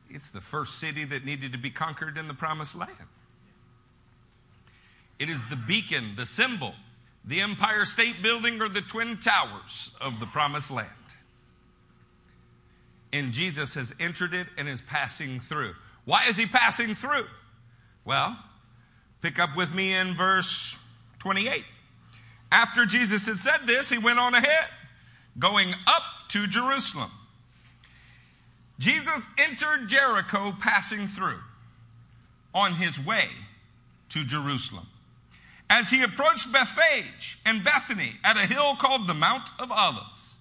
It's 0.08 0.30
the 0.30 0.40
first 0.40 0.78
city 0.78 1.04
that 1.04 1.24
needed 1.24 1.52
to 1.52 1.58
be 1.58 1.70
conquered 1.70 2.16
in 2.16 2.28
the 2.28 2.34
promised 2.34 2.76
land. 2.76 2.92
It 5.18 5.28
is 5.28 5.44
the 5.48 5.56
beacon, 5.56 6.12
the 6.16 6.26
symbol, 6.26 6.74
the 7.24 7.40
Empire 7.40 7.84
State 7.84 8.22
Building, 8.22 8.62
or 8.62 8.68
the 8.68 8.82
Twin 8.82 9.16
Towers 9.18 9.92
of 10.00 10.20
the 10.20 10.26
promised 10.26 10.70
land. 10.70 10.90
And 13.12 13.32
Jesus 13.32 13.74
has 13.74 13.94
entered 14.00 14.34
it 14.34 14.46
and 14.56 14.68
is 14.68 14.80
passing 14.80 15.40
through. 15.40 15.74
Why 16.04 16.24
is 16.28 16.36
he 16.36 16.46
passing 16.46 16.94
through? 16.94 17.26
Well, 18.04 18.36
pick 19.20 19.38
up 19.38 19.56
with 19.56 19.74
me 19.74 19.94
in 19.94 20.14
verse 20.14 20.76
28. 21.20 21.64
After 22.50 22.84
Jesus 22.84 23.26
had 23.26 23.38
said 23.38 23.66
this, 23.66 23.88
he 23.88 23.98
went 23.98 24.18
on 24.18 24.34
ahead, 24.34 24.66
going 25.38 25.72
up 25.86 26.02
to 26.28 26.46
Jerusalem. 26.46 27.10
Jesus 28.78 29.26
entered 29.38 29.88
Jericho 29.88 30.52
passing 30.60 31.06
through 31.06 31.38
on 32.54 32.74
his 32.74 32.98
way 32.98 33.28
to 34.10 34.24
Jerusalem. 34.24 34.86
As 35.70 35.88
he 35.88 36.02
approached 36.02 36.52
Bethphage 36.52 37.38
and 37.46 37.64
Bethany 37.64 38.12
at 38.24 38.36
a 38.36 38.46
hill 38.46 38.76
called 38.78 39.06
the 39.06 39.14
Mount 39.14 39.48
of 39.58 39.70
Olives, 39.70 40.34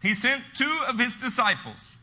he 0.00 0.14
sent 0.14 0.42
two 0.54 0.78
of 0.88 0.98
his 0.98 1.16
disciples, 1.16 1.96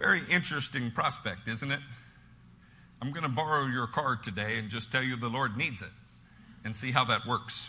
Very 0.00 0.22
interesting 0.30 0.90
prospect, 0.90 1.46
isn't 1.46 1.70
it? 1.70 1.80
I'm 3.02 3.12
going 3.12 3.22
to 3.22 3.28
borrow 3.28 3.66
your 3.66 3.86
car 3.86 4.16
today 4.16 4.56
and 4.58 4.70
just 4.70 4.90
tell 4.90 5.02
you 5.02 5.14
the 5.14 5.28
Lord 5.28 5.56
needs 5.56 5.82
it 5.82 5.90
and 6.64 6.74
see 6.74 6.90
how 6.90 7.04
that 7.04 7.26
works. 7.26 7.68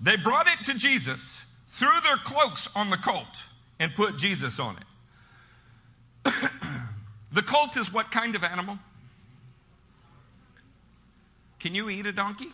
They 0.00 0.16
brought 0.16 0.46
it 0.46 0.64
to 0.64 0.74
Jesus, 0.74 1.44
threw 1.68 2.00
their 2.04 2.16
cloaks 2.16 2.68
on 2.74 2.88
the 2.88 2.96
colt, 2.96 3.44
and 3.78 3.94
put 3.94 4.16
Jesus 4.16 4.58
on 4.58 4.78
it. 6.24 6.34
The 7.32 7.42
colt 7.42 7.76
is 7.76 7.92
what 7.92 8.10
kind 8.10 8.34
of 8.34 8.42
animal? 8.42 8.76
Can 11.60 11.76
you 11.76 11.88
eat 11.88 12.06
a 12.06 12.10
donkey? 12.12 12.48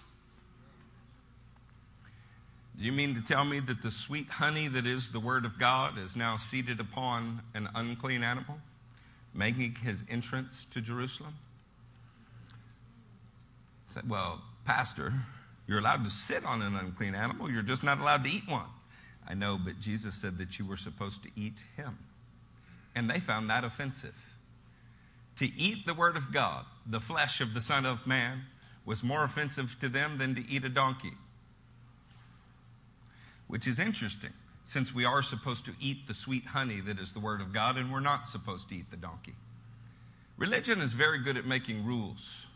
You 2.78 2.92
mean 2.92 3.14
to 3.14 3.22
tell 3.22 3.44
me 3.44 3.60
that 3.60 3.82
the 3.82 3.90
sweet 3.90 4.28
honey 4.28 4.68
that 4.68 4.86
is 4.86 5.08
the 5.08 5.20
Word 5.20 5.46
of 5.46 5.58
God 5.58 5.98
is 5.98 6.14
now 6.14 6.36
seated 6.36 6.78
upon 6.78 7.42
an 7.54 7.68
unclean 7.74 8.22
animal, 8.22 8.58
making 9.32 9.76
his 9.76 10.04
entrance 10.10 10.66
to 10.72 10.82
Jerusalem? 10.82 11.34
I 13.88 13.94
said, 13.94 14.10
well, 14.10 14.42
Pastor, 14.66 15.14
you're 15.66 15.78
allowed 15.78 16.04
to 16.04 16.10
sit 16.10 16.44
on 16.44 16.60
an 16.60 16.76
unclean 16.76 17.14
animal, 17.14 17.50
you're 17.50 17.62
just 17.62 17.82
not 17.82 17.98
allowed 17.98 18.24
to 18.24 18.30
eat 18.30 18.46
one. 18.46 18.66
I 19.26 19.34
know, 19.34 19.58
but 19.62 19.80
Jesus 19.80 20.14
said 20.14 20.38
that 20.38 20.58
you 20.58 20.66
were 20.66 20.76
supposed 20.76 21.22
to 21.22 21.30
eat 21.34 21.62
him. 21.76 21.98
And 22.94 23.10
they 23.10 23.20
found 23.20 23.48
that 23.50 23.64
offensive 23.64 24.14
to 25.38 25.46
eat 25.56 25.86
the 25.86 25.94
Word 25.94 26.16
of 26.16 26.32
God, 26.32 26.64
the 26.86 27.00
flesh 27.00 27.40
of 27.40 27.54
the 27.54 27.60
Son 27.60 27.84
of 27.84 28.06
Man, 28.06 28.42
was 28.84 29.02
more 29.02 29.24
offensive 29.24 29.76
to 29.80 29.88
them 29.88 30.18
than 30.18 30.34
to 30.34 30.48
eat 30.48 30.64
a 30.64 30.68
donkey. 30.68 31.12
Which 33.48 33.66
is 33.66 33.78
interesting, 33.78 34.32
since 34.64 34.94
we 34.94 35.04
are 35.04 35.22
supposed 35.22 35.64
to 35.66 35.72
eat 35.80 36.08
the 36.08 36.14
sweet 36.14 36.46
honey 36.46 36.80
that 36.80 36.98
is 36.98 37.12
the 37.12 37.20
Word 37.20 37.40
of 37.40 37.52
God, 37.52 37.76
and 37.76 37.92
we're 37.92 38.00
not 38.00 38.28
supposed 38.28 38.68
to 38.70 38.76
eat 38.76 38.90
the 38.90 38.96
donkey. 38.96 39.34
Religion 40.36 40.80
is 40.80 40.92
very 40.92 41.18
good 41.20 41.36
at 41.36 41.46
making 41.46 41.86
rules 41.86 42.46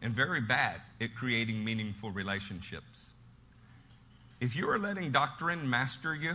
and 0.00 0.14
very 0.14 0.40
bad 0.40 0.80
at 1.00 1.14
creating 1.14 1.64
meaningful 1.64 2.10
relationships. 2.10 3.06
If 4.40 4.54
you 4.54 4.70
are 4.70 4.78
letting 4.78 5.10
doctrine 5.10 5.68
master 5.68 6.14
you, 6.14 6.34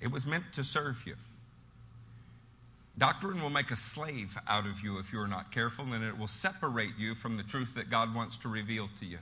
it 0.00 0.10
was 0.10 0.26
meant 0.26 0.52
to 0.54 0.64
serve 0.64 1.06
you. 1.06 1.14
Doctrine 2.98 3.40
will 3.40 3.50
make 3.50 3.70
a 3.70 3.76
slave 3.76 4.36
out 4.46 4.66
of 4.66 4.80
you 4.82 4.98
if 4.98 5.12
you 5.12 5.20
are 5.20 5.28
not 5.28 5.50
careful, 5.50 5.90
and 5.92 6.04
it 6.04 6.18
will 6.18 6.28
separate 6.28 6.98
you 6.98 7.14
from 7.14 7.36
the 7.38 7.42
truth 7.42 7.74
that 7.76 7.88
God 7.88 8.14
wants 8.14 8.36
to 8.38 8.48
reveal 8.48 8.90
to 9.00 9.06
you. 9.06 9.18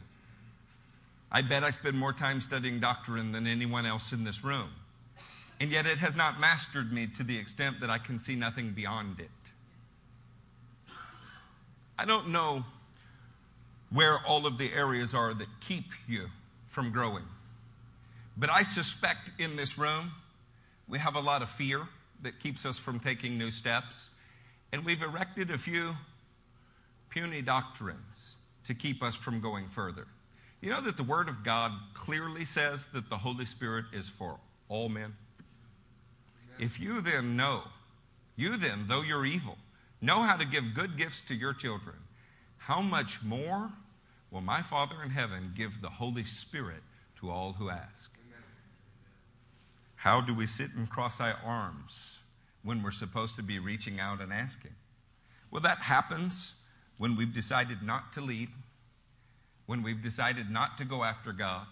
I 1.32 1.42
bet 1.42 1.62
I 1.62 1.70
spend 1.70 1.96
more 1.96 2.12
time 2.12 2.40
studying 2.40 2.80
doctrine 2.80 3.32
than 3.32 3.46
anyone 3.46 3.86
else 3.86 4.12
in 4.12 4.24
this 4.24 4.42
room. 4.42 4.70
And 5.60 5.70
yet 5.70 5.86
it 5.86 5.98
has 5.98 6.16
not 6.16 6.40
mastered 6.40 6.92
me 6.92 7.06
to 7.06 7.22
the 7.22 7.36
extent 7.38 7.80
that 7.80 7.90
I 7.90 7.98
can 7.98 8.18
see 8.18 8.34
nothing 8.34 8.72
beyond 8.72 9.20
it. 9.20 9.30
I 11.98 12.06
don't 12.06 12.28
know 12.28 12.64
where 13.90 14.18
all 14.26 14.46
of 14.46 14.56
the 14.56 14.72
areas 14.72 15.14
are 15.14 15.34
that 15.34 15.48
keep 15.60 15.84
you 16.08 16.28
from 16.66 16.90
growing. 16.90 17.24
But 18.36 18.50
I 18.50 18.62
suspect 18.62 19.32
in 19.38 19.56
this 19.56 19.76
room 19.76 20.12
we 20.88 20.98
have 20.98 21.14
a 21.14 21.20
lot 21.20 21.42
of 21.42 21.50
fear 21.50 21.86
that 22.22 22.40
keeps 22.40 22.64
us 22.64 22.78
from 22.78 22.98
taking 22.98 23.36
new 23.36 23.50
steps. 23.50 24.08
And 24.72 24.84
we've 24.84 25.02
erected 25.02 25.50
a 25.50 25.58
few 25.58 25.94
puny 27.10 27.42
doctrines 27.42 28.36
to 28.64 28.74
keep 28.74 29.02
us 29.02 29.14
from 29.14 29.40
going 29.40 29.68
further. 29.68 30.06
You 30.60 30.70
know 30.70 30.80
that 30.82 30.96
the 30.96 31.02
Word 31.02 31.28
of 31.28 31.42
God 31.42 31.72
clearly 31.94 32.44
says 32.44 32.88
that 32.88 33.08
the 33.08 33.16
Holy 33.16 33.46
Spirit 33.46 33.86
is 33.92 34.08
for 34.08 34.38
all 34.68 34.88
men? 34.88 35.14
If 36.58 36.78
you 36.78 37.00
then 37.00 37.36
know, 37.36 37.62
you 38.36 38.56
then, 38.56 38.84
though 38.86 39.00
you're 39.00 39.24
evil, 39.24 39.56
know 40.02 40.22
how 40.22 40.36
to 40.36 40.44
give 40.44 40.74
good 40.74 40.98
gifts 40.98 41.22
to 41.22 41.34
your 41.34 41.54
children, 41.54 41.96
how 42.58 42.82
much 42.82 43.22
more 43.22 43.70
will 44.30 44.42
my 44.42 44.60
Father 44.60 45.02
in 45.02 45.10
heaven 45.10 45.54
give 45.56 45.80
the 45.80 45.88
Holy 45.88 46.24
Spirit 46.24 46.82
to 47.20 47.30
all 47.30 47.54
who 47.54 47.70
ask? 47.70 48.10
How 49.96 50.20
do 50.22 50.34
we 50.34 50.46
sit 50.46 50.70
and 50.74 50.88
cross 50.88 51.20
our 51.20 51.38
arms 51.44 52.18
when 52.62 52.82
we're 52.82 52.90
supposed 52.90 53.36
to 53.36 53.42
be 53.42 53.58
reaching 53.58 54.00
out 54.00 54.22
and 54.22 54.32
asking? 54.32 54.74
Well, 55.50 55.60
that 55.62 55.78
happens 55.78 56.54
when 56.96 57.16
we've 57.16 57.34
decided 57.34 57.82
not 57.82 58.12
to 58.14 58.20
lead, 58.22 58.48
when 59.70 59.84
we've 59.84 60.02
decided 60.02 60.50
not 60.50 60.76
to 60.76 60.84
go 60.84 61.04
after 61.04 61.32
God, 61.32 61.64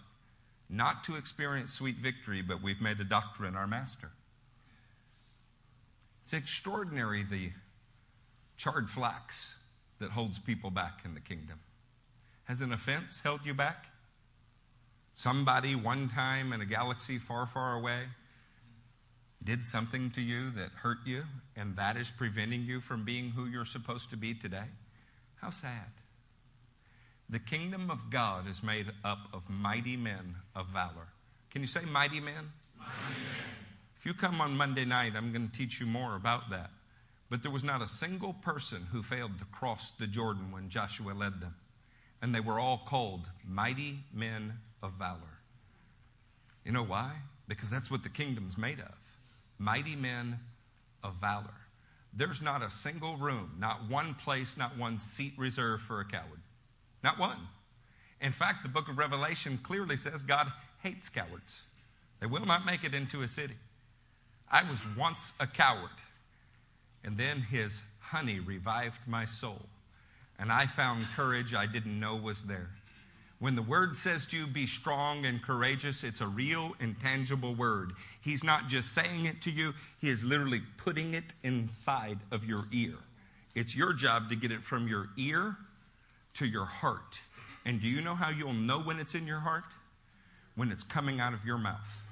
not 0.70 1.02
to 1.02 1.16
experience 1.16 1.72
sweet 1.72 1.96
victory, 1.96 2.42
but 2.42 2.62
we've 2.62 2.80
made 2.80 3.00
a 3.00 3.04
doctrine 3.04 3.56
our 3.56 3.66
master. 3.66 4.12
It's 6.22 6.32
extraordinary 6.32 7.24
the 7.24 7.50
charred 8.56 8.88
flax 8.88 9.56
that 9.98 10.12
holds 10.12 10.38
people 10.38 10.70
back 10.70 11.00
in 11.04 11.14
the 11.14 11.20
kingdom. 11.20 11.58
Has 12.44 12.60
an 12.60 12.72
offense 12.72 13.18
held 13.18 13.40
you 13.44 13.52
back? 13.52 13.86
Somebody 15.14 15.74
one 15.74 16.08
time 16.08 16.52
in 16.52 16.60
a 16.60 16.66
galaxy 16.66 17.18
far, 17.18 17.48
far 17.48 17.74
away 17.74 18.04
did 19.42 19.66
something 19.66 20.12
to 20.12 20.20
you 20.20 20.50
that 20.52 20.70
hurt 20.70 20.98
you, 21.04 21.24
and 21.56 21.74
that 21.74 21.96
is 21.96 22.12
preventing 22.12 22.62
you 22.62 22.80
from 22.80 23.04
being 23.04 23.30
who 23.30 23.46
you're 23.46 23.64
supposed 23.64 24.10
to 24.10 24.16
be 24.16 24.34
today? 24.34 24.66
How 25.40 25.50
sad. 25.50 25.90
The 27.30 27.38
kingdom 27.38 27.90
of 27.90 28.10
God 28.10 28.48
is 28.48 28.62
made 28.62 28.86
up 29.04 29.18
of 29.32 29.48
mighty 29.50 29.96
men 29.96 30.36
of 30.54 30.68
valor. 30.68 31.08
Can 31.50 31.60
you 31.62 31.68
say 31.68 31.82
mighty 31.84 32.20
men? 32.20 32.52
Mighty 32.78 33.20
men. 33.20 33.48
If 33.98 34.06
you 34.06 34.14
come 34.14 34.40
on 34.40 34.56
Monday 34.56 34.84
night, 34.84 35.12
I'm 35.14 35.32
going 35.32 35.48
to 35.48 35.52
teach 35.52 35.80
you 35.80 35.86
more 35.86 36.16
about 36.16 36.50
that. 36.50 36.70
But 37.30 37.42
there 37.42 37.52
was 37.52 37.64
not 37.64 37.82
a 37.82 37.86
single 37.86 38.32
person 38.32 38.86
who 38.92 39.02
failed 39.02 39.38
to 39.38 39.44
cross 39.46 39.90
the 39.90 40.06
Jordan 40.06 40.50
when 40.52 40.70
Joshua 40.70 41.12
led 41.12 41.40
them. 41.40 41.54
And 42.22 42.34
they 42.34 42.40
were 42.40 42.58
all 42.58 42.82
called 42.86 43.28
mighty 43.46 43.98
men 44.12 44.54
of 44.82 44.92
valor. 44.94 45.38
You 46.64 46.72
know 46.72 46.84
why? 46.84 47.12
Because 47.46 47.70
that's 47.70 47.90
what 47.90 48.02
the 48.02 48.08
kingdom's 48.08 48.56
made 48.56 48.80
of 48.80 48.94
mighty 49.58 49.96
men 49.96 50.38
of 51.02 51.14
valor. 51.16 51.54
There's 52.14 52.40
not 52.40 52.62
a 52.62 52.70
single 52.70 53.16
room, 53.16 53.56
not 53.58 53.88
one 53.88 54.14
place, 54.14 54.56
not 54.56 54.78
one 54.78 55.00
seat 55.00 55.34
reserved 55.36 55.82
for 55.82 56.00
a 56.00 56.04
coward. 56.04 56.37
Not 57.02 57.18
one. 57.18 57.38
In 58.20 58.32
fact, 58.32 58.62
the 58.62 58.68
book 58.68 58.88
of 58.88 58.98
Revelation 58.98 59.58
clearly 59.62 59.96
says 59.96 60.22
God 60.22 60.50
hates 60.82 61.08
cowards. 61.08 61.62
They 62.20 62.26
will 62.26 62.44
not 62.44 62.66
make 62.66 62.84
it 62.84 62.94
into 62.94 63.22
a 63.22 63.28
city. 63.28 63.54
I 64.50 64.62
was 64.62 64.80
once 64.96 65.34
a 65.38 65.46
coward, 65.46 65.90
and 67.04 67.16
then 67.16 67.40
his 67.40 67.82
honey 68.00 68.40
revived 68.40 69.00
my 69.06 69.24
soul, 69.24 69.60
and 70.38 70.50
I 70.50 70.66
found 70.66 71.06
courage 71.14 71.54
I 71.54 71.66
didn't 71.66 72.00
know 72.00 72.16
was 72.16 72.42
there. 72.44 72.70
When 73.40 73.54
the 73.54 73.62
word 73.62 73.96
says 73.96 74.26
to 74.26 74.36
you, 74.36 74.46
be 74.48 74.66
strong 74.66 75.26
and 75.26 75.40
courageous, 75.40 76.02
it's 76.02 76.22
a 76.22 76.26
real, 76.26 76.74
intangible 76.80 77.54
word. 77.54 77.92
He's 78.20 78.42
not 78.42 78.66
just 78.66 78.94
saying 78.94 79.26
it 79.26 79.40
to 79.42 79.50
you, 79.50 79.74
he 80.00 80.08
is 80.08 80.24
literally 80.24 80.62
putting 80.76 81.14
it 81.14 81.34
inside 81.44 82.18
of 82.32 82.44
your 82.44 82.64
ear. 82.72 82.94
It's 83.54 83.76
your 83.76 83.92
job 83.92 84.28
to 84.30 84.36
get 84.36 84.50
it 84.50 84.64
from 84.64 84.88
your 84.88 85.10
ear 85.16 85.56
to 86.38 86.46
your 86.46 86.64
heart. 86.64 87.20
And 87.64 87.80
do 87.80 87.86
you 87.86 88.00
know 88.00 88.14
how 88.14 88.30
you'll 88.30 88.52
know 88.52 88.80
when 88.80 88.98
it's 88.98 89.14
in 89.14 89.26
your 89.26 89.40
heart? 89.40 89.64
When 90.56 90.72
it's 90.72 90.84
coming 90.84 91.20
out 91.20 91.34
of 91.34 91.44
your 91.44 91.58
mouth. 91.58 92.02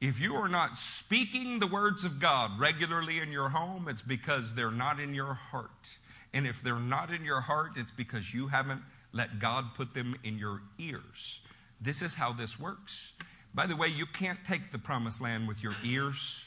If 0.00 0.20
you 0.20 0.34
are 0.34 0.48
not 0.48 0.78
speaking 0.78 1.60
the 1.60 1.66
words 1.66 2.04
of 2.04 2.20
God 2.20 2.58
regularly 2.58 3.20
in 3.20 3.32
your 3.32 3.48
home, 3.48 3.88
it's 3.88 4.02
because 4.02 4.54
they're 4.54 4.70
not 4.70 5.00
in 5.00 5.14
your 5.14 5.34
heart. 5.34 5.94
And 6.32 6.46
if 6.46 6.62
they're 6.62 6.78
not 6.78 7.12
in 7.12 7.24
your 7.24 7.40
heart, 7.40 7.72
it's 7.76 7.92
because 7.92 8.34
you 8.34 8.48
haven't 8.48 8.82
let 9.12 9.38
God 9.38 9.74
put 9.76 9.94
them 9.94 10.16
in 10.24 10.36
your 10.36 10.60
ears. 10.78 11.40
This 11.80 12.02
is 12.02 12.14
how 12.14 12.32
this 12.32 12.58
works. 12.58 13.12
By 13.54 13.66
the 13.66 13.76
way, 13.76 13.88
you 13.88 14.04
can't 14.06 14.44
take 14.44 14.72
the 14.72 14.78
promised 14.78 15.20
land 15.20 15.46
with 15.46 15.62
your 15.62 15.76
ears, 15.84 16.44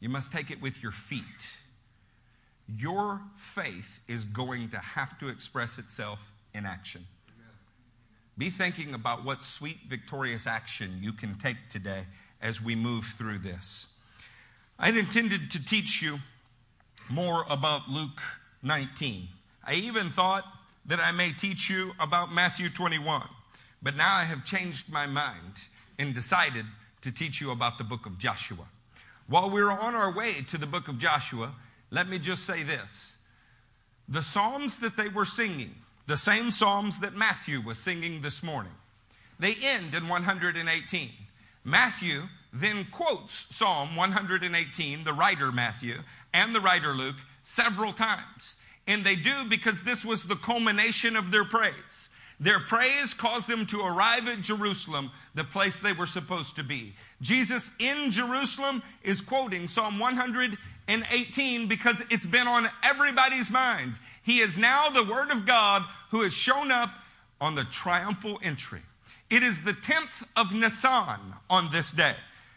you 0.00 0.08
must 0.08 0.32
take 0.32 0.50
it 0.50 0.60
with 0.60 0.82
your 0.82 0.92
feet. 0.92 1.56
Your 2.68 3.20
faith 3.36 4.00
is 4.08 4.24
going 4.24 4.70
to 4.70 4.78
have 4.78 5.18
to 5.20 5.28
express 5.28 5.78
itself 5.78 6.18
in 6.54 6.66
action. 6.66 7.06
Be 8.38 8.50
thinking 8.50 8.92
about 8.94 9.24
what 9.24 9.44
sweet, 9.44 9.78
victorious 9.88 10.46
action 10.46 10.98
you 11.00 11.12
can 11.12 11.36
take 11.36 11.56
today 11.70 12.04
as 12.42 12.60
we 12.60 12.74
move 12.74 13.04
through 13.04 13.38
this. 13.38 13.86
I 14.78 14.90
intended 14.90 15.50
to 15.52 15.64
teach 15.64 16.02
you 16.02 16.18
more 17.08 17.46
about 17.48 17.88
Luke 17.88 18.20
19. 18.62 19.28
I 19.64 19.74
even 19.74 20.10
thought 20.10 20.44
that 20.84 21.00
I 21.00 21.12
may 21.12 21.32
teach 21.32 21.70
you 21.70 21.92
about 21.98 22.32
Matthew 22.32 22.68
21. 22.68 23.22
But 23.82 23.96
now 23.96 24.14
I 24.14 24.24
have 24.24 24.44
changed 24.44 24.90
my 24.90 25.06
mind 25.06 25.62
and 25.98 26.14
decided 26.14 26.66
to 27.02 27.12
teach 27.12 27.40
you 27.40 27.52
about 27.52 27.78
the 27.78 27.84
book 27.84 28.04
of 28.04 28.18
Joshua. 28.18 28.66
While 29.28 29.50
we're 29.50 29.70
on 29.70 29.94
our 29.94 30.12
way 30.12 30.42
to 30.48 30.58
the 30.58 30.66
book 30.66 30.88
of 30.88 30.98
Joshua, 30.98 31.52
let 31.90 32.08
me 32.08 32.18
just 32.18 32.44
say 32.44 32.62
this. 32.62 33.12
The 34.08 34.22
Psalms 34.22 34.78
that 34.78 34.96
they 34.96 35.08
were 35.08 35.24
singing, 35.24 35.74
the 36.06 36.16
same 36.16 36.50
Psalms 36.50 37.00
that 37.00 37.14
Matthew 37.14 37.60
was 37.60 37.78
singing 37.78 38.22
this 38.22 38.42
morning, 38.42 38.72
they 39.38 39.54
end 39.54 39.94
in 39.94 40.08
118. 40.08 41.10
Matthew 41.64 42.22
then 42.52 42.86
quotes 42.90 43.54
Psalm 43.54 43.96
118, 43.96 45.04
the 45.04 45.12
writer 45.12 45.50
Matthew 45.52 45.96
and 46.32 46.54
the 46.54 46.60
writer 46.60 46.92
Luke, 46.94 47.16
several 47.42 47.92
times. 47.92 48.54
And 48.86 49.04
they 49.04 49.16
do 49.16 49.44
because 49.48 49.82
this 49.82 50.04
was 50.04 50.24
the 50.24 50.36
culmination 50.36 51.16
of 51.16 51.30
their 51.30 51.44
praise. 51.44 52.08
Their 52.38 52.60
praise 52.60 53.14
caused 53.14 53.48
them 53.48 53.66
to 53.66 53.80
arrive 53.80 54.28
at 54.28 54.42
Jerusalem, 54.42 55.10
the 55.34 55.44
place 55.44 55.80
they 55.80 55.92
were 55.92 56.06
supposed 56.06 56.56
to 56.56 56.62
be. 56.62 56.94
Jesus 57.22 57.70
in 57.78 58.10
Jerusalem 58.10 58.82
is 59.02 59.20
quoting 59.20 59.68
Psalm 59.68 59.98
118 59.98 60.58
because 60.86 62.02
it's 62.10 62.26
been 62.26 62.46
on 62.46 62.68
everybody's 62.82 63.50
minds. 63.50 64.00
He 64.22 64.40
is 64.40 64.58
now 64.58 64.88
the 64.88 65.04
Word 65.04 65.30
of 65.30 65.46
God 65.46 65.84
who 66.10 66.22
has 66.22 66.32
shown 66.32 66.70
up 66.70 66.90
on 67.40 67.54
the 67.54 67.64
triumphal 67.64 68.38
entry. 68.42 68.82
It 69.28 69.42
is 69.42 69.62
the 69.62 69.72
10th 69.72 70.24
of 70.36 70.54
Nisan 70.54 71.20
on 71.50 71.70
this 71.72 71.92
day. 71.92 72.14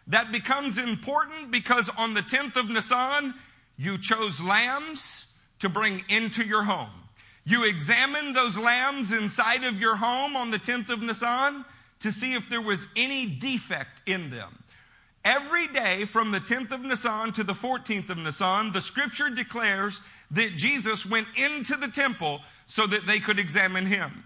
That 0.08 0.32
becomes 0.32 0.78
important 0.78 1.52
because 1.52 1.90
on 1.98 2.14
the 2.14 2.22
10th 2.22 2.56
of 2.56 2.70
Nisan, 2.70 3.34
you 3.78 3.98
chose 3.98 4.42
lambs 4.42 5.34
to 5.60 5.70
bring 5.70 6.04
into 6.10 6.44
your 6.44 6.64
home. 6.64 6.90
You 7.46 7.64
examined 7.64 8.36
those 8.36 8.58
lambs 8.58 9.12
inside 9.12 9.64
of 9.64 9.80
your 9.80 9.96
home 9.96 10.36
on 10.36 10.52
the 10.52 10.60
10th 10.60 10.90
of 10.90 11.02
Nisan 11.02 11.66
to 12.02 12.12
see 12.12 12.34
if 12.34 12.50
there 12.50 12.62
was 12.62 12.86
any 12.96 13.26
defect 13.26 14.02
in 14.06 14.30
them. 14.30 14.59
Every 15.26 15.68
day 15.68 16.06
from 16.06 16.32
the 16.32 16.40
10th 16.40 16.72
of 16.72 16.82
Nisan 16.82 17.34
to 17.34 17.44
the 17.44 17.54
14th 17.54 18.10
of 18.10 18.18
Nisan, 18.18 18.72
the 18.72 18.82
scripture 18.82 19.30
declares 19.30 20.02
that 20.32 20.56
Jesus 20.56 21.06
went 21.06 21.28
into 21.36 21.76
the 21.76 21.90
temple 21.90 22.42
so 22.66 22.88
that 22.88 23.06
they 23.06 23.20
could 23.20 23.38
examine 23.38 23.86
him. 23.86 24.24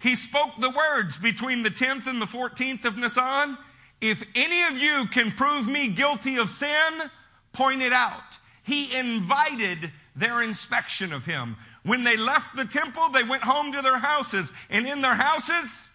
He 0.00 0.16
spoke 0.16 0.50
the 0.58 0.70
words 0.70 1.16
between 1.16 1.62
the 1.62 1.70
10th 1.70 2.08
and 2.08 2.20
the 2.20 2.26
14th 2.26 2.84
of 2.84 2.98
Nisan. 2.98 3.56
If 4.00 4.24
any 4.34 4.62
of 4.64 4.76
you 4.76 5.06
can 5.06 5.30
prove 5.30 5.68
me 5.68 5.88
guilty 5.88 6.36
of 6.36 6.50
sin, 6.50 7.10
point 7.52 7.82
it 7.82 7.92
out. 7.92 8.38
He 8.64 8.92
invited 8.94 9.92
their 10.16 10.42
inspection 10.42 11.12
of 11.12 11.24
him. 11.24 11.56
When 11.84 12.02
they 12.02 12.16
left 12.16 12.56
the 12.56 12.64
temple, 12.64 13.10
they 13.10 13.22
went 13.22 13.44
home 13.44 13.72
to 13.72 13.82
their 13.82 13.98
houses, 13.98 14.52
and 14.70 14.86
in 14.86 15.02
their 15.02 15.14
houses, 15.14 15.88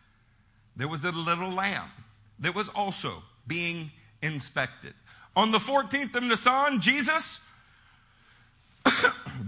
there 0.75 0.87
was 0.87 1.03
a 1.03 1.11
little 1.11 1.51
lamb 1.51 1.89
that 2.39 2.55
was 2.55 2.69
also 2.69 3.23
being 3.45 3.91
inspected. 4.21 4.93
On 5.35 5.51
the 5.51 5.59
14th 5.59 6.15
of 6.15 6.23
Nisan, 6.23 6.81
Jesus 6.81 7.41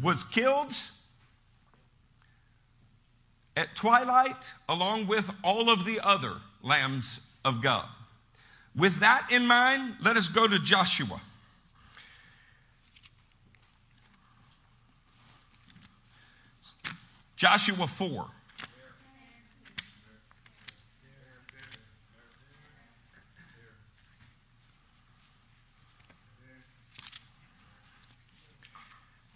was 0.03 0.23
killed 0.23 0.73
at 3.57 3.75
twilight 3.75 4.53
along 4.67 5.07
with 5.07 5.25
all 5.43 5.69
of 5.69 5.85
the 5.85 5.99
other 5.99 6.35
lambs 6.61 7.19
of 7.43 7.61
God. 7.61 7.85
With 8.75 8.99
that 8.99 9.27
in 9.31 9.45
mind, 9.45 9.95
let 10.01 10.15
us 10.15 10.27
go 10.27 10.47
to 10.47 10.59
Joshua. 10.59 11.19
Joshua 17.35 17.87
4. 17.87 18.27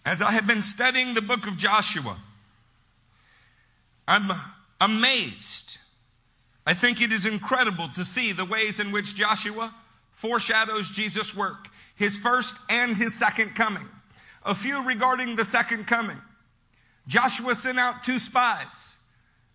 As 0.04 0.20
I 0.20 0.32
have 0.32 0.46
been 0.46 0.62
studying 0.62 1.14
the 1.14 1.22
book 1.22 1.46
of 1.46 1.56
Joshua, 1.56 2.18
I'm 4.06 4.30
amazed. 4.80 5.78
I 6.66 6.74
think 6.74 7.00
it 7.00 7.12
is 7.12 7.26
incredible 7.26 7.88
to 7.94 8.04
see 8.04 8.32
the 8.32 8.44
ways 8.44 8.80
in 8.80 8.92
which 8.92 9.14
Joshua 9.14 9.74
foreshadows 10.12 10.90
Jesus' 10.90 11.34
work, 11.34 11.68
his 11.94 12.18
first 12.18 12.56
and 12.68 12.96
his 12.96 13.14
second 13.14 13.54
coming. 13.54 13.88
A 14.44 14.54
few 14.54 14.82
regarding 14.82 15.36
the 15.36 15.44
second 15.44 15.86
coming. 15.86 16.18
Joshua 17.06 17.54
sent 17.54 17.78
out 17.78 18.04
two 18.04 18.18
spies. 18.18 18.94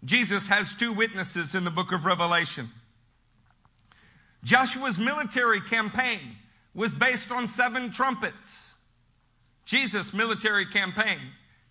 Jesus 0.04 0.48
has 0.48 0.74
two 0.74 0.94
witnesses 0.94 1.56
in 1.56 1.64
the 1.64 1.72
book 1.72 1.92
of 1.92 2.06
Revelation. 2.06 2.70
Joshua's 4.44 4.98
military 4.98 5.62
campaign 5.62 6.38
was 6.74 6.94
based 6.94 7.32
on 7.32 7.48
seven 7.48 7.92
trumpets. 7.92 8.69
Jesus' 9.70 10.16
military 10.16 10.66
campaign 10.66 11.20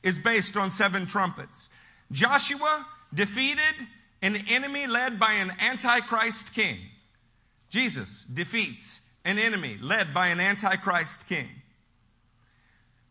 is 0.04 0.20
based 0.20 0.56
on 0.56 0.70
seven 0.70 1.04
trumpets. 1.04 1.68
Joshua 2.12 2.86
defeated 3.12 3.74
an 4.22 4.36
enemy 4.48 4.86
led 4.86 5.18
by 5.18 5.32
an 5.32 5.50
antichrist 5.58 6.54
king. 6.54 6.78
Jesus 7.70 8.24
defeats 8.32 9.00
an 9.24 9.36
enemy 9.36 9.78
led 9.82 10.14
by 10.14 10.28
an 10.28 10.38
antichrist 10.38 11.28
king. 11.28 11.48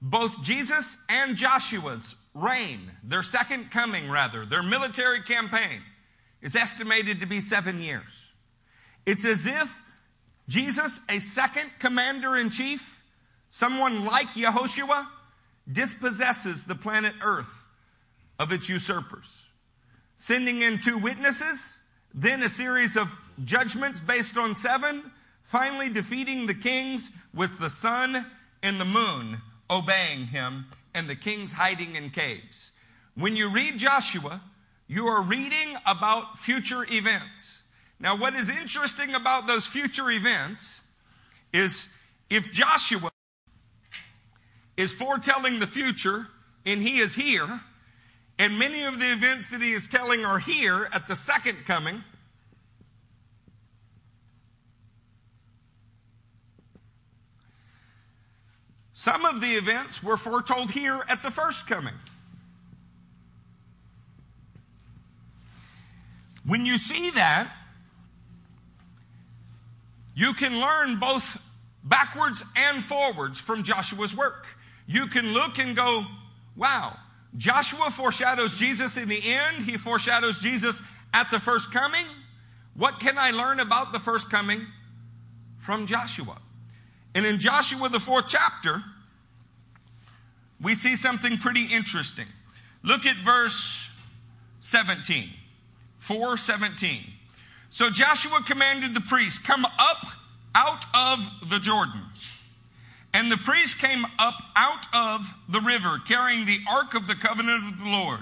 Both 0.01 0.41
Jesus 0.41 0.97
and 1.09 1.35
Joshua's 1.35 2.15
reign, 2.33 2.89
their 3.03 3.23
second 3.23 3.71
coming 3.71 4.09
rather, 4.09 4.45
their 4.45 4.63
military 4.63 5.21
campaign, 5.21 5.81
is 6.41 6.55
estimated 6.55 7.19
to 7.19 7.25
be 7.25 7.41
seven 7.41 7.81
years. 7.81 8.31
It's 9.05 9.25
as 9.25 9.47
if 9.47 9.81
Jesus, 10.47 11.01
a 11.09 11.19
second 11.19 11.69
commander 11.77 12.37
in 12.37 12.51
chief, 12.51 12.96
someone 13.49 14.05
like 14.05 14.27
Yehoshua, 14.29 15.07
dispossesses 15.71 16.63
the 16.63 16.75
planet 16.75 17.13
Earth 17.21 17.63
of 18.39 18.51
its 18.51 18.69
usurpers, 18.69 19.45
sending 20.15 20.61
in 20.61 20.79
two 20.79 20.97
witnesses, 20.97 21.77
then 22.13 22.41
a 22.43 22.49
series 22.49 22.95
of 22.95 23.09
judgments 23.43 23.99
based 23.99 24.37
on 24.37 24.55
seven, 24.55 25.11
finally 25.43 25.89
defeating 25.89 26.47
the 26.47 26.53
kings 26.53 27.11
with 27.33 27.59
the 27.59 27.69
sun 27.69 28.25
and 28.63 28.79
the 28.79 28.85
moon 28.85 29.37
obeying 29.69 30.27
him 30.27 30.65
and 30.93 31.09
the 31.09 31.15
kings 31.15 31.53
hiding 31.53 31.95
in 31.95 32.09
caves. 32.09 32.71
When 33.15 33.35
you 33.35 33.51
read 33.51 33.77
Joshua, 33.77 34.41
you 34.87 35.07
are 35.07 35.21
reading 35.21 35.75
about 35.85 36.39
future 36.39 36.85
events. 36.89 37.61
Now, 37.99 38.15
what 38.15 38.35
is 38.35 38.49
interesting 38.49 39.15
about 39.15 39.47
those 39.47 39.67
future 39.67 40.09
events 40.11 40.81
is 41.51 41.87
if 42.29 42.51
Joshua 42.53 43.11
is 44.77 44.93
foretelling 44.93 45.59
the 45.59 45.67
future 45.67 46.27
and 46.65 46.81
he 46.81 46.99
is 46.99 47.15
here, 47.15 47.61
and 48.39 48.57
many 48.59 48.83
of 48.83 48.99
the 48.99 49.11
events 49.11 49.49
that 49.49 49.61
he 49.61 49.73
is 49.73 49.87
telling 49.87 50.23
are 50.23 50.39
here 50.39 50.87
at 50.93 51.07
the 51.07 51.15
second 51.15 51.65
coming, 51.65 52.03
Some 59.07 59.23
of 59.23 59.39
the 59.39 59.55
events 59.55 60.03
were 60.03 60.17
foretold 60.17 60.71
here 60.71 61.01
at 61.07 61.23
the 61.23 61.31
first 61.31 61.65
coming. 61.65 61.93
When 66.43 66.65
you 66.65 66.77
see 66.77 67.11
that, 67.11 67.49
you 70.13 70.33
can 70.33 70.59
learn 70.59 70.99
both 70.99 71.39
backwards 71.85 72.43
and 72.57 72.83
forwards 72.83 73.39
from 73.39 73.63
Joshua's 73.63 74.13
work. 74.13 74.45
You 74.87 75.07
can 75.07 75.33
look 75.33 75.59
and 75.59 75.75
go, 75.75 76.05
wow, 76.55 76.97
Joshua 77.37 77.91
foreshadows 77.91 78.55
Jesus 78.57 78.97
in 78.97 79.09
the 79.09 79.21
end, 79.21 79.65
he 79.65 79.77
foreshadows 79.77 80.39
Jesus 80.39 80.81
at 81.13 81.29
the 81.29 81.39
first 81.39 81.71
coming. 81.71 82.05
What 82.75 82.99
can 82.99 83.17
I 83.17 83.31
learn 83.31 83.59
about 83.59 83.91
the 83.91 83.99
first 83.99 84.29
coming 84.29 84.65
from 85.59 85.85
Joshua? 85.85 86.37
And 87.13 87.25
in 87.25 87.39
Joshua, 87.39 87.89
the 87.89 87.99
fourth 87.99 88.25
chapter, 88.27 88.83
we 90.61 90.73
see 90.75 90.95
something 90.95 91.37
pretty 91.37 91.65
interesting. 91.65 92.27
Look 92.83 93.05
at 93.05 93.17
verse 93.17 93.89
17. 94.61 95.29
417. 95.97 97.01
So 97.69 97.89
Joshua 97.89 98.41
commanded 98.45 98.93
the 98.93 99.01
priests, 99.01 99.39
Come 99.39 99.65
up 99.65 100.07
out 100.55 100.85
of 100.93 101.49
the 101.49 101.59
Jordan. 101.59 102.01
And 103.13 103.31
the 103.31 103.37
priests 103.37 103.73
came 103.73 104.05
up 104.19 104.35
out 104.55 104.85
of 104.93 105.33
the 105.49 105.61
river, 105.61 105.99
carrying 106.07 106.45
the 106.45 106.59
ark 106.69 106.93
of 106.93 107.07
the 107.07 107.15
covenant 107.15 107.67
of 107.67 107.79
the 107.79 107.87
Lord. 107.87 108.21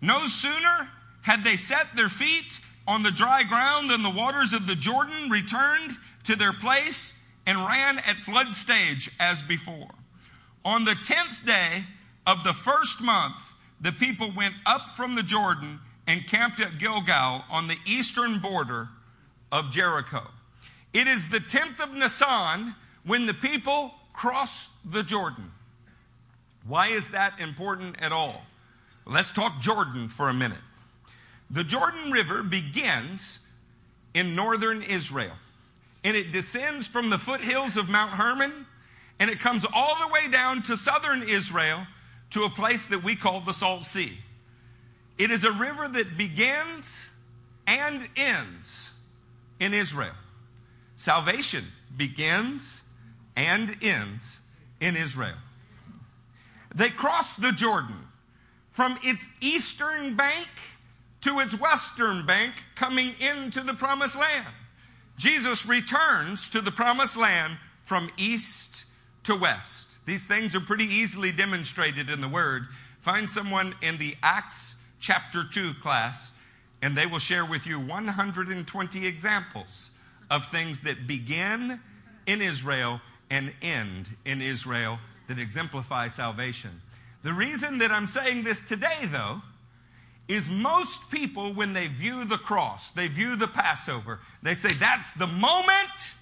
No 0.00 0.26
sooner 0.26 0.88
had 1.22 1.44
they 1.44 1.56
set 1.56 1.96
their 1.96 2.08
feet 2.08 2.60
on 2.86 3.02
the 3.02 3.10
dry 3.10 3.42
ground 3.42 3.90
than 3.90 4.02
the 4.02 4.10
waters 4.10 4.52
of 4.52 4.66
the 4.66 4.74
Jordan 4.74 5.30
returned 5.30 5.96
to 6.24 6.36
their 6.36 6.52
place 6.52 7.12
and 7.46 7.58
ran 7.58 7.98
at 8.00 8.16
flood 8.18 8.54
stage 8.54 9.10
as 9.18 9.42
before. 9.42 9.90
On 10.64 10.84
the 10.84 10.94
tenth 11.04 11.44
day 11.44 11.84
of 12.26 12.44
the 12.44 12.52
first 12.52 13.00
month, 13.00 13.40
the 13.80 13.92
people 13.92 14.30
went 14.36 14.54
up 14.66 14.90
from 14.96 15.14
the 15.14 15.22
Jordan 15.22 15.80
and 16.06 16.26
camped 16.26 16.60
at 16.60 16.78
Gilgal 16.78 17.44
on 17.50 17.66
the 17.66 17.78
eastern 17.86 18.40
border 18.40 18.88
of 19.52 19.70
Jericho. 19.70 20.22
It 20.92 21.06
is 21.06 21.28
the 21.28 21.38
10th 21.38 21.80
of 21.80 21.94
Nisan 21.94 22.74
when 23.04 23.26
the 23.26 23.34
people 23.34 23.94
cross 24.20 24.68
the 24.84 25.02
Jordan. 25.02 25.50
Why 26.66 26.88
is 26.88 27.12
that 27.12 27.40
important 27.40 27.96
at 28.02 28.12
all? 28.12 28.42
Let's 29.06 29.30
talk 29.30 29.62
Jordan 29.62 30.10
for 30.10 30.28
a 30.28 30.34
minute. 30.34 30.58
The 31.50 31.64
Jordan 31.64 32.12
River 32.12 32.42
begins 32.42 33.38
in 34.12 34.34
northern 34.34 34.82
Israel 34.82 35.32
and 36.04 36.18
it 36.18 36.32
descends 36.32 36.86
from 36.86 37.08
the 37.08 37.18
foothills 37.18 37.78
of 37.78 37.88
Mount 37.88 38.12
Hermon 38.12 38.66
and 39.18 39.30
it 39.30 39.40
comes 39.40 39.64
all 39.72 39.96
the 40.06 40.12
way 40.12 40.28
down 40.28 40.62
to 40.64 40.76
southern 40.76 41.22
Israel 41.22 41.86
to 42.28 42.42
a 42.42 42.50
place 42.50 42.88
that 42.88 43.02
we 43.02 43.16
call 43.16 43.40
the 43.40 43.54
Salt 43.54 43.84
Sea. 43.84 44.18
It 45.16 45.30
is 45.30 45.44
a 45.44 45.52
river 45.52 45.88
that 45.88 46.18
begins 46.18 47.08
and 47.66 48.06
ends 48.16 48.90
in 49.58 49.72
Israel. 49.72 50.12
Salvation 50.96 51.64
begins 51.96 52.82
and 53.36 53.76
ends 53.82 54.40
in 54.80 54.96
Israel. 54.96 55.38
They 56.74 56.90
crossed 56.90 57.40
the 57.40 57.52
Jordan 57.52 58.06
from 58.72 58.98
its 59.02 59.28
eastern 59.40 60.16
bank 60.16 60.48
to 61.22 61.40
its 61.40 61.58
western 61.58 62.24
bank, 62.24 62.54
coming 62.76 63.14
into 63.20 63.62
the 63.62 63.74
promised 63.74 64.16
land. 64.16 64.46
Jesus 65.18 65.66
returns 65.66 66.48
to 66.48 66.60
the 66.60 66.70
promised 66.70 67.16
land 67.16 67.58
from 67.82 68.10
east 68.16 68.84
to 69.24 69.36
west. 69.36 69.96
These 70.06 70.26
things 70.26 70.54
are 70.54 70.60
pretty 70.60 70.86
easily 70.86 71.30
demonstrated 71.30 72.08
in 72.08 72.20
the 72.20 72.28
Word. 72.28 72.68
Find 73.00 73.28
someone 73.28 73.74
in 73.82 73.98
the 73.98 74.16
Acts 74.22 74.76
chapter 74.98 75.44
2 75.44 75.74
class, 75.74 76.32
and 76.80 76.96
they 76.96 77.06
will 77.06 77.18
share 77.18 77.44
with 77.44 77.66
you 77.66 77.78
120 77.78 79.06
examples 79.06 79.90
of 80.30 80.46
things 80.46 80.80
that 80.80 81.06
begin 81.06 81.80
in 82.26 82.40
Israel 82.40 83.00
and 83.30 83.52
end 83.62 84.08
in 84.24 84.42
Israel 84.42 84.98
that 85.28 85.38
exemplify 85.38 86.08
salvation. 86.08 86.80
The 87.22 87.32
reason 87.32 87.78
that 87.78 87.90
I'm 87.90 88.08
saying 88.08 88.44
this 88.44 88.60
today, 88.62 89.04
though, 89.04 89.42
is 90.28 90.48
most 90.48 91.10
people, 91.10 91.52
when 91.52 91.72
they 91.72 91.88
view 91.88 92.24
the 92.24 92.38
cross, 92.38 92.90
they 92.90 93.08
view 93.08 93.36
the 93.36 93.48
Passover, 93.48 94.20
they 94.42 94.54
say, 94.54 94.72
that's 94.74 95.06
the 95.18 95.26
moment 95.26 96.14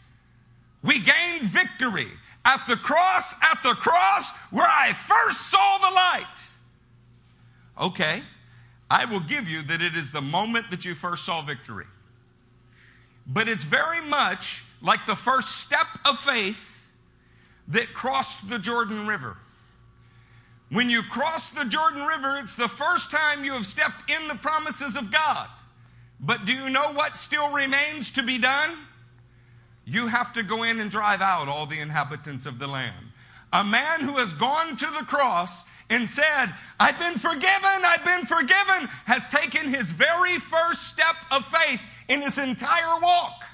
we 0.83 1.01
gained 1.01 1.47
victory 1.47 2.09
at 2.45 2.67
the 2.67 2.77
cross, 2.77 3.35
at 3.43 3.63
the 3.63 3.75
cross 3.75 4.31
where 4.51 4.67
I 4.69 4.93
first 4.93 5.49
saw 5.49 5.79
the 5.79 5.95
light. 5.95 6.47
Okay, 7.81 8.23
I 8.91 9.05
will 9.05 9.21
give 9.21 9.49
you 9.49 9.63
that 9.63 9.83
it 9.83 9.95
is 9.95 10.11
the 10.11 10.23
moment 10.23 10.71
that 10.71 10.85
you 10.85 10.95
first 10.95 11.25
saw 11.25 11.43
victory. 11.43 11.87
But 13.27 13.49
it's 13.49 13.65
very 13.65 14.01
much 14.01 14.65
like 14.81 15.05
the 15.07 15.17
first 15.17 15.57
step 15.57 15.87
of 16.07 16.19
faith 16.19 16.78
that 17.69 17.93
crossed 17.93 18.49
the 18.49 18.59
Jordan 18.59 19.07
River. 19.07 19.37
When 20.71 20.91
you 20.91 21.03
cross 21.03 21.49
the 21.51 21.65
Jordan 21.65 22.05
River, 22.05 22.39
it's 22.39 22.55
the 22.55 22.69
first 22.69 23.11
time 23.11 23.45
you 23.45 23.53
have 23.53 23.67
stepped 23.67 24.11
in 24.11 24.29
the 24.29 24.35
promises 24.35 24.97
of 24.97 25.11
God. 25.11 25.49
But 26.21 26.45
do 26.45 26.53
you 26.53 26.69
know 26.69 26.93
what 26.93 27.17
still 27.17 27.53
remains 27.53 28.11
to 28.13 28.23
be 28.23 28.39
done? 28.39 28.77
you 29.89 30.07
have 30.07 30.35
to 30.35 30.43
go 30.43 30.63
in 30.65 30.81
and 30.81 30.91
drive 30.91 31.23
out 31.23 31.49
all 31.49 31.67
the 31.67 31.81
inhabitants 31.81 32.45
of 32.45 32.59
the 32.59 32.67
land. 32.67 33.07
A 33.53 33.65
man 33.65 34.01
who 34.01 34.19
has 34.19 34.35
gone 34.35 34.77
to 34.77 34.87
the 34.87 35.07
cross 35.07 35.65
and 35.89 36.09
said, 36.09 36.55
I've 36.79 36.99
been 36.99 37.19
forgiven, 37.19 37.83
I've 37.83 38.05
been 38.05 38.27
forgiven, 38.27 38.89
has 39.07 39.27
taken 39.29 39.73
his 39.73 39.91
very 39.91 40.39
first 40.39 40.89
step 40.89 41.17
of 41.31 41.47
faith 41.47 41.81
in 42.09 42.21
his 42.21 42.37
entire 42.37 43.01
walk. 43.01 43.45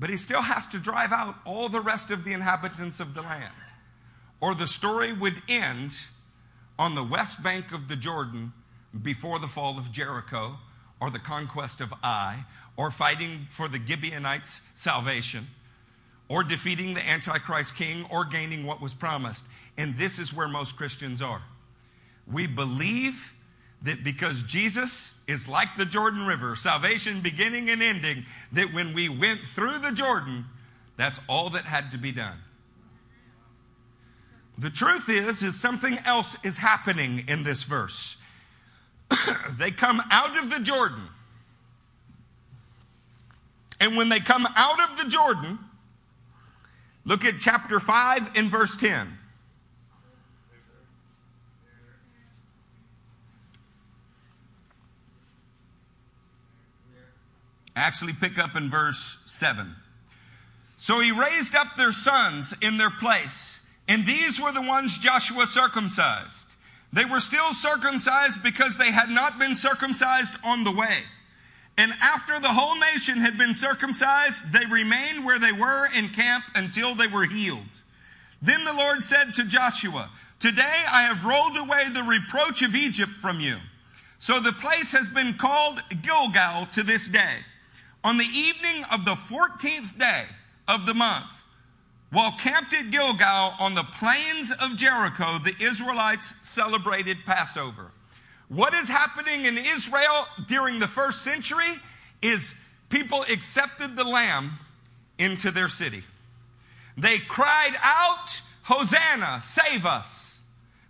But 0.00 0.10
he 0.10 0.16
still 0.16 0.42
has 0.42 0.66
to 0.68 0.78
drive 0.78 1.12
out 1.12 1.36
all 1.44 1.68
the 1.68 1.80
rest 1.80 2.10
of 2.10 2.24
the 2.24 2.32
inhabitants 2.32 2.98
of 2.98 3.14
the 3.14 3.22
land. 3.22 3.52
Or 4.40 4.54
the 4.54 4.66
story 4.66 5.12
would 5.12 5.42
end 5.48 5.96
on 6.78 6.94
the 6.94 7.04
west 7.04 7.42
bank 7.42 7.70
of 7.70 7.88
the 7.88 7.96
Jordan 7.96 8.54
before 9.02 9.38
the 9.38 9.46
fall 9.46 9.78
of 9.78 9.92
Jericho 9.92 10.56
or 11.00 11.10
the 11.10 11.18
conquest 11.18 11.80
of 11.80 11.94
Ai, 12.04 12.44
or 12.76 12.90
fighting 12.90 13.46
for 13.50 13.68
the 13.68 13.80
Gibeonites' 13.84 14.60
salvation, 14.74 15.46
or 16.28 16.44
defeating 16.44 16.94
the 16.94 17.08
Antichrist 17.08 17.74
king, 17.74 18.06
or 18.10 18.24
gaining 18.24 18.66
what 18.66 18.80
was 18.80 18.92
promised. 18.92 19.44
And 19.78 19.96
this 19.96 20.18
is 20.18 20.34
where 20.34 20.46
most 20.46 20.76
Christians 20.76 21.22
are. 21.22 21.42
We 22.30 22.46
believe 22.46 23.32
that 23.82 24.04
because 24.04 24.42
Jesus 24.42 25.18
is 25.26 25.48
like 25.48 25.68
the 25.78 25.86
Jordan 25.86 26.26
River, 26.26 26.54
salvation 26.54 27.20
beginning 27.20 27.70
and 27.70 27.82
ending, 27.82 28.24
that 28.52 28.72
when 28.74 28.92
we 28.92 29.08
went 29.08 29.40
through 29.54 29.78
the 29.78 29.92
Jordan, 29.92 30.44
that's 30.96 31.18
all 31.28 31.50
that 31.50 31.64
had 31.64 31.90
to 31.92 31.98
be 31.98 32.12
done. 32.12 32.36
The 34.58 34.68
truth 34.68 35.08
is, 35.08 35.42
is 35.42 35.58
something 35.58 35.96
else 36.04 36.36
is 36.42 36.58
happening 36.58 37.24
in 37.26 37.42
this 37.42 37.64
verse. 37.64 38.18
they 39.58 39.70
come 39.70 40.02
out 40.10 40.36
of 40.36 40.50
the 40.50 40.60
Jordan. 40.60 41.02
And 43.80 43.96
when 43.96 44.10
they 44.10 44.20
come 44.20 44.46
out 44.54 44.90
of 44.90 44.98
the 44.98 45.08
Jordan, 45.08 45.58
look 47.06 47.24
at 47.24 47.40
chapter 47.40 47.80
5 47.80 48.36
and 48.36 48.50
verse 48.50 48.76
10. 48.76 49.08
Actually, 57.80 58.12
pick 58.12 58.38
up 58.38 58.56
in 58.56 58.68
verse 58.68 59.16
7. 59.24 59.74
So 60.76 61.00
he 61.00 61.12
raised 61.12 61.54
up 61.54 61.76
their 61.76 61.92
sons 61.92 62.54
in 62.60 62.76
their 62.76 62.90
place, 62.90 63.58
and 63.88 64.04
these 64.04 64.38
were 64.38 64.52
the 64.52 64.60
ones 64.60 64.98
Joshua 64.98 65.46
circumcised. 65.46 66.46
They 66.92 67.06
were 67.06 67.20
still 67.20 67.54
circumcised 67.54 68.42
because 68.42 68.76
they 68.76 68.90
had 68.90 69.08
not 69.08 69.38
been 69.38 69.56
circumcised 69.56 70.34
on 70.44 70.62
the 70.62 70.72
way. 70.72 70.98
And 71.78 71.92
after 72.02 72.38
the 72.38 72.48
whole 72.48 72.78
nation 72.78 73.16
had 73.16 73.38
been 73.38 73.54
circumcised, 73.54 74.52
they 74.52 74.66
remained 74.66 75.24
where 75.24 75.38
they 75.38 75.52
were 75.52 75.88
in 75.96 76.10
camp 76.10 76.44
until 76.54 76.94
they 76.94 77.06
were 77.06 77.24
healed. 77.24 77.80
Then 78.42 78.64
the 78.64 78.74
Lord 78.74 79.02
said 79.02 79.32
to 79.34 79.44
Joshua, 79.44 80.10
Today 80.38 80.84
I 80.90 81.02
have 81.04 81.24
rolled 81.24 81.56
away 81.56 81.88
the 81.88 82.02
reproach 82.02 82.60
of 82.60 82.74
Egypt 82.74 83.12
from 83.22 83.40
you. 83.40 83.56
So 84.18 84.38
the 84.38 84.52
place 84.52 84.92
has 84.92 85.08
been 85.08 85.38
called 85.38 85.82
Gilgal 86.02 86.66
to 86.74 86.82
this 86.82 87.08
day. 87.08 87.38
On 88.02 88.16
the 88.16 88.24
evening 88.24 88.84
of 88.90 89.04
the 89.04 89.14
14th 89.14 89.98
day 89.98 90.24
of 90.66 90.86
the 90.86 90.94
month, 90.94 91.26
while 92.10 92.32
camped 92.32 92.72
at 92.72 92.90
Gilgal 92.90 93.54
on 93.60 93.74
the 93.74 93.84
plains 93.98 94.52
of 94.52 94.76
Jericho, 94.76 95.38
the 95.38 95.54
Israelites 95.60 96.34
celebrated 96.42 97.18
Passover. 97.24 97.92
What 98.48 98.74
is 98.74 98.88
happening 98.88 99.44
in 99.44 99.58
Israel 99.58 100.26
during 100.48 100.80
the 100.80 100.88
first 100.88 101.22
century 101.22 101.78
is 102.20 102.52
people 102.88 103.22
accepted 103.22 103.96
the 103.96 104.04
lamb 104.04 104.58
into 105.18 105.50
their 105.52 105.68
city. 105.68 106.02
They 106.96 107.18
cried 107.18 107.76
out, 107.80 108.40
Hosanna, 108.62 109.42
save 109.44 109.86
us. 109.86 110.38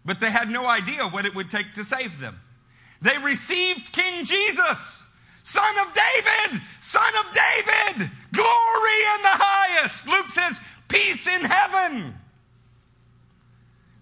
But 0.04 0.20
they 0.20 0.30
had 0.30 0.48
no 0.48 0.66
idea 0.66 1.06
what 1.06 1.26
it 1.26 1.34
would 1.34 1.50
take 1.50 1.74
to 1.74 1.84
save 1.84 2.18
them. 2.18 2.40
They 3.02 3.18
received 3.18 3.92
King 3.92 4.24
Jesus 4.24 5.04
Son 5.42 5.78
of 5.78 5.94
David, 5.94 6.60
Son 6.80 7.12
of 7.20 7.26
David, 7.32 8.10
glory 8.32 9.00
in 9.16 9.22
the 9.22 9.36
highest. 9.36 10.06
Luke 10.06 10.28
says, 10.28 10.60
peace 10.88 11.26
in 11.26 11.42
heaven. 11.42 12.14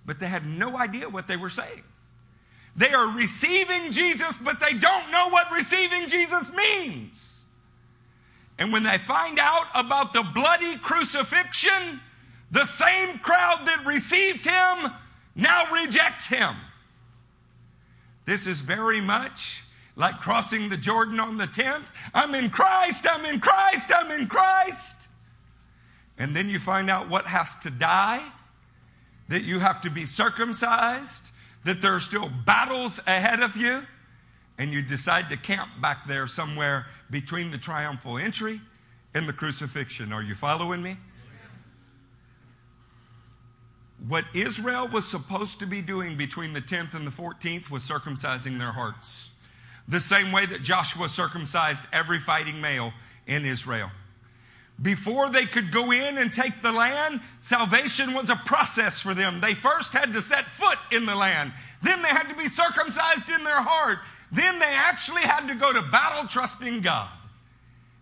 But 0.05 0.21
they 0.21 0.27
had 0.27 0.47
no 0.47 0.77
idea 0.77 1.09
what 1.09 1.29
they 1.29 1.37
were 1.37 1.51
saying. 1.51 1.83
They 2.77 2.93
are 2.93 3.17
receiving 3.17 3.93
Jesus, 3.93 4.37
but 4.43 4.61
they 4.61 4.73
don't 4.73 5.11
know 5.11 5.29
what 5.29 5.51
receiving 5.53 6.09
Jesus 6.09 6.53
means. 6.55 7.45
And 8.59 8.73
when 8.73 8.83
they 8.83 8.99
find 8.99 9.39
out 9.39 9.67
about 9.75 10.13
the 10.13 10.23
bloody 10.23 10.77
crucifixion, 10.79 12.01
the 12.51 12.65
same 12.65 13.19
crowd 13.19 13.67
that 13.67 13.85
received 13.87 14.45
him 14.45 14.93
now 15.35 15.71
rejects 15.73 16.27
him. 16.27 16.55
This 18.27 18.47
is 18.47 18.61
very 18.61 19.01
much 19.01 19.63
like 19.99 20.21
crossing 20.21 20.69
the 20.69 20.77
Jordan 20.77 21.21
on 21.21 21.37
the 21.37 21.49
10th. 21.49 21.87
I'm 22.15 22.35
in 22.35 22.49
Christ, 22.49 23.05
I'm 23.11 23.27
in 23.27 23.41
Christ, 23.41 23.91
I'm 23.95 24.11
in 24.13 24.29
Christ. 24.29 24.95
And 26.17 26.35
then 26.35 26.49
you 26.49 26.61
find 26.61 26.89
out 26.89 27.11
what 27.11 27.27
has 27.27 27.57
to 27.57 27.71
die, 27.71 28.25
that 29.29 29.43
you 29.43 29.59
have 29.59 29.83
to 29.83 29.91
be 29.91 30.07
circumcised, 30.07 31.31
that 31.65 31.83
there 31.83 31.95
are 31.95 32.01
still 32.01 32.31
battles 32.47 33.01
ahead 33.07 33.41
of 33.41 33.57
you, 33.57 33.83
and 34.57 34.73
you 34.73 34.83
decide 34.83 35.29
to 35.31 35.37
camp 35.37 35.69
back 35.83 36.07
there 36.07 36.29
somewhere 36.29 36.87
between 37.11 37.51
the 37.51 37.59
triumphal 37.59 38.19
entry 38.19 38.61
and 39.15 39.29
the 39.29 39.33
crucifixion. 39.33 40.13
Are 40.13 40.23
you 40.23 40.37
following 40.37 40.81
me? 40.81 40.97
What 44.07 44.25
Israel 44.33 44.87
was 44.87 45.09
supposed 45.09 45.59
to 45.59 45.67
be 45.67 45.83
doing 45.83 46.17
between 46.17 46.53
the 46.53 46.61
10th 46.61 46.95
and 46.95 47.05
the 47.05 47.11
14th 47.11 47.69
was 47.69 47.83
circumcising 47.83 48.61
their 48.61 48.71
hearts 48.71 49.31
the 49.89 50.01
same 50.01 50.33
way 50.33 50.47
that 50.47 50.63
Joshua 50.63 51.09
circumcised 51.09 51.85
every 51.93 52.21
fighting 52.21 52.61
male 52.61 52.93
in 53.27 53.45
Israel. 53.45 53.91
Before 54.81 55.29
they 55.29 55.47
could 55.47 55.73
go 55.73 55.91
in 55.91 56.19
and 56.19 56.33
take 56.33 56.63
the 56.63 56.71
land, 56.71 57.21
salvation 57.41 58.15
was 58.15 58.31
a 58.31 58.37
process 58.37 59.01
for 59.01 59.13
them. 59.15 59.41
They 59.41 59.55
first 59.55 59.93
had 59.93 60.13
to 60.13 60.23
set 60.23 60.47
foot 60.47 60.79
in 60.93 61.05
the 61.05 61.17
land. 61.17 61.53
Then 61.83 62.01
they 62.03 62.09
had 62.09 62.29
to 62.29 62.37
be 62.37 62.49
circumcised 62.49 63.29
in 63.29 63.43
their 63.43 63.61
heart. 63.61 63.99
Then 64.31 64.59
they 64.59 64.67
actually 64.67 65.23
had 65.23 65.49
to 65.49 65.55
go 65.55 65.73
to 65.73 65.83
battle 65.83 66.29
trusting 66.29 66.83
God. 66.83 67.09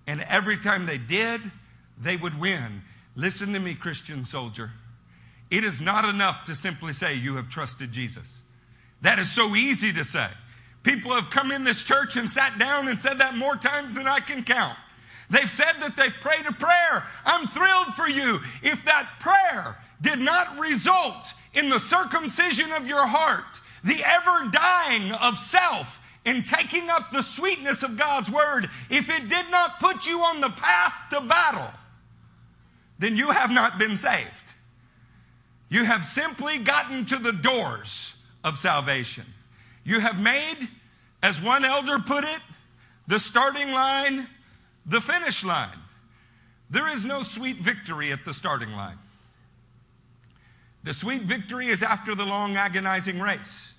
And 0.07 0.23
every 0.23 0.59
time 0.59 0.87
they 0.87 0.99
did, 0.99 1.41
they 1.99 2.17
would 2.17 2.39
win. 2.39 2.83
Listen 3.15 3.53
to 3.55 3.61
me, 3.61 3.75
Christian 3.75 4.27
soldier. 4.27 4.71
It 5.51 5.65
is 5.65 5.81
not 5.81 6.05
enough 6.05 6.45
to 6.47 6.55
simply 6.55 6.93
say 6.93 7.15
you 7.15 7.37
have 7.37 7.49
trusted 7.49 7.93
Jesus. 7.93 8.41
That 9.01 9.19
is 9.19 9.31
so 9.31 9.55
easy 9.55 9.93
to 9.93 10.05
say. 10.05 10.29
People 10.87 11.13
have 11.17 11.31
come 11.31 11.51
in 11.51 11.65
this 11.65 11.83
church 11.83 12.15
and 12.15 12.31
sat 12.31 12.61
down 12.61 12.87
and 12.87 12.97
said 12.97 13.19
that 13.19 13.37
more 13.37 13.57
times 13.57 13.95
than 13.95 14.07
I 14.07 14.21
can 14.21 14.45
count. 14.45 14.79
They've 15.29 15.51
said 15.51 15.73
that 15.81 15.97
they've 15.97 16.15
prayed 16.21 16.47
a 16.47 16.53
prayer. 16.53 17.03
I'm 17.25 17.49
thrilled 17.49 17.95
for 17.97 18.09
you. 18.09 18.39
If 18.63 18.85
that 18.85 19.11
prayer 19.19 19.77
did 20.01 20.21
not 20.21 20.61
result 20.61 21.33
in 21.55 21.71
the 21.71 21.81
circumcision 21.81 22.71
of 22.71 22.87
your 22.87 23.05
heart, 23.05 23.61
the 23.83 24.01
ever 24.05 24.49
dying 24.53 25.11
of 25.11 25.41
self, 25.41 25.99
and 26.25 26.47
taking 26.47 26.89
up 26.89 27.11
the 27.11 27.23
sweetness 27.23 27.83
of 27.83 27.97
God's 27.97 28.31
word, 28.31 28.71
if 28.89 29.11
it 29.11 29.29
did 29.29 29.51
not 29.51 29.81
put 29.81 30.07
you 30.07 30.21
on 30.21 30.41
the 30.41 30.51
path 30.51 30.95
to 31.11 31.21
battle, 31.21 31.71
then 33.01 33.17
you 33.17 33.33
have 33.33 33.51
not 33.51 33.81
been 33.81 33.97
saved. 33.97 34.55
You 35.69 35.85
have 35.85 36.05
simply 36.05 36.59
gotten 36.59 37.07
to 37.07 37.17
the 37.17 37.33
doors 37.33 38.15
of 38.45 38.57
salvation. 38.57 39.25
You 39.87 40.01
have 40.01 40.19
made, 40.19 40.69
as 41.27 41.43
one 41.43 41.65
elder 41.65 41.99
put 41.99 42.23
it, 42.23 42.41
the 43.09 43.19
starting 43.19 43.73
line, 43.73 44.29
the 44.87 45.01
finish 45.01 45.43
line. 45.43 45.77
There 46.71 46.89
is 46.89 47.05
no 47.05 47.25
sweet 47.25 47.57
victory 47.57 48.13
at 48.13 48.25
the 48.25 48.33
starting 48.33 48.71
line. 48.71 48.99
The 50.85 50.95
sweet 50.95 51.23
victory 51.23 51.67
is 51.67 51.83
after 51.83 52.15
the 52.15 52.25
long, 52.25 52.55
agonizing 52.55 53.19
race. 53.19 53.75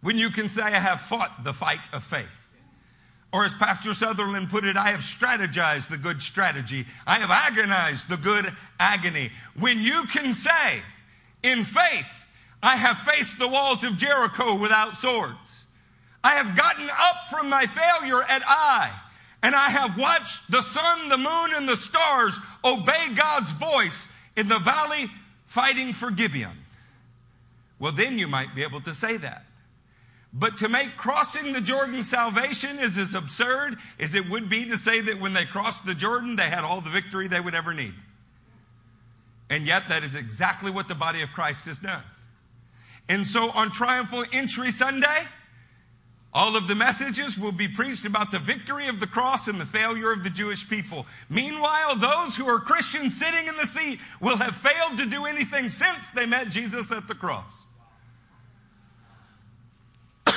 When 0.00 0.16
you 0.16 0.30
can 0.30 0.48
say, 0.48 0.62
I 0.62 0.78
have 0.78 1.00
fought 1.00 1.42
the 1.42 1.52
fight 1.52 1.80
of 1.92 2.04
faith. 2.04 2.28
Or 3.32 3.44
as 3.44 3.54
Pastor 3.54 3.92
Sutherland 3.92 4.48
put 4.48 4.64
it, 4.64 4.76
I 4.76 4.92
have 4.92 5.00
strategized 5.00 5.88
the 5.88 5.98
good 5.98 6.22
strategy. 6.22 6.86
I 7.04 7.18
have 7.18 7.32
agonized 7.32 8.08
the 8.08 8.16
good 8.16 8.46
agony. 8.78 9.32
When 9.58 9.80
you 9.80 10.04
can 10.04 10.32
say, 10.32 10.82
in 11.42 11.64
faith, 11.64 12.06
I 12.62 12.76
have 12.76 12.98
faced 12.98 13.40
the 13.40 13.48
walls 13.48 13.82
of 13.82 13.98
Jericho 13.98 14.54
without 14.56 14.96
swords. 14.96 15.64
I 16.26 16.34
have 16.42 16.56
gotten 16.56 16.90
up 16.90 17.28
from 17.30 17.48
my 17.48 17.68
failure 17.68 18.20
at 18.20 18.42
Ai, 18.42 18.90
and 19.44 19.54
I 19.54 19.70
have 19.70 19.96
watched 19.96 20.50
the 20.50 20.60
sun, 20.60 21.08
the 21.08 21.16
moon, 21.16 21.52
and 21.54 21.68
the 21.68 21.76
stars 21.76 22.36
obey 22.64 23.14
God's 23.14 23.52
voice 23.52 24.08
in 24.34 24.48
the 24.48 24.58
valley 24.58 25.08
fighting 25.46 25.92
for 25.92 26.10
Gibeon. 26.10 26.58
Well, 27.78 27.92
then 27.92 28.18
you 28.18 28.26
might 28.26 28.56
be 28.56 28.64
able 28.64 28.80
to 28.80 28.92
say 28.92 29.18
that. 29.18 29.44
But 30.32 30.58
to 30.58 30.68
make 30.68 30.96
crossing 30.96 31.52
the 31.52 31.60
Jordan 31.60 32.02
salvation 32.02 32.80
is 32.80 32.98
as 32.98 33.14
absurd 33.14 33.76
as 34.00 34.16
it 34.16 34.28
would 34.28 34.48
be 34.48 34.64
to 34.64 34.76
say 34.76 35.00
that 35.02 35.20
when 35.20 35.32
they 35.32 35.44
crossed 35.44 35.86
the 35.86 35.94
Jordan, 35.94 36.34
they 36.34 36.50
had 36.50 36.64
all 36.64 36.80
the 36.80 36.90
victory 36.90 37.28
they 37.28 37.38
would 37.38 37.54
ever 37.54 37.72
need. 37.72 37.94
And 39.48 39.64
yet, 39.64 39.84
that 39.90 40.02
is 40.02 40.16
exactly 40.16 40.72
what 40.72 40.88
the 40.88 40.96
body 40.96 41.22
of 41.22 41.30
Christ 41.30 41.66
has 41.66 41.78
done. 41.78 42.02
And 43.08 43.24
so 43.24 43.52
on 43.52 43.70
Triumphal 43.70 44.24
Entry 44.32 44.72
Sunday, 44.72 45.22
all 46.36 46.54
of 46.54 46.68
the 46.68 46.74
messages 46.74 47.38
will 47.38 47.50
be 47.50 47.66
preached 47.66 48.04
about 48.04 48.30
the 48.30 48.38
victory 48.38 48.88
of 48.88 49.00
the 49.00 49.06
cross 49.06 49.48
and 49.48 49.58
the 49.58 49.64
failure 49.64 50.12
of 50.12 50.22
the 50.22 50.28
Jewish 50.28 50.68
people. 50.68 51.06
Meanwhile, 51.30 51.96
those 51.96 52.36
who 52.36 52.46
are 52.46 52.58
Christians 52.58 53.18
sitting 53.18 53.46
in 53.46 53.56
the 53.56 53.66
seat 53.66 53.98
will 54.20 54.36
have 54.36 54.54
failed 54.54 54.98
to 54.98 55.06
do 55.06 55.24
anything 55.24 55.70
since 55.70 56.10
they 56.10 56.26
met 56.26 56.50
Jesus 56.50 56.92
at 56.92 57.08
the 57.08 57.14
cross. 57.14 57.64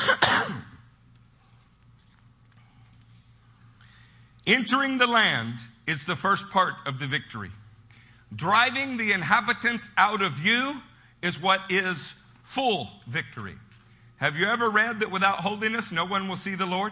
Entering 4.47 4.99
the 4.99 5.07
land 5.07 5.55
is 5.85 6.05
the 6.05 6.15
first 6.15 6.49
part 6.49 6.75
of 6.85 6.99
the 6.99 7.07
victory. 7.07 7.51
Driving 8.33 8.95
the 8.95 9.11
inhabitants 9.11 9.89
out 9.97 10.21
of 10.21 10.39
you 10.45 10.75
is 11.21 11.41
what 11.41 11.59
is 11.69 12.13
full 12.45 12.87
victory. 13.05 13.57
Have 14.19 14.35
you 14.35 14.47
ever 14.47 14.69
read 14.69 14.99
that 14.99 15.11
without 15.11 15.39
holiness 15.39 15.91
no 15.91 16.05
one 16.05 16.27
will 16.27 16.37
see 16.37 16.55
the 16.55 16.65
Lord? 16.65 16.91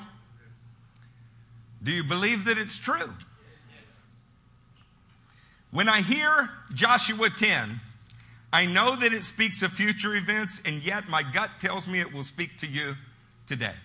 Do 1.84 1.92
you 1.92 2.04
believe 2.04 2.46
that 2.46 2.58
it's 2.58 2.78
true? 2.78 3.14
When 5.72 5.90
I 5.90 6.02
hear 6.02 6.50
Joshua 6.74 7.30
10, 7.30 7.82
I 8.54 8.66
know 8.66 8.96
that 8.96 9.12
it 9.12 9.26
speaks 9.26 9.62
of 9.62 9.74
future 9.74 10.16
events, 10.16 10.62
and 10.66 10.82
yet 10.82 11.10
my 11.10 11.22
gut 11.22 11.50
tells 11.60 11.86
me 11.88 12.00
it 12.00 12.14
will 12.14 12.24
speak 12.24 12.58
to 12.60 12.66
you 12.66 12.96
today. 13.46 13.76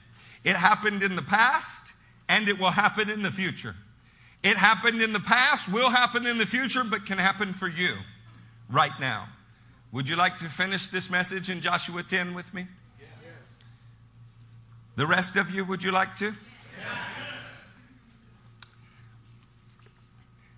It 0.44 0.54
happened 0.54 1.02
in 1.02 1.16
the 1.16 1.22
past, 1.22 1.82
and 2.28 2.48
it 2.48 2.60
will 2.60 2.70
happen 2.70 3.10
in 3.10 3.22
the 3.22 3.32
future. 3.32 3.74
It 4.44 4.56
happened 4.56 5.02
in 5.02 5.12
the 5.12 5.20
past, 5.20 5.68
will 5.68 5.90
happen 5.90 6.26
in 6.26 6.38
the 6.38 6.46
future, 6.46 6.84
but 6.84 7.06
can 7.06 7.18
happen 7.18 7.52
for 7.52 7.68
you 7.68 7.94
right 8.70 8.98
now. 9.00 9.28
Would 9.90 10.08
you 10.08 10.14
like 10.14 10.38
to 10.38 10.46
finish 10.46 10.86
this 10.86 11.10
message 11.10 11.50
in 11.50 11.60
Joshua 11.60 12.04
10 12.04 12.34
with 12.34 12.54
me? 12.54 12.68
The 14.94 15.06
rest 15.06 15.36
of 15.36 15.50
you, 15.50 15.64
would 15.64 15.82
you 15.82 15.90
like 15.90 16.16
to? 16.16 16.34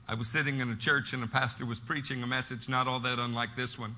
I 0.09 0.14
was 0.14 0.28
sitting 0.28 0.59
in 0.59 0.70
a 0.70 0.76
church 0.76 1.12
and 1.12 1.22
a 1.22 1.26
pastor 1.26 1.64
was 1.64 1.78
preaching 1.78 2.22
a 2.22 2.26
message 2.26 2.68
not 2.68 2.87
all 2.89 3.01
that 3.01 3.18
unlike 3.18 3.51
this 3.57 3.78
one. 3.78 3.95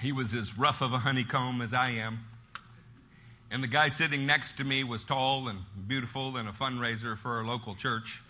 He 0.00 0.12
was 0.12 0.34
as 0.34 0.56
rough 0.58 0.80
of 0.80 0.92
a 0.92 0.98
honeycomb 0.98 1.60
as 1.60 1.74
I 1.74 1.90
am. 1.90 2.20
And 3.50 3.62
the 3.62 3.68
guy 3.68 3.90
sitting 3.90 4.26
next 4.26 4.56
to 4.56 4.64
me 4.64 4.82
was 4.82 5.04
tall 5.04 5.48
and 5.48 5.60
beautiful 5.86 6.36
and 6.36 6.48
a 6.48 6.52
fundraiser 6.52 7.16
for 7.16 7.40
a 7.40 7.46
local 7.46 7.74
church. 7.74 8.22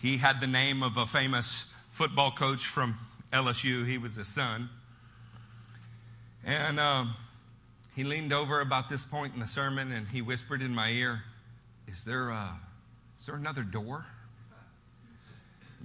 He 0.00 0.16
had 0.16 0.40
the 0.40 0.46
name 0.46 0.82
of 0.82 0.96
a 0.96 1.06
famous 1.06 1.66
football 1.90 2.30
coach 2.30 2.66
from 2.66 2.98
LSU. 3.32 3.86
He 3.86 3.98
was 3.98 4.14
his 4.14 4.28
son. 4.28 4.68
And 6.44 6.78
um, 6.78 7.14
he 7.96 8.04
leaned 8.04 8.32
over 8.34 8.60
about 8.60 8.90
this 8.90 9.06
point 9.06 9.32
in 9.34 9.40
the 9.40 9.48
sermon 9.48 9.90
and 9.90 10.06
he 10.06 10.20
whispered 10.20 10.60
in 10.60 10.74
my 10.74 10.90
ear, 10.90 11.22
Is 11.88 12.04
there, 12.04 12.28
a, 12.28 12.50
is 13.18 13.24
there 13.24 13.34
another 13.34 13.62
door? 13.62 14.04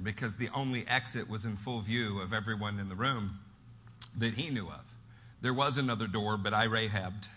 Because 0.03 0.36
the 0.36 0.49
only 0.53 0.86
exit 0.89 1.30
was 1.30 1.45
in 1.45 1.55
full 1.55 1.80
view 1.80 2.20
of 2.20 2.34
everyone 2.34 2.80
in 2.80 2.89
the 2.89 2.95
room 2.95 3.39
that 4.18 4.34
he 4.34 4.49
knew 4.49 4.68
of. 4.68 4.84
There 5.41 5.53
was 5.53 5.78
another 5.78 6.05
door, 6.05 6.36
but 6.36 6.53
I 6.53 6.68
Rahabbed. 6.68 7.30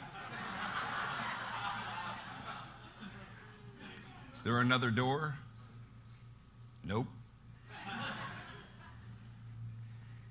Is 4.34 4.42
there 4.42 4.58
another 4.58 4.90
door? 4.90 5.34
Nope. 6.82 7.08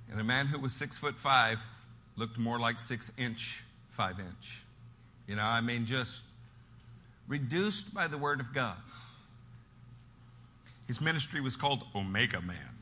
And 0.09 0.19
a 0.19 0.23
man 0.23 0.47
who 0.47 0.57
was 0.57 0.73
six 0.73 0.97
foot 0.97 1.19
five 1.19 1.59
looked 2.15 2.39
more 2.39 2.59
like 2.59 2.79
six 2.79 3.11
inch, 3.17 3.61
five 3.97 4.19
inch. 4.19 4.63
You 5.25 5.35
know, 5.35 5.43
I 5.43 5.59
mean, 5.59 5.87
just 5.87 6.23
reduced 7.27 7.93
by 7.93 8.07
the 8.07 8.17
word 8.17 8.39
of 8.39 8.53
God. 8.53 8.77
His 10.85 11.01
ministry 11.01 11.41
was 11.41 11.57
called 11.57 11.83
Omega 11.95 12.39
Man. 12.39 12.75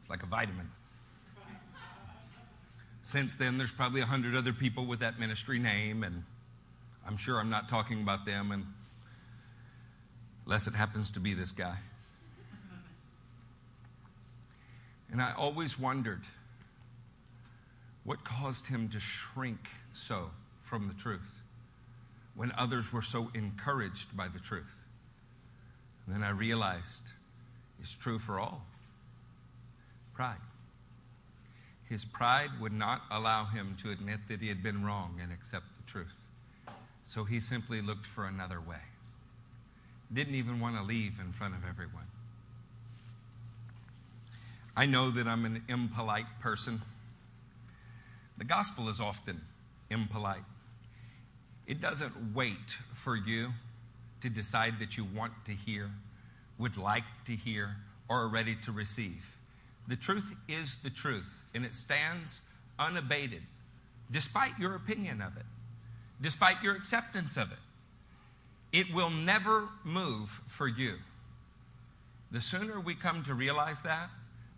It's 0.00 0.08
like 0.08 0.22
a 0.22 0.26
vitamin. 0.26 0.70
Since 3.02 3.36
then, 3.36 3.58
there's 3.58 3.72
probably 3.72 4.00
a 4.00 4.06
hundred 4.06 4.36
other 4.36 4.52
people 4.52 4.86
with 4.86 5.00
that 5.00 5.18
ministry 5.18 5.58
name, 5.58 6.04
and 6.04 6.22
I'm 7.06 7.16
sure 7.16 7.38
I'm 7.38 7.50
not 7.50 7.68
talking 7.68 8.00
about 8.00 8.24
them, 8.24 8.52
and 8.52 8.64
unless 10.46 10.68
it 10.68 10.74
happens 10.74 11.10
to 11.10 11.20
be 11.20 11.34
this 11.34 11.50
guy. 11.50 11.76
And 15.10 15.22
I 15.22 15.32
always 15.32 15.78
wondered 15.78 16.22
what 18.04 18.24
caused 18.24 18.66
him 18.66 18.88
to 18.90 19.00
shrink 19.00 19.68
so 19.92 20.30
from 20.62 20.88
the 20.88 20.94
truth 20.94 21.42
when 22.34 22.52
others 22.52 22.92
were 22.92 23.02
so 23.02 23.30
encouraged 23.34 24.16
by 24.16 24.28
the 24.28 24.40
truth. 24.40 24.74
And 26.06 26.14
then 26.14 26.22
I 26.22 26.30
realized 26.30 27.12
it's 27.80 27.94
true 27.94 28.18
for 28.18 28.40
all 28.40 28.66
pride. 30.14 30.36
His 31.88 32.04
pride 32.04 32.50
would 32.60 32.72
not 32.72 33.02
allow 33.10 33.44
him 33.44 33.76
to 33.82 33.90
admit 33.90 34.20
that 34.28 34.40
he 34.40 34.48
had 34.48 34.62
been 34.62 34.84
wrong 34.84 35.18
and 35.22 35.32
accept 35.32 35.66
the 35.76 35.90
truth. 35.90 36.14
So 37.02 37.24
he 37.24 37.40
simply 37.40 37.82
looked 37.82 38.06
for 38.06 38.26
another 38.26 38.60
way. 38.60 38.80
Didn't 40.12 40.34
even 40.34 40.60
want 40.60 40.76
to 40.76 40.82
leave 40.82 41.14
in 41.20 41.32
front 41.32 41.54
of 41.54 41.60
everyone. 41.68 42.06
I 44.76 44.86
know 44.86 45.10
that 45.10 45.28
I'm 45.28 45.44
an 45.44 45.62
impolite 45.68 46.40
person. 46.40 46.82
The 48.38 48.44
gospel 48.44 48.88
is 48.88 48.98
often 48.98 49.40
impolite. 49.90 50.44
It 51.66 51.80
doesn't 51.80 52.34
wait 52.34 52.78
for 52.94 53.16
you 53.16 53.50
to 54.20 54.28
decide 54.28 54.80
that 54.80 54.96
you 54.96 55.04
want 55.04 55.32
to 55.46 55.52
hear, 55.52 55.90
would 56.58 56.76
like 56.76 57.04
to 57.26 57.32
hear, 57.32 57.76
or 58.08 58.22
are 58.22 58.28
ready 58.28 58.56
to 58.64 58.72
receive. 58.72 59.24
The 59.86 59.96
truth 59.96 60.34
is 60.48 60.76
the 60.82 60.90
truth, 60.90 61.42
and 61.54 61.64
it 61.64 61.74
stands 61.74 62.42
unabated, 62.78 63.42
despite 64.10 64.58
your 64.58 64.74
opinion 64.74 65.22
of 65.22 65.36
it, 65.36 65.46
despite 66.20 66.62
your 66.62 66.74
acceptance 66.74 67.36
of 67.36 67.52
it. 67.52 67.58
It 68.72 68.92
will 68.92 69.10
never 69.10 69.68
move 69.84 70.42
for 70.48 70.66
you. 70.66 70.94
The 72.32 72.40
sooner 72.40 72.80
we 72.80 72.94
come 72.94 73.22
to 73.24 73.34
realize 73.34 73.82
that, 73.82 74.10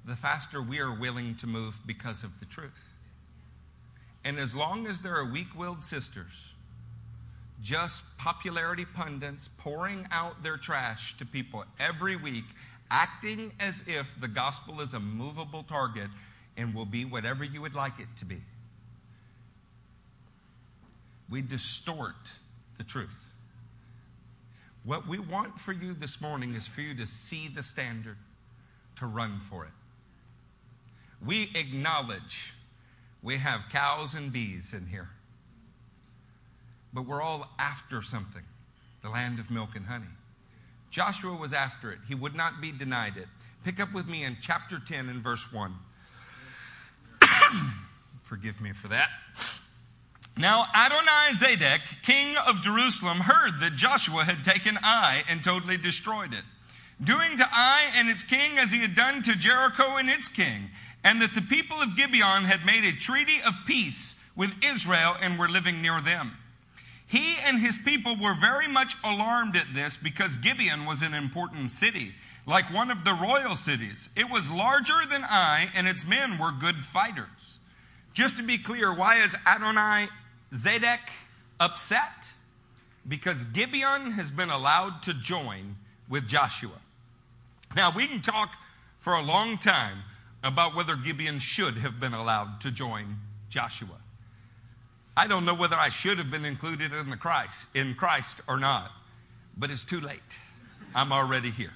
the 0.06 0.16
faster 0.16 0.62
we 0.62 0.78
are 0.78 0.94
willing 0.94 1.34
to 1.36 1.46
move 1.46 1.74
because 1.86 2.22
of 2.22 2.38
the 2.38 2.46
truth. 2.46 2.90
And 4.24 4.38
as 4.38 4.54
long 4.54 4.86
as 4.86 5.00
there 5.00 5.14
are 5.16 5.24
weak 5.24 5.48
willed 5.56 5.82
sisters, 5.82 6.52
just 7.62 8.02
popularity 8.18 8.84
pundits 8.84 9.48
pouring 9.58 10.06
out 10.12 10.42
their 10.42 10.56
trash 10.56 11.16
to 11.18 11.26
people 11.26 11.64
every 11.80 12.16
week 12.16 12.44
acting 12.90 13.52
as 13.58 13.82
if 13.86 14.14
the 14.20 14.28
gospel 14.28 14.80
is 14.80 14.94
a 14.94 15.00
movable 15.00 15.64
target 15.64 16.08
and 16.56 16.74
will 16.74 16.86
be 16.86 17.04
whatever 17.04 17.44
you 17.44 17.60
would 17.60 17.74
like 17.74 17.98
it 17.98 18.08
to 18.18 18.24
be. 18.24 18.40
We 21.28 21.42
distort 21.42 22.14
the 22.78 22.84
truth. 22.84 23.26
What 24.84 25.08
we 25.08 25.18
want 25.18 25.58
for 25.58 25.72
you 25.72 25.94
this 25.94 26.20
morning 26.20 26.54
is 26.54 26.68
for 26.68 26.80
you 26.80 26.94
to 26.94 27.06
see 27.06 27.48
the 27.48 27.64
standard, 27.64 28.16
to 28.96 29.06
run 29.06 29.40
for 29.40 29.64
it. 29.64 29.72
We 31.24 31.50
acknowledge 31.54 32.54
we 33.22 33.38
have 33.38 33.62
cows 33.72 34.14
and 34.14 34.32
bees 34.32 34.72
in 34.72 34.86
here, 34.86 35.08
but 36.92 37.06
we're 37.06 37.22
all 37.22 37.48
after 37.58 38.02
something 38.02 38.42
the 39.02 39.10
land 39.10 39.38
of 39.38 39.50
milk 39.50 39.76
and 39.76 39.86
honey. 39.86 40.06
Joshua 40.90 41.34
was 41.34 41.52
after 41.52 41.92
it, 41.92 41.98
he 42.08 42.14
would 42.14 42.34
not 42.34 42.60
be 42.60 42.72
denied 42.72 43.16
it. 43.16 43.28
Pick 43.64 43.80
up 43.80 43.92
with 43.92 44.06
me 44.06 44.24
in 44.24 44.36
chapter 44.40 44.78
10 44.78 45.08
and 45.08 45.22
verse 45.22 45.52
1. 45.52 45.74
Forgive 48.22 48.60
me 48.60 48.72
for 48.72 48.88
that. 48.88 49.08
Now 50.38 50.66
Adonai 50.74 51.32
Zedek, 51.34 51.80
king 52.02 52.36
of 52.46 52.62
Jerusalem, 52.62 53.20
heard 53.20 53.60
that 53.60 53.74
Joshua 53.74 54.24
had 54.24 54.44
taken 54.44 54.76
Ai 54.82 55.24
and 55.28 55.42
totally 55.42 55.76
destroyed 55.76 56.32
it, 56.32 56.44
doing 57.02 57.36
to 57.38 57.44
Ai 57.44 57.90
and 57.94 58.08
its 58.08 58.22
king 58.22 58.58
as 58.58 58.70
he 58.70 58.78
had 58.78 58.94
done 58.94 59.22
to 59.22 59.34
Jericho 59.34 59.96
and 59.96 60.10
its 60.10 60.28
king, 60.28 60.70
and 61.06 61.22
that 61.22 61.36
the 61.36 61.42
people 61.42 61.80
of 61.80 61.96
Gibeon 61.96 62.46
had 62.46 62.66
made 62.66 62.84
a 62.84 62.90
treaty 62.90 63.40
of 63.46 63.54
peace 63.64 64.16
with 64.34 64.50
Israel 64.60 65.14
and 65.20 65.38
were 65.38 65.48
living 65.48 65.80
near 65.80 66.00
them. 66.00 66.32
He 67.06 67.36
and 67.46 67.60
his 67.60 67.78
people 67.78 68.16
were 68.20 68.34
very 68.34 68.66
much 68.66 68.96
alarmed 69.04 69.56
at 69.56 69.72
this 69.72 69.96
because 69.96 70.36
Gibeon 70.36 70.84
was 70.84 71.02
an 71.02 71.14
important 71.14 71.70
city, 71.70 72.12
like 72.44 72.74
one 72.74 72.90
of 72.90 73.04
the 73.04 73.14
royal 73.14 73.54
cities. 73.54 74.08
It 74.16 74.28
was 74.28 74.50
larger 74.50 75.06
than 75.08 75.22
Ai, 75.22 75.70
and 75.76 75.86
its 75.86 76.04
men 76.04 76.38
were 76.38 76.50
good 76.50 76.74
fighters. 76.74 77.58
Just 78.12 78.36
to 78.38 78.42
be 78.42 78.58
clear, 78.58 78.92
why 78.92 79.22
is 79.22 79.36
Adonai 79.46 80.08
Zedek 80.52 81.08
upset? 81.60 82.26
Because 83.06 83.44
Gibeon 83.44 84.10
has 84.10 84.32
been 84.32 84.50
allowed 84.50 85.04
to 85.04 85.14
join 85.14 85.76
with 86.08 86.26
Joshua. 86.26 86.80
Now, 87.76 87.92
we 87.94 88.08
can 88.08 88.22
talk 88.22 88.50
for 88.98 89.14
a 89.14 89.22
long 89.22 89.56
time 89.56 89.98
about 90.46 90.76
whether 90.76 90.94
Gibeon 90.94 91.40
should 91.40 91.74
have 91.74 91.98
been 91.98 92.14
allowed 92.14 92.60
to 92.60 92.70
join 92.70 93.16
Joshua. 93.50 93.98
I 95.16 95.26
don't 95.26 95.44
know 95.44 95.54
whether 95.54 95.76
I 95.76 95.88
should 95.88 96.18
have 96.18 96.30
been 96.30 96.44
included 96.44 96.92
in 96.92 97.10
the 97.10 97.16
Christ 97.16 97.66
in 97.74 97.94
Christ 97.94 98.40
or 98.46 98.58
not, 98.58 98.92
but 99.56 99.70
it's 99.70 99.82
too 99.82 100.00
late. 100.00 100.38
I'm 100.94 101.12
already 101.12 101.50
here. 101.50 101.72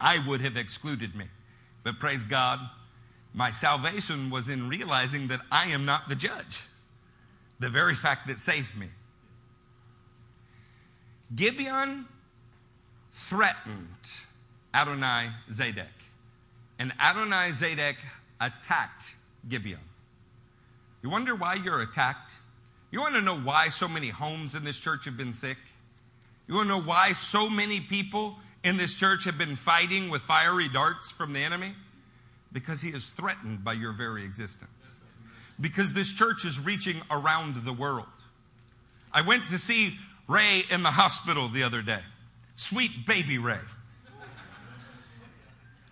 I 0.00 0.26
would 0.26 0.40
have 0.40 0.56
excluded 0.56 1.14
me, 1.14 1.26
but 1.82 1.98
praise 1.98 2.22
God, 2.22 2.60
my 3.34 3.50
salvation 3.50 4.30
was 4.30 4.48
in 4.48 4.68
realizing 4.68 5.28
that 5.28 5.40
I 5.50 5.68
am 5.68 5.84
not 5.84 6.08
the 6.08 6.14
judge. 6.14 6.62
The 7.60 7.68
very 7.68 7.94
fact 7.94 8.26
that 8.28 8.38
saved 8.38 8.76
me. 8.76 8.88
Gibeon 11.34 12.06
threatened 13.12 13.88
Adonai 14.74 15.28
Zedek. 15.50 15.86
And 16.78 16.92
Adonai 17.00 17.50
Zedek 17.50 17.96
attacked 18.40 19.14
Gibeon. 19.48 19.78
You 21.02 21.10
wonder 21.10 21.34
why 21.34 21.54
you're 21.54 21.82
attacked? 21.82 22.32
You 22.90 23.00
want 23.00 23.14
to 23.14 23.20
know 23.20 23.38
why 23.38 23.68
so 23.68 23.86
many 23.86 24.08
homes 24.08 24.54
in 24.54 24.64
this 24.64 24.76
church 24.76 25.04
have 25.04 25.16
been 25.16 25.34
sick? 25.34 25.58
You 26.48 26.54
want 26.54 26.68
to 26.68 26.76
know 26.76 26.82
why 26.82 27.12
so 27.12 27.48
many 27.48 27.80
people 27.80 28.36
in 28.64 28.76
this 28.76 28.94
church 28.94 29.24
have 29.24 29.38
been 29.38 29.56
fighting 29.56 30.10
with 30.10 30.22
fiery 30.22 30.68
darts 30.68 31.10
from 31.10 31.32
the 31.32 31.40
enemy? 31.40 31.74
Because 32.52 32.80
he 32.80 32.90
is 32.90 33.08
threatened 33.08 33.64
by 33.64 33.74
your 33.74 33.92
very 33.92 34.24
existence. 34.24 34.70
Because 35.60 35.92
this 35.92 36.12
church 36.12 36.44
is 36.44 36.58
reaching 36.58 37.00
around 37.10 37.64
the 37.64 37.72
world. 37.72 38.06
I 39.12 39.22
went 39.22 39.48
to 39.48 39.58
see 39.58 39.96
Ray 40.26 40.62
in 40.70 40.82
the 40.82 40.90
hospital 40.90 41.48
the 41.48 41.62
other 41.62 41.82
day. 41.82 42.00
Sweet 42.56 43.06
baby 43.06 43.38
Ray. 43.38 43.58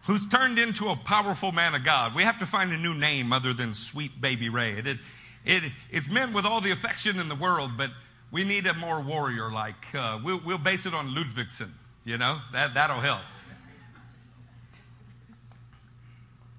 Who's 0.05 0.27
turned 0.29 0.59
into 0.59 0.89
a 0.89 0.97
powerful 0.97 1.53
man 1.53 1.75
of 1.75 1.85
God. 1.85 2.15
We 2.15 2.25
have 2.25 2.39
to 2.41 2.47
find 2.47 2.73
a 2.73 2.77
new 2.77 2.95
name 2.95 3.33
other 3.33 3.53
than 3.53 3.75
Sweet 3.75 4.21
Baby 4.21 4.49
Ray. 4.49 4.73
It, 4.73 4.99
it, 5.45 5.73
it's 5.91 6.11
meant 6.11 6.33
with 6.33 6.45
all 6.45 6.61
the 6.61 6.73
affection 6.73 7.21
in 7.21 7.29
the 7.29 7.37
world, 7.37 7.73
but 7.77 7.91
we 8.33 8.43
need 8.43 8.67
a 8.67 8.75
more 8.75 9.01
warrior 9.01 9.51
like. 9.51 9.95
Uh, 9.95 10.19
we'll, 10.25 10.41
we'll 10.45 10.59
base 10.59 10.87
it 10.87 10.95
on 10.95 11.15
Ludvigsen, 11.15 11.71
you 12.05 12.19
know? 12.19 12.41
That, 12.53 12.75
that'll 12.75 13.01
help. 13.01 13.21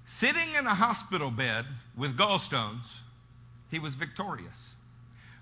Sitting 0.06 0.54
in 0.56 0.66
a 0.66 0.74
hospital 0.74 1.30
bed 1.30 1.66
with 1.96 2.16
gallstones, 2.16 2.92
he 3.70 3.78
was 3.78 3.94
victorious. 3.94 4.70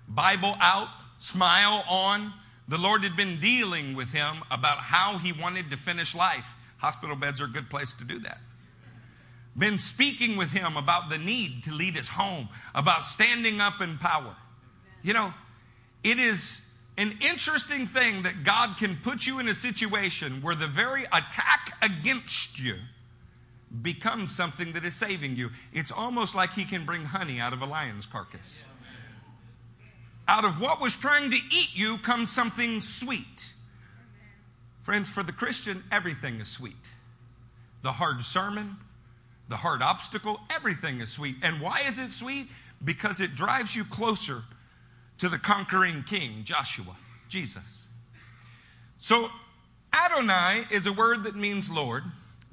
Bible 0.07 0.57
out, 0.59 0.89
smile 1.19 1.83
on. 1.87 2.33
The 2.67 2.77
Lord 2.77 3.03
had 3.03 3.15
been 3.15 3.39
dealing 3.39 3.95
with 3.95 4.11
him 4.11 4.37
about 4.49 4.79
how 4.79 5.19
he 5.19 5.31
wanted 5.31 5.69
to 5.71 5.77
finish 5.77 6.15
life. 6.15 6.55
Hospital 6.83 7.15
beds 7.15 7.39
are 7.39 7.45
a 7.45 7.49
good 7.49 7.69
place 7.69 7.93
to 7.93 8.03
do 8.03 8.19
that. 8.19 8.39
Been 9.57 9.79
speaking 9.79 10.35
with 10.35 10.51
him 10.51 10.75
about 10.75 11.09
the 11.09 11.17
need 11.17 11.63
to 11.63 11.71
lead 11.71 11.95
his 11.95 12.09
home, 12.09 12.49
about 12.75 13.05
standing 13.05 13.61
up 13.61 13.79
in 13.79 13.97
power. 13.97 14.35
You 15.01 15.13
know, 15.13 15.33
it 16.03 16.19
is 16.19 16.59
an 16.97 17.17
interesting 17.21 17.87
thing 17.87 18.23
that 18.23 18.43
God 18.43 18.75
can 18.77 18.97
put 19.01 19.25
you 19.25 19.39
in 19.39 19.47
a 19.47 19.53
situation 19.53 20.41
where 20.41 20.55
the 20.55 20.67
very 20.67 21.05
attack 21.05 21.77
against 21.81 22.59
you 22.59 22.75
becomes 23.81 24.35
something 24.35 24.73
that 24.73 24.83
is 24.83 24.93
saving 24.93 25.37
you. 25.37 25.51
It's 25.71 25.91
almost 25.91 26.35
like 26.35 26.51
he 26.51 26.65
can 26.65 26.85
bring 26.85 27.05
honey 27.05 27.39
out 27.39 27.53
of 27.53 27.61
a 27.61 27.65
lion's 27.65 28.05
carcass. 28.05 28.59
Out 30.27 30.43
of 30.43 30.59
what 30.59 30.81
was 30.81 30.95
trying 30.95 31.31
to 31.31 31.37
eat 31.37 31.69
you 31.73 31.97
comes 31.99 32.29
something 32.29 32.81
sweet. 32.81 33.52
Friends, 34.83 35.09
for 35.09 35.23
the 35.23 35.31
Christian, 35.31 35.83
everything 35.91 36.39
is 36.39 36.49
sweet. 36.49 36.75
The 37.81 37.93
hard 37.93 38.21
sermon, 38.21 38.77
the 39.49 39.55
hard 39.55 39.81
obstacle, 39.81 40.39
everything 40.53 41.01
is 41.01 41.09
sweet. 41.09 41.35
And 41.41 41.59
why 41.61 41.83
is 41.87 41.99
it 41.99 42.11
sweet? 42.11 42.47
Because 42.83 43.21
it 43.21 43.35
drives 43.35 43.75
you 43.75 43.85
closer 43.85 44.43
to 45.19 45.29
the 45.29 45.37
conquering 45.37 46.03
king, 46.03 46.43
Joshua, 46.43 46.95
Jesus. 47.29 47.87
So, 48.99 49.29
Adonai 49.93 50.65
is 50.71 50.85
a 50.85 50.93
word 50.93 51.23
that 51.25 51.35
means 51.35 51.69
Lord. 51.69 52.03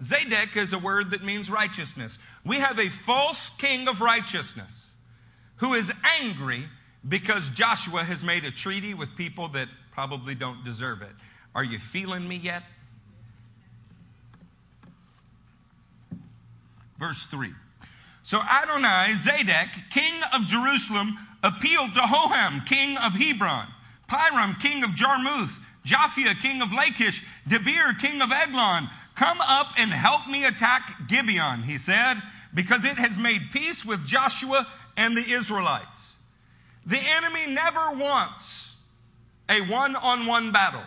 Zadok 0.03 0.57
is 0.57 0.73
a 0.73 0.79
word 0.79 1.11
that 1.11 1.25
means 1.25 1.51
righteousness. 1.51 2.19
We 2.45 2.57
have 2.57 2.79
a 2.79 2.89
false 2.89 3.51
king 3.51 3.89
of 3.89 4.01
righteousness 4.01 4.91
who 5.57 5.75
is 5.75 5.93
angry 6.21 6.65
because 7.09 7.51
Joshua 7.51 8.03
has 8.05 8.23
made 8.23 8.45
a 8.45 8.51
treaty 8.51 8.95
with 8.95 9.17
people 9.17 9.49
that 9.49 9.69
probably 9.93 10.35
don't 10.35 10.65
deserve 10.65 11.03
it. 11.03 11.13
Are 11.55 11.65
you 11.65 11.79
feeling 11.79 12.27
me 12.27 12.37
yet? 12.37 12.63
Verse 16.99 17.25
3. 17.25 17.51
So 18.23 18.41
Adonai, 18.41 19.15
Zadok, 19.15 19.69
king 19.91 20.21
of 20.33 20.47
Jerusalem, 20.47 21.19
appealed 21.43 21.95
to 21.95 22.01
Hoham, 22.01 22.65
king 22.67 22.97
of 22.99 23.15
Hebron, 23.15 23.67
Piram, 24.09 24.61
king 24.61 24.85
of 24.85 24.91
Jarmuth, 24.91 25.59
Japhia, 25.87 26.41
king 26.41 26.61
of 26.63 26.73
Lachish, 26.73 27.23
Debir, 27.49 27.99
king 27.99 28.21
of 28.21 28.31
Eglon. 28.31 28.89
Come 29.15 29.39
up 29.41 29.69
and 29.79 29.91
help 29.91 30.29
me 30.29 30.45
attack 30.45 31.09
Gibeon, 31.09 31.63
he 31.63 31.79
said, 31.79 32.15
because 32.55 32.85
it 32.85 32.97
has 32.97 33.19
made 33.19 33.51
peace 33.53 33.85
with 33.85 34.07
Joshua 34.07 34.67
and 34.97 35.17
the 35.17 35.33
Israelites. 35.33 36.17
The 36.87 36.99
enemy 36.99 37.47
never 37.49 37.93
wants 37.93 38.75
a 39.49 39.61
one 39.63 39.97
on 39.97 40.27
one 40.27 40.53
battle. 40.53 40.83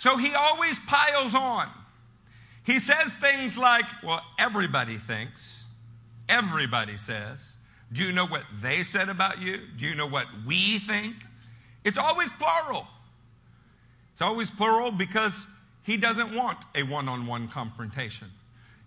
So 0.00 0.16
he 0.16 0.34
always 0.34 0.78
piles 0.78 1.34
on. 1.34 1.68
He 2.64 2.78
says 2.78 3.12
things 3.12 3.58
like, 3.58 3.84
Well, 4.02 4.22
everybody 4.38 4.96
thinks, 4.96 5.62
everybody 6.26 6.96
says. 6.96 7.54
Do 7.92 8.04
you 8.04 8.10
know 8.10 8.26
what 8.26 8.44
they 8.62 8.82
said 8.82 9.10
about 9.10 9.42
you? 9.42 9.58
Do 9.76 9.84
you 9.84 9.94
know 9.94 10.06
what 10.06 10.26
we 10.46 10.78
think? 10.78 11.16
It's 11.84 11.98
always 11.98 12.32
plural. 12.32 12.86
It's 14.12 14.22
always 14.22 14.50
plural 14.50 14.90
because 14.90 15.46
he 15.82 15.98
doesn't 15.98 16.34
want 16.34 16.56
a 16.74 16.82
one 16.82 17.06
on 17.06 17.26
one 17.26 17.46
confrontation. 17.48 18.28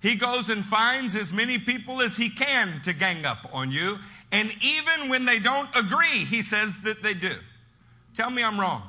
He 0.01 0.15
goes 0.15 0.49
and 0.49 0.65
finds 0.65 1.15
as 1.15 1.31
many 1.31 1.59
people 1.59 2.01
as 2.01 2.17
he 2.17 2.31
can 2.31 2.81
to 2.85 2.91
gang 2.91 3.23
up 3.23 3.47
on 3.53 3.71
you. 3.71 3.99
And 4.31 4.51
even 4.63 5.09
when 5.09 5.25
they 5.25 5.37
don't 5.37 5.69
agree, 5.75 6.25
he 6.25 6.41
says 6.41 6.79
that 6.85 7.03
they 7.03 7.13
do. 7.13 7.35
Tell 8.15 8.31
me 8.31 8.43
I'm 8.43 8.59
wrong. 8.59 8.81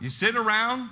You 0.00 0.10
sit 0.10 0.36
around 0.36 0.90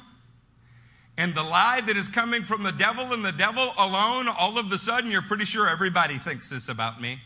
and 1.18 1.34
the 1.34 1.42
lie 1.42 1.80
that 1.80 1.96
is 1.96 2.08
coming 2.08 2.44
from 2.44 2.62
the 2.62 2.72
devil 2.72 3.12
and 3.12 3.24
the 3.24 3.32
devil 3.32 3.72
alone, 3.78 4.28
all 4.28 4.58
of 4.58 4.70
a 4.70 4.78
sudden 4.78 5.10
you're 5.10 5.22
pretty 5.22 5.46
sure 5.46 5.68
everybody 5.68 6.18
thinks 6.18 6.50
this 6.50 6.68
about 6.68 7.00
me. 7.00 7.20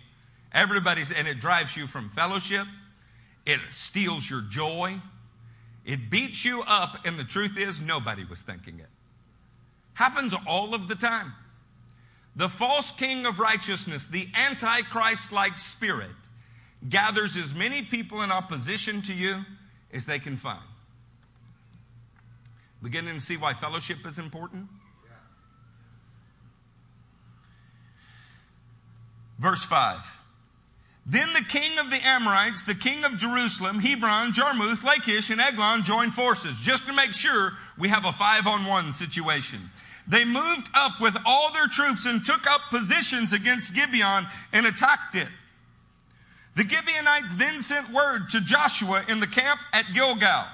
Everybody's, 0.52 1.10
and 1.10 1.26
it 1.26 1.40
drives 1.40 1.76
you 1.76 1.86
from 1.86 2.10
fellowship. 2.10 2.66
It 3.46 3.60
steals 3.72 4.28
your 4.28 4.42
joy. 4.42 5.00
It 5.84 6.10
beats 6.10 6.44
you 6.44 6.62
up, 6.62 6.98
and 7.04 7.18
the 7.18 7.24
truth 7.24 7.58
is, 7.58 7.80
nobody 7.80 8.24
was 8.24 8.42
thinking 8.42 8.78
it. 8.78 8.88
Happens 9.94 10.34
all 10.46 10.74
of 10.74 10.88
the 10.88 10.94
time. 10.94 11.32
The 12.36 12.48
false 12.48 12.92
king 12.92 13.26
of 13.26 13.38
righteousness, 13.38 14.06
the 14.06 14.28
antichrist 14.34 15.32
like 15.32 15.58
spirit, 15.58 16.10
gathers 16.88 17.36
as 17.36 17.52
many 17.52 17.82
people 17.82 18.22
in 18.22 18.30
opposition 18.30 19.02
to 19.02 19.12
you 19.12 19.44
as 19.92 20.06
they 20.06 20.18
can 20.18 20.36
find. 20.36 20.62
Beginning 22.82 23.14
to 23.14 23.20
see 23.20 23.36
why 23.36 23.54
fellowship 23.54 23.98
is 24.06 24.18
important? 24.18 24.68
Verse 29.38 29.64
5. 29.64 30.20
Then 31.06 31.32
the 31.32 31.42
king 31.42 31.78
of 31.78 31.90
the 31.90 32.06
Amorites, 32.06 32.62
the 32.62 32.74
king 32.74 33.04
of 33.04 33.16
Jerusalem, 33.16 33.80
Hebron, 33.80 34.32
Jarmuth, 34.32 34.84
Lachish, 34.84 35.30
and 35.30 35.40
Eglon 35.40 35.82
joined 35.82 36.12
forces 36.12 36.54
just 36.60 36.86
to 36.86 36.92
make 36.92 37.14
sure 37.14 37.54
we 37.78 37.88
have 37.88 38.04
a 38.04 38.12
five 38.12 38.46
on 38.46 38.66
one 38.66 38.92
situation. 38.92 39.70
They 40.06 40.24
moved 40.24 40.68
up 40.74 41.00
with 41.00 41.16
all 41.24 41.52
their 41.52 41.68
troops 41.68 42.04
and 42.04 42.24
took 42.24 42.48
up 42.48 42.60
positions 42.70 43.32
against 43.32 43.74
Gibeon 43.74 44.26
and 44.52 44.66
attacked 44.66 45.16
it. 45.16 45.28
The 46.56 46.62
Gibeonites 46.62 47.34
then 47.34 47.60
sent 47.60 47.90
word 47.90 48.28
to 48.30 48.40
Joshua 48.40 49.04
in 49.08 49.20
the 49.20 49.26
camp 49.26 49.60
at 49.72 49.86
Gilgal 49.94 50.46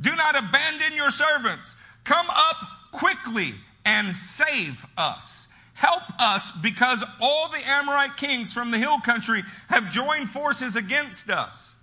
Do 0.00 0.14
not 0.16 0.36
abandon 0.36 0.96
your 0.96 1.10
servants. 1.10 1.76
Come 2.04 2.26
up 2.28 2.56
quickly 2.92 3.52
and 3.84 4.14
save 4.14 4.86
us. 4.96 5.48
Help 5.74 6.02
us 6.20 6.52
because 6.52 7.02
all 7.20 7.48
the 7.48 7.58
Amorite 7.68 8.16
kings 8.16 8.54
from 8.54 8.70
the 8.70 8.78
hill 8.78 9.00
country 9.00 9.42
have 9.68 9.90
joined 9.90 10.28
forces 10.28 10.76
against 10.76 11.30
us. 11.30 11.74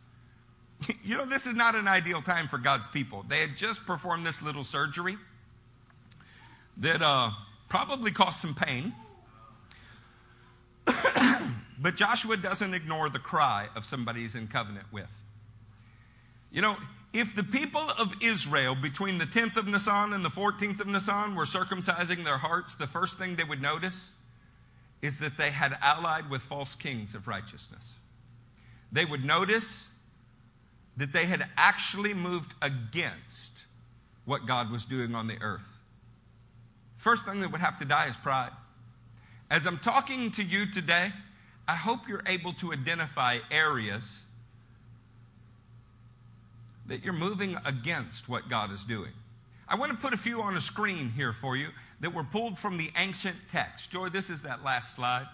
You 1.04 1.18
know, 1.18 1.26
this 1.26 1.46
is 1.46 1.56
not 1.56 1.76
an 1.76 1.90
ideal 1.90 2.22
time 2.22 2.48
for 2.48 2.58
God's 2.58 2.88
people. 2.88 3.26
They 3.28 3.40
had 3.40 3.58
just 3.58 3.86
performed 3.86 4.26
this 4.26 4.42
little 4.42 4.64
surgery 4.64 5.18
that 6.78 7.02
uh, 7.02 7.32
probably 7.68 8.12
caused 8.12 8.38
some 8.38 8.56
pain. 8.56 8.94
but 11.82 11.96
Joshua 11.96 12.38
doesn't 12.38 12.74
ignore 12.74 13.10
the 13.10 13.20
cry 13.20 13.68
of 13.76 13.84
somebody 13.86 14.22
he's 14.22 14.36
in 14.36 14.48
covenant 14.48 14.86
with. 14.92 15.10
You 16.52 16.62
know, 16.62 16.78
if 17.12 17.36
the 17.36 17.44
people 17.44 17.82
of 17.98 18.14
Israel 18.22 18.76
between 18.76 19.18
the 19.18 19.26
10th 19.26 19.58
of 19.58 19.68
Nisan 19.68 20.14
and 20.14 20.24
the 20.24 20.30
14th 20.30 20.80
of 20.80 20.88
Nisan 20.88 21.36
were 21.36 21.46
circumcising 21.46 22.24
their 22.24 22.38
hearts, 22.38 22.76
the 22.76 22.88
first 22.88 23.18
thing 23.18 23.36
they 23.36 23.44
would 23.44 23.62
notice 23.62 24.12
is 25.02 25.20
that 25.20 25.38
they 25.38 25.50
had 25.50 25.78
allied 25.82 26.30
with 26.30 26.42
false 26.42 26.76
kings 26.76 27.16
of 27.16 27.28
righteousness. 27.28 27.94
They 28.92 29.06
would 29.06 29.26
notice 29.26 29.88
that 30.98 31.14
they 31.14 31.26
had 31.26 31.48
actually 31.58 32.14
moved 32.14 32.54
against 32.62 33.64
what 34.26 34.46
God 34.46 34.70
was 34.70 34.86
doing 34.86 35.16
on 35.16 35.28
the 35.28 35.38
earth. 35.42 35.78
First 36.98 37.26
thing 37.26 37.40
that 37.40 37.52
would 37.52 37.62
have 37.62 37.80
to 37.80 37.86
die 37.86 38.08
is 38.08 38.18
pride. 38.18 38.52
As 39.50 39.66
I'm 39.66 39.80
talking 39.80 40.30
to 40.32 40.44
you 40.44 40.70
today, 40.70 41.12
I 41.68 41.74
hope 41.76 42.08
you're 42.08 42.24
able 42.28 42.54
to 42.54 42.74
identify 42.74 43.38
areas 43.50 44.20
that 46.90 47.04
you're 47.04 47.14
moving 47.14 47.58
against 47.66 48.28
what 48.28 48.50
God 48.50 48.72
is 48.72 48.84
doing. 48.84 49.12
I 49.68 49.76
want 49.76 49.92
to 49.92 49.98
put 49.98 50.14
a 50.14 50.18
few 50.18 50.42
on 50.42 50.58
a 50.58 50.62
screen 50.62 51.12
here 51.12 51.34
for 51.34 51.56
you 51.56 51.70
that 52.02 52.14
were 52.14 52.24
pulled 52.24 52.58
from 52.58 52.78
the 52.78 52.92
ancient 52.98 53.38
text. 53.52 53.92
Joy, 53.92 54.10
this 54.10 54.30
is 54.30 54.42
that 54.42 54.64
last 54.64 54.96
slide. 54.96 55.28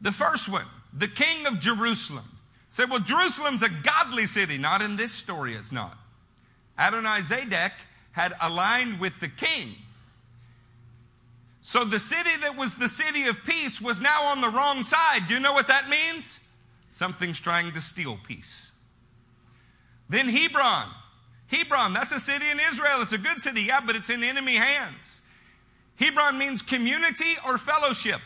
The 0.00 0.12
first 0.12 0.48
one, 0.48 0.66
the 0.92 1.08
king 1.08 1.46
of 1.46 1.58
Jerusalem. 1.58 2.24
Say, 2.68 2.84
well, 2.84 3.00
Jerusalem's 3.00 3.62
a 3.62 3.70
godly 3.70 4.26
city. 4.26 4.58
Not 4.58 4.82
in 4.82 4.96
this 4.96 5.12
story, 5.12 5.54
it's 5.54 5.72
not. 5.72 5.96
Adonai 6.78 7.20
Zedek 7.20 7.72
had 8.12 8.34
aligned 8.40 9.00
with 9.00 9.18
the 9.20 9.28
king. 9.28 9.74
So 11.62 11.84
the 11.84 11.98
city 11.98 12.30
that 12.42 12.56
was 12.56 12.74
the 12.74 12.88
city 12.88 13.26
of 13.28 13.42
peace 13.44 13.80
was 13.80 14.00
now 14.00 14.24
on 14.24 14.40
the 14.40 14.48
wrong 14.48 14.82
side. 14.82 15.22
Do 15.26 15.34
you 15.34 15.40
know 15.40 15.54
what 15.54 15.68
that 15.68 15.88
means? 15.88 16.40
Something's 16.88 17.40
trying 17.40 17.72
to 17.72 17.80
steal 17.80 18.18
peace. 18.26 18.65
Then 20.08 20.28
Hebron. 20.28 20.88
Hebron, 21.48 21.92
that's 21.92 22.12
a 22.12 22.20
city 22.20 22.48
in 22.50 22.58
Israel. 22.72 23.02
It's 23.02 23.12
a 23.12 23.18
good 23.18 23.40
city, 23.40 23.62
yeah, 23.62 23.80
but 23.80 23.96
it's 23.96 24.10
in 24.10 24.22
enemy 24.24 24.56
hands. 24.56 25.20
Hebron 25.96 26.38
means 26.38 26.62
community 26.62 27.36
or 27.46 27.58
fellowship. 27.58 28.20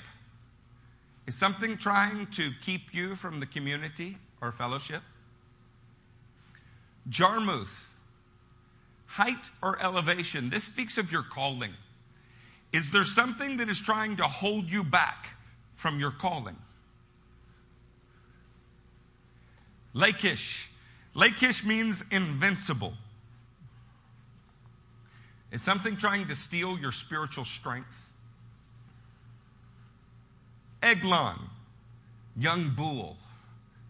Is 1.27 1.35
something 1.35 1.77
trying 1.77 2.27
to 2.32 2.51
keep 2.65 2.93
you 2.93 3.15
from 3.15 3.40
the 3.40 3.47
community 3.47 4.16
or 4.40 4.52
fellowship? 4.52 5.02
Jarmuth, 7.09 7.86
height 9.07 9.51
or 9.62 9.81
elevation. 9.82 10.51
This 10.51 10.65
speaks 10.65 10.98
of 10.98 11.12
your 11.12 11.23
calling. 11.23 11.73
Is 12.73 12.90
there 12.90 13.05
something 13.05 13.59
that 13.59 13.69
is 13.69 13.81
trying 13.81 14.16
to 14.16 14.24
hold 14.24 14.70
you 14.70 14.82
back 14.82 15.28
from 15.77 16.01
your 16.01 16.11
calling? 16.11 16.57
Lachish. 19.93 20.69
Lachish 21.20 21.64
means 21.66 22.02
invincible. 22.10 22.94
Is 25.52 25.60
something 25.60 25.98
trying 25.98 26.28
to 26.28 26.34
steal 26.34 26.78
your 26.78 26.92
spiritual 26.92 27.44
strength? 27.44 27.92
Eglon, 30.82 31.38
young 32.38 32.70
bull. 32.70 33.18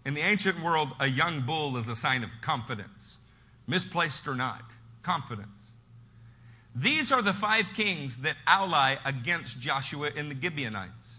In 0.04 0.14
the 0.14 0.22
ancient 0.22 0.60
world, 0.60 0.88
a 0.98 1.06
young 1.06 1.42
bull 1.42 1.76
is 1.76 1.86
a 1.86 1.94
sign 1.94 2.24
of 2.24 2.30
confidence, 2.42 3.18
misplaced 3.68 4.26
or 4.26 4.34
not, 4.34 4.74
confidence. 5.04 5.70
These 6.74 7.12
are 7.12 7.22
the 7.22 7.32
five 7.32 7.66
kings 7.76 8.18
that 8.18 8.34
ally 8.48 8.96
against 9.04 9.60
Joshua 9.60 10.10
and 10.16 10.32
the 10.32 10.40
Gibeonites. 10.40 11.18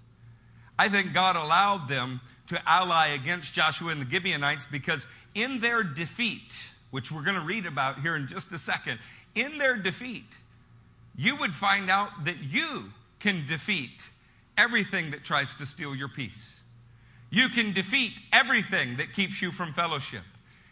I 0.77 0.89
think 0.89 1.13
God 1.13 1.37
allowed 1.37 1.87
them 1.87 2.19
to 2.47 2.61
ally 2.69 3.09
against 3.09 3.53
Joshua 3.53 3.91
and 3.91 4.01
the 4.01 4.11
Gibeonites 4.11 4.65
because 4.65 5.07
in 5.35 5.59
their 5.59 5.83
defeat, 5.83 6.63
which 6.91 7.11
we're 7.11 7.23
going 7.23 7.39
to 7.39 7.45
read 7.45 7.65
about 7.65 7.99
here 8.01 8.15
in 8.15 8.27
just 8.27 8.51
a 8.51 8.59
second, 8.59 8.99
in 9.35 9.57
their 9.57 9.75
defeat, 9.75 10.25
you 11.15 11.35
would 11.37 11.53
find 11.53 11.89
out 11.89 12.25
that 12.25 12.37
you 12.39 12.85
can 13.19 13.45
defeat 13.47 14.09
everything 14.57 15.11
that 15.11 15.23
tries 15.23 15.55
to 15.55 15.65
steal 15.65 15.95
your 15.95 16.07
peace. 16.07 16.53
You 17.29 17.47
can 17.49 17.71
defeat 17.71 18.13
everything 18.33 18.97
that 18.97 19.13
keeps 19.13 19.41
you 19.41 19.51
from 19.51 19.73
fellowship. 19.73 20.23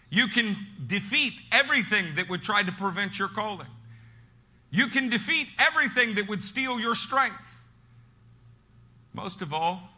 You 0.10 0.28
can 0.28 0.58
defeat 0.88 1.34
everything 1.52 2.16
that 2.16 2.30
would 2.30 2.44
try 2.44 2.64
to 2.64 2.72
prevent 2.72 3.18
your 3.18 3.30
calling. 3.30 3.68
You 4.72 4.88
can 4.88 5.10
defeat 5.10 5.48
everything 5.58 6.16
that 6.16 6.28
would 6.28 6.44
steal 6.44 6.80
your 6.80 6.96
strength. 6.96 7.36
Most 9.14 9.42
of 9.42 9.54
all, 9.54 9.90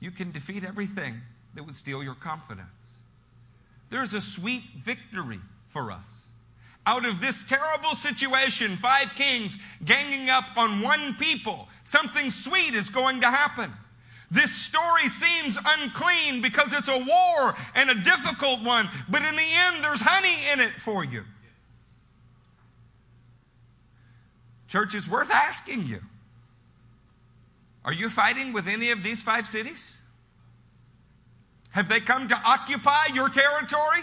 you 0.00 0.10
can 0.10 0.30
defeat 0.30 0.64
everything 0.64 1.20
that 1.54 1.64
would 1.64 1.74
steal 1.74 2.02
your 2.02 2.14
confidence. 2.14 2.68
There's 3.90 4.14
a 4.14 4.20
sweet 4.20 4.62
victory 4.84 5.40
for 5.68 5.90
us. 5.90 6.08
Out 6.86 7.04
of 7.04 7.20
this 7.20 7.42
terrible 7.42 7.94
situation, 7.94 8.78
five 8.78 9.10
kings 9.14 9.58
ganging 9.84 10.30
up 10.30 10.44
on 10.56 10.80
one 10.80 11.14
people, 11.16 11.68
something 11.84 12.30
sweet 12.30 12.74
is 12.74 12.88
going 12.88 13.20
to 13.20 13.26
happen. 13.26 13.70
This 14.30 14.52
story 14.52 15.08
seems 15.08 15.58
unclean 15.62 16.40
because 16.40 16.72
it's 16.72 16.88
a 16.88 16.98
war 16.98 17.54
and 17.74 17.90
a 17.90 17.94
difficult 17.94 18.62
one, 18.62 18.88
but 19.08 19.22
in 19.22 19.36
the 19.36 19.42
end, 19.42 19.84
there's 19.84 20.00
honey 20.00 20.36
in 20.50 20.60
it 20.60 20.72
for 20.82 21.04
you. 21.04 21.24
Church, 24.66 24.94
it's 24.94 25.08
worth 25.08 25.30
asking 25.30 25.86
you 25.86 26.00
Are 27.84 27.92
you 27.92 28.08
fighting 28.08 28.54
with 28.54 28.66
any 28.66 28.92
of 28.92 29.02
these 29.02 29.22
five 29.22 29.46
cities? 29.46 29.97
Have 31.78 31.88
they 31.88 32.00
come 32.00 32.26
to 32.26 32.34
occupy 32.34 33.06
your 33.14 33.28
territory? 33.28 34.00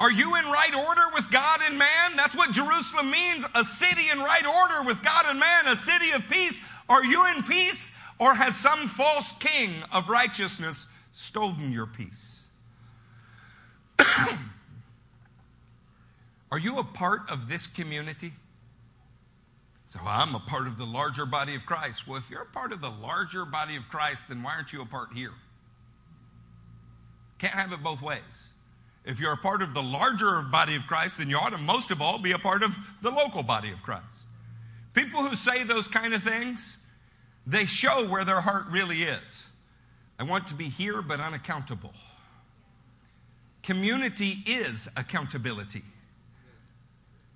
Are 0.00 0.10
you 0.10 0.34
in 0.36 0.46
right 0.46 0.74
order 0.74 1.02
with 1.12 1.30
God 1.30 1.60
and 1.66 1.76
man? 1.76 2.16
That's 2.16 2.34
what 2.34 2.50
Jerusalem 2.52 3.10
means 3.10 3.44
a 3.54 3.62
city 3.62 4.08
in 4.10 4.18
right 4.20 4.46
order 4.46 4.82
with 4.84 5.02
God 5.04 5.26
and 5.28 5.38
man, 5.38 5.66
a 5.66 5.76
city 5.76 6.12
of 6.12 6.22
peace. 6.30 6.58
Are 6.88 7.04
you 7.04 7.26
in 7.26 7.42
peace? 7.42 7.92
Or 8.18 8.34
has 8.34 8.56
some 8.56 8.88
false 8.88 9.34
king 9.38 9.70
of 9.92 10.08
righteousness 10.08 10.86
stolen 11.12 11.70
your 11.70 11.84
peace? 11.84 12.44
Are 16.50 16.58
you 16.58 16.78
a 16.78 16.84
part 16.84 17.28
of 17.28 17.50
this 17.50 17.66
community? 17.66 18.32
So 19.84 20.00
I'm 20.06 20.34
a 20.34 20.40
part 20.40 20.68
of 20.68 20.78
the 20.78 20.86
larger 20.86 21.26
body 21.26 21.54
of 21.54 21.66
Christ. 21.66 22.08
Well, 22.08 22.16
if 22.16 22.30
you're 22.30 22.40
a 22.40 22.46
part 22.46 22.72
of 22.72 22.80
the 22.80 22.88
larger 22.88 23.44
body 23.44 23.76
of 23.76 23.86
Christ, 23.90 24.22
then 24.30 24.42
why 24.42 24.54
aren't 24.54 24.72
you 24.72 24.80
a 24.80 24.86
part 24.86 25.12
here? 25.12 25.32
Can't 27.38 27.54
have 27.54 27.72
it 27.72 27.82
both 27.82 28.02
ways. 28.02 28.48
If 29.04 29.20
you're 29.20 29.32
a 29.32 29.36
part 29.36 29.62
of 29.62 29.72
the 29.72 29.82
larger 29.82 30.42
body 30.42 30.74
of 30.74 30.86
Christ, 30.86 31.18
then 31.18 31.30
you 31.30 31.36
ought 31.36 31.50
to 31.50 31.58
most 31.58 31.90
of 31.90 32.02
all 32.02 32.18
be 32.18 32.32
a 32.32 32.38
part 32.38 32.62
of 32.62 32.76
the 33.02 33.10
local 33.10 33.42
body 33.42 33.70
of 33.70 33.82
Christ. 33.82 34.04
People 34.94 35.22
who 35.22 35.36
say 35.36 35.62
those 35.62 35.86
kind 35.86 36.14
of 36.14 36.22
things, 36.22 36.78
they 37.46 37.66
show 37.66 38.06
where 38.08 38.24
their 38.24 38.40
heart 38.40 38.64
really 38.70 39.04
is. 39.04 39.44
I 40.18 40.24
want 40.24 40.48
to 40.48 40.54
be 40.54 40.68
here, 40.68 41.02
but 41.02 41.20
unaccountable. 41.20 41.92
Community 43.62 44.42
is 44.46 44.88
accountability. 44.96 45.82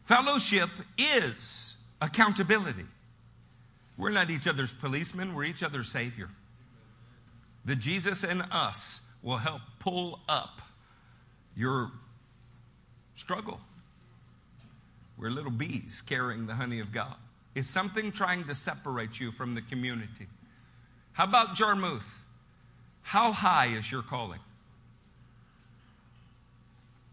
Fellowship 0.05 0.71
is 0.99 1.77
accountability. 2.01 2.87
We're 3.97 4.11
not 4.11 4.31
each 4.31 4.49
other's 4.49 4.73
policemen, 4.73 5.35
we're 5.35 5.45
each 5.45 5.63
other's 5.63 5.89
Savior. 5.89 6.31
The 7.65 7.77
Jesus 7.77 8.25
in 8.25 8.41
us 8.41 9.01
will 9.23 9.37
help 9.37 9.63
pull 9.79 10.21
up 10.29 10.61
your 11.57 11.91
struggle. 13.17 13.61
We're 15.19 15.31
little 15.31 15.51
bees 15.51 16.03
carrying 16.07 16.47
the 16.47 16.55
honey 16.55 16.81
of 16.81 16.93
God. 16.93 17.17
Is 17.55 17.69
something 17.69 18.13
trying 18.13 18.45
to 18.45 18.55
separate 18.55 19.21
you 19.21 19.33
from 19.33 19.55
the 19.55 19.63
community? 19.63 20.29
How 21.13 21.25
about 21.25 21.57
Jarmuth? 21.57 22.09
How 23.03 23.33
high 23.33 23.67
is 23.67 23.91
your 23.91 24.03
calling? 24.03 24.41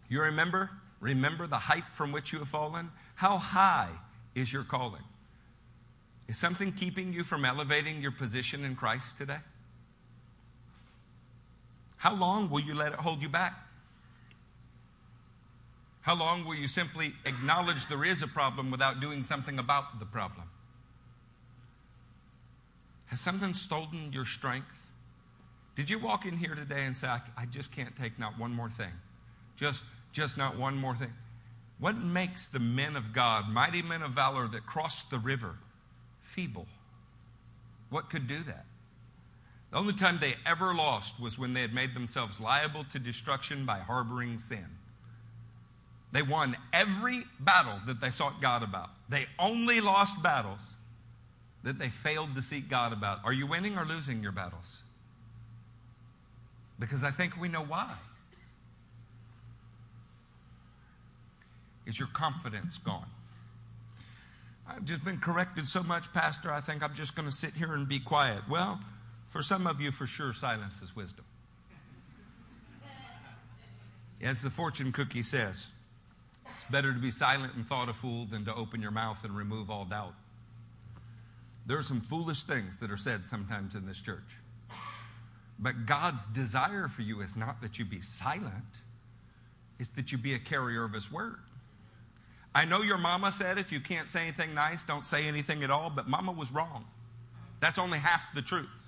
You 0.10 0.22
remember? 0.22 0.70
Remember 1.00 1.48
the 1.48 1.58
height 1.58 1.84
from 1.92 2.12
which 2.12 2.32
you 2.32 2.40
have 2.40 2.48
fallen? 2.48 2.92
How 3.16 3.38
high 3.38 3.90
is 4.36 4.54
your 4.54 4.64
calling? 4.64 5.02
Is 6.28 6.38
something 6.38 6.72
keeping 6.72 7.14
you 7.14 7.24
from 7.24 7.46
elevating 7.46 8.02
your 8.02 8.12
position 8.12 8.64
in 8.64 8.76
Christ 8.76 9.18
today? 9.18 9.40
How 11.98 12.16
long 12.16 12.50
will 12.50 12.62
you 12.62 12.76
let 12.76 12.94
it 12.94 13.00
hold 13.00 13.22
you 13.22 13.30
back? 13.30 13.54
How 16.02 16.16
long 16.16 16.46
will 16.46 16.56
you 16.56 16.70
simply 16.70 17.14
acknowledge 17.26 17.90
there 17.90 18.06
is 18.06 18.22
a 18.22 18.28
problem 18.28 18.72
without 18.72 19.02
doing 19.02 19.24
something 19.24 19.60
about 19.60 20.00
the 20.00 20.06
problem? 20.06 20.48
Has 23.08 23.20
something 23.20 23.54
stolen 23.54 24.12
your 24.14 24.26
strength? 24.26 24.68
Did 25.76 25.90
you 25.90 26.00
walk 26.00 26.26
in 26.26 26.38
here 26.38 26.56
today 26.56 26.86
and 26.86 26.96
say, 26.96 27.08
I, 27.08 27.46
just 27.46 27.72
can't 27.72 27.96
take 27.96 28.18
not 28.18 28.40
one 28.40 28.52
more 28.54 28.70
thing? 28.70 28.92
Just, 29.58 29.84
just 30.12 30.38
not 30.38 30.58
one 30.58 30.78
more 30.78 30.96
thing. 30.96 31.14
What 31.80 31.98
makes 31.98 32.48
the 32.48 32.60
men 32.60 32.96
of 32.96 33.12
God, 33.12 33.50
mighty 33.50 33.82
men 33.82 34.02
of 34.02 34.12
valor 34.12 34.48
that 34.48 34.66
crossed 34.66 35.12
the 35.12 35.20
river, 35.20 35.56
feeble? 36.22 36.68
What 37.90 38.10
could 38.10 38.28
do 38.28 38.44
that? 38.44 38.66
The 39.72 39.78
only 39.78 39.94
time 39.94 40.20
they 40.20 40.36
ever 40.46 40.74
lost 40.74 41.20
was 41.20 41.38
when 41.38 41.54
they 41.54 41.62
had 41.62 41.74
made 41.74 41.94
themselves 41.94 42.40
liable 42.40 42.86
to 42.86 43.00
destruction 43.00 43.66
by 43.66 43.80
harboring 43.80 44.38
sin. 44.38 44.66
They 46.14 46.22
won 46.22 46.56
every 46.72 47.24
battle 47.40 47.80
that 47.86 48.00
they 48.00 48.10
sought 48.10 48.42
God 48.42 48.64
about. 48.64 48.90
They 49.10 49.28
only 49.38 49.82
lost 49.82 50.24
battles 50.24 50.62
that 51.64 51.80
they 51.80 51.90
failed 51.90 52.34
to 52.36 52.42
seek 52.42 52.70
God 52.70 52.94
about. 52.94 53.20
Are 53.26 53.34
you 53.34 53.46
winning 53.46 53.78
or 53.78 53.84
losing 53.84 54.24
your 54.24 54.32
battles? 54.32 54.78
Because 56.80 57.04
I 57.04 57.12
think 57.12 57.36
we 57.40 57.50
know 57.50 57.64
why. 57.64 57.94
Is 61.86 62.00
your 62.00 62.08
confidence 62.14 62.78
gone? 62.78 63.10
I've 64.68 64.86
just 64.86 65.04
been 65.04 65.20
corrected 65.20 65.68
so 65.68 65.82
much, 65.82 66.12
Pastor, 66.14 66.52
I 66.52 66.62
think 66.62 66.84
I'm 66.84 66.94
just 66.94 67.16
going 67.16 67.28
to 67.28 67.36
sit 67.36 67.54
here 67.54 67.74
and 67.74 67.88
be 67.88 68.00
quiet. 68.00 68.42
Well, 68.50 68.80
for 69.38 69.44
some 69.44 69.68
of 69.68 69.80
you, 69.80 69.92
for 69.92 70.08
sure, 70.08 70.34
silence 70.34 70.82
is 70.82 70.96
wisdom. 70.96 71.24
As 74.20 74.42
the 74.42 74.50
fortune 74.50 74.92
cookie 74.92 75.22
says, 75.22 75.68
It's 76.44 76.72
better 76.72 76.92
to 76.92 76.98
be 76.98 77.12
silent 77.12 77.54
and 77.54 77.64
thought 77.64 77.88
a 77.88 77.94
fool 77.94 78.26
than 78.26 78.46
to 78.46 78.56
open 78.56 78.82
your 78.82 78.90
mouth 78.90 79.24
and 79.24 79.38
remove 79.38 79.70
all 79.70 79.86
doubt. 79.86 80.16
There 81.68 81.78
are 81.78 81.84
some 81.84 82.02
foolish 82.02 82.46
things 82.46 82.80
that 82.80 82.90
are 82.90 82.98
said 82.98 83.28
sometimes 83.28 83.76
in 83.76 83.86
this 83.86 84.02
church. 84.02 84.28
But 85.60 85.86
God's 85.86 86.26
desire 86.26 86.88
for 86.88 87.04
you 87.04 87.22
is 87.22 87.36
not 87.36 87.62
that 87.62 87.78
you 87.78 87.86
be 87.86 88.02
silent, 88.02 88.82
it's 89.78 89.90
that 89.90 90.12
you 90.12 90.18
be 90.18 90.34
a 90.34 90.40
carrier 90.40 90.84
of 90.84 90.94
His 90.94 91.12
word. 91.12 91.38
I 92.56 92.66
know 92.66 92.82
your 92.82 92.98
mama 92.98 93.32
said 93.32 93.60
if 93.60 93.72
you 93.72 93.82
can't 93.82 94.10
say 94.10 94.24
anything 94.24 94.56
nice, 94.56 94.84
don't 94.84 95.06
say 95.06 95.28
anything 95.28 95.64
at 95.64 95.70
all, 95.70 95.92
but 95.92 96.08
mama 96.08 96.32
was 96.32 96.52
wrong. 96.52 96.86
That's 97.60 97.78
only 97.78 98.00
half 98.00 98.34
the 98.34 98.42
truth. 98.42 98.87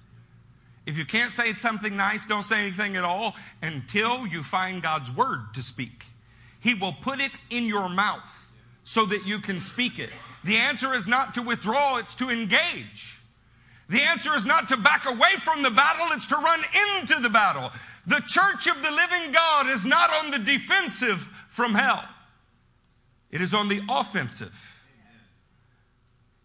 If 0.90 0.98
you 0.98 1.06
can't 1.06 1.32
say 1.32 1.54
something 1.54 1.96
nice, 1.96 2.26
don't 2.26 2.42
say 2.42 2.62
anything 2.62 2.96
at 2.96 3.04
all 3.04 3.36
until 3.62 4.26
you 4.26 4.42
find 4.42 4.82
God's 4.82 5.12
word 5.12 5.54
to 5.54 5.62
speak. 5.62 6.06
He 6.62 6.74
will 6.74 6.94
put 6.94 7.20
it 7.20 7.32
in 7.52 7.66
your 7.66 7.88
mouth 7.88 8.52
so 8.84 9.06
that 9.06 9.24
you 9.24 9.38
can 9.38 9.62
speak 9.62 10.00
it. 10.00 10.10
The 10.44 10.58
answer 10.58 10.96
is 10.96 11.08
not 11.08 11.36
to 11.36 11.44
withdraw, 11.44 11.98
it's 11.98 12.16
to 12.16 12.32
engage. 12.32 13.20
The 13.88 14.02
answer 14.02 14.34
is 14.34 14.48
not 14.48 14.68
to 14.70 14.78
back 14.78 15.06
away 15.06 15.30
from 15.44 15.62
the 15.62 15.70
battle, 15.70 16.08
it's 16.10 16.26
to 16.26 16.38
run 16.38 16.62
into 16.98 17.20
the 17.20 17.30
battle. 17.30 17.72
The 18.08 18.24
church 18.28 18.66
of 18.66 18.82
the 18.82 18.90
living 18.90 19.32
God 19.32 19.70
is 19.70 19.86
not 19.86 20.10
on 20.10 20.32
the 20.32 20.40
defensive 20.40 21.30
from 21.50 21.76
hell, 21.76 22.04
it 23.30 23.42
is 23.42 23.54
on 23.54 23.70
the 23.70 23.82
offensive. 23.88 24.66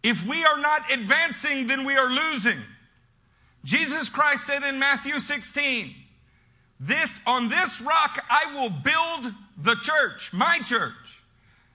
If 0.03 0.27
we 0.27 0.45
are 0.45 0.59
not 0.59 0.93
advancing, 0.93 1.67
then 1.67 1.87
we 1.87 1.97
are 1.97 2.11
losing. 2.11 2.59
Jesus 3.65 4.09
Christ 4.09 4.47
said 4.47 4.63
in 4.63 4.79
Matthew 4.79 5.19
16, 5.19 5.95
this, 6.79 7.21
on 7.27 7.49
this 7.49 7.81
rock 7.81 8.23
I 8.29 8.53
will 8.55 8.71
build 8.71 9.35
the 9.57 9.75
church, 9.77 10.33
my 10.33 10.59
church, 10.59 10.93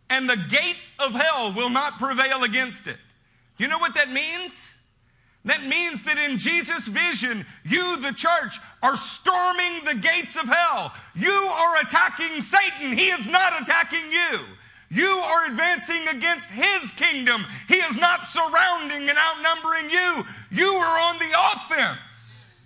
and 0.09 0.29
the 0.29 0.37
gates 0.37 0.93
of 0.99 1.13
hell 1.13 1.53
will 1.53 1.69
not 1.69 1.99
prevail 1.99 2.43
against 2.43 2.87
it. 2.87 2.97
You 3.57 3.67
know 3.67 3.79
what 3.79 3.95
that 3.95 4.11
means? 4.11 4.77
That 5.45 5.65
means 5.65 6.03
that 6.03 6.17
in 6.17 6.37
Jesus' 6.37 6.87
vision, 6.87 7.45
you, 7.63 7.97
the 7.97 8.11
church, 8.11 8.59
are 8.83 8.97
storming 8.97 9.85
the 9.85 9.95
gates 9.95 10.35
of 10.35 10.45
hell. 10.45 10.93
You 11.15 11.31
are 11.31 11.81
attacking 11.81 12.41
Satan. 12.41 12.97
He 12.97 13.09
is 13.09 13.27
not 13.27 13.61
attacking 13.61 14.11
you. 14.11 14.39
You 14.89 15.07
are 15.07 15.45
advancing 15.45 16.07
against 16.07 16.49
his 16.49 16.91
kingdom. 16.93 17.45
He 17.67 17.75
is 17.75 17.97
not 17.97 18.25
surrounding 18.25 19.07
and 19.07 19.17
outnumbering 19.17 19.89
you. 19.89 20.25
You 20.51 20.73
are 20.73 20.99
on 21.09 21.19
the 21.19 21.31
offense. 21.53 22.59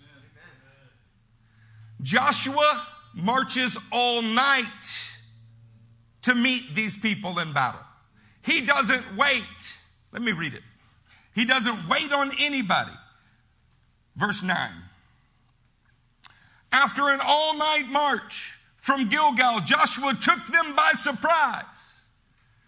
Joshua 2.02 2.88
marches 3.14 3.78
all 3.92 4.22
night 4.22 4.68
to 6.24 6.34
meet 6.34 6.76
these 6.76 6.96
people 6.96 7.40
in 7.40 7.54
battle. 7.54 7.82
He 8.42 8.62
doesn't 8.62 9.18
wait. 9.18 9.44
Let 10.12 10.22
me 10.22 10.32
read 10.32 10.54
it. 10.54 10.64
He 11.36 11.46
doesn't 11.46 11.90
wait 11.90 12.14
on 12.14 12.32
anybody. 12.40 12.92
Verse 14.16 14.44
9. 14.44 14.70
After 16.72 17.10
an 17.10 17.20
all 17.22 17.58
night 17.58 17.88
march 17.88 18.54
from 18.78 19.10
Gilgal, 19.10 19.62
Joshua 19.62 20.14
took 20.14 20.46
them 20.48 20.76
by 20.76 20.92
surprise. 20.94 21.93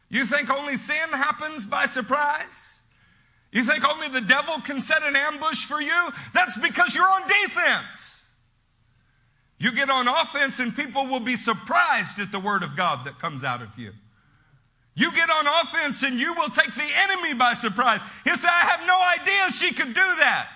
You 0.10 0.26
think 0.26 0.50
only 0.50 0.78
sin 0.78 1.10
happens 1.10 1.66
by 1.66 1.86
surprise? 1.86 2.80
You 3.52 3.64
think 3.64 3.88
only 3.88 4.10
the 4.10 4.22
devil 4.22 4.60
can 4.60 4.82
set 4.82 5.04
an 5.04 5.16
ambush 5.16 5.66
for 5.66 5.82
you? 5.82 6.10
That's 6.34 6.58
because 6.58 6.94
you're 6.94 7.10
on 7.10 7.28
defense. 7.28 8.24
You 9.58 9.72
get 9.72 9.90
on 9.90 10.08
offense 10.08 10.60
and 10.60 10.76
people 10.76 11.06
will 11.08 11.22
be 11.22 11.36
surprised 11.36 12.20
at 12.20 12.32
the 12.32 12.40
word 12.40 12.64
of 12.64 12.76
God 12.76 13.06
that 13.06 13.20
comes 13.20 13.44
out 13.44 13.62
of 13.62 13.78
you. 13.78 13.94
You 14.96 15.12
get 15.14 15.30
on 15.30 15.48
offense 15.48 16.04
and 16.04 16.20
you 16.20 16.34
will 16.34 16.50
take 16.50 16.74
the 16.76 16.88
enemy 17.10 17.34
by 17.34 17.54
surprise. 17.54 18.02
He'll 18.24 18.38
say, 18.38 18.48
I 18.50 18.66
have 18.66 18.88
no 18.88 19.00
idea 19.02 19.52
she 19.52 19.74
could 19.74 19.94
do 19.94 20.16
that. 20.20 20.50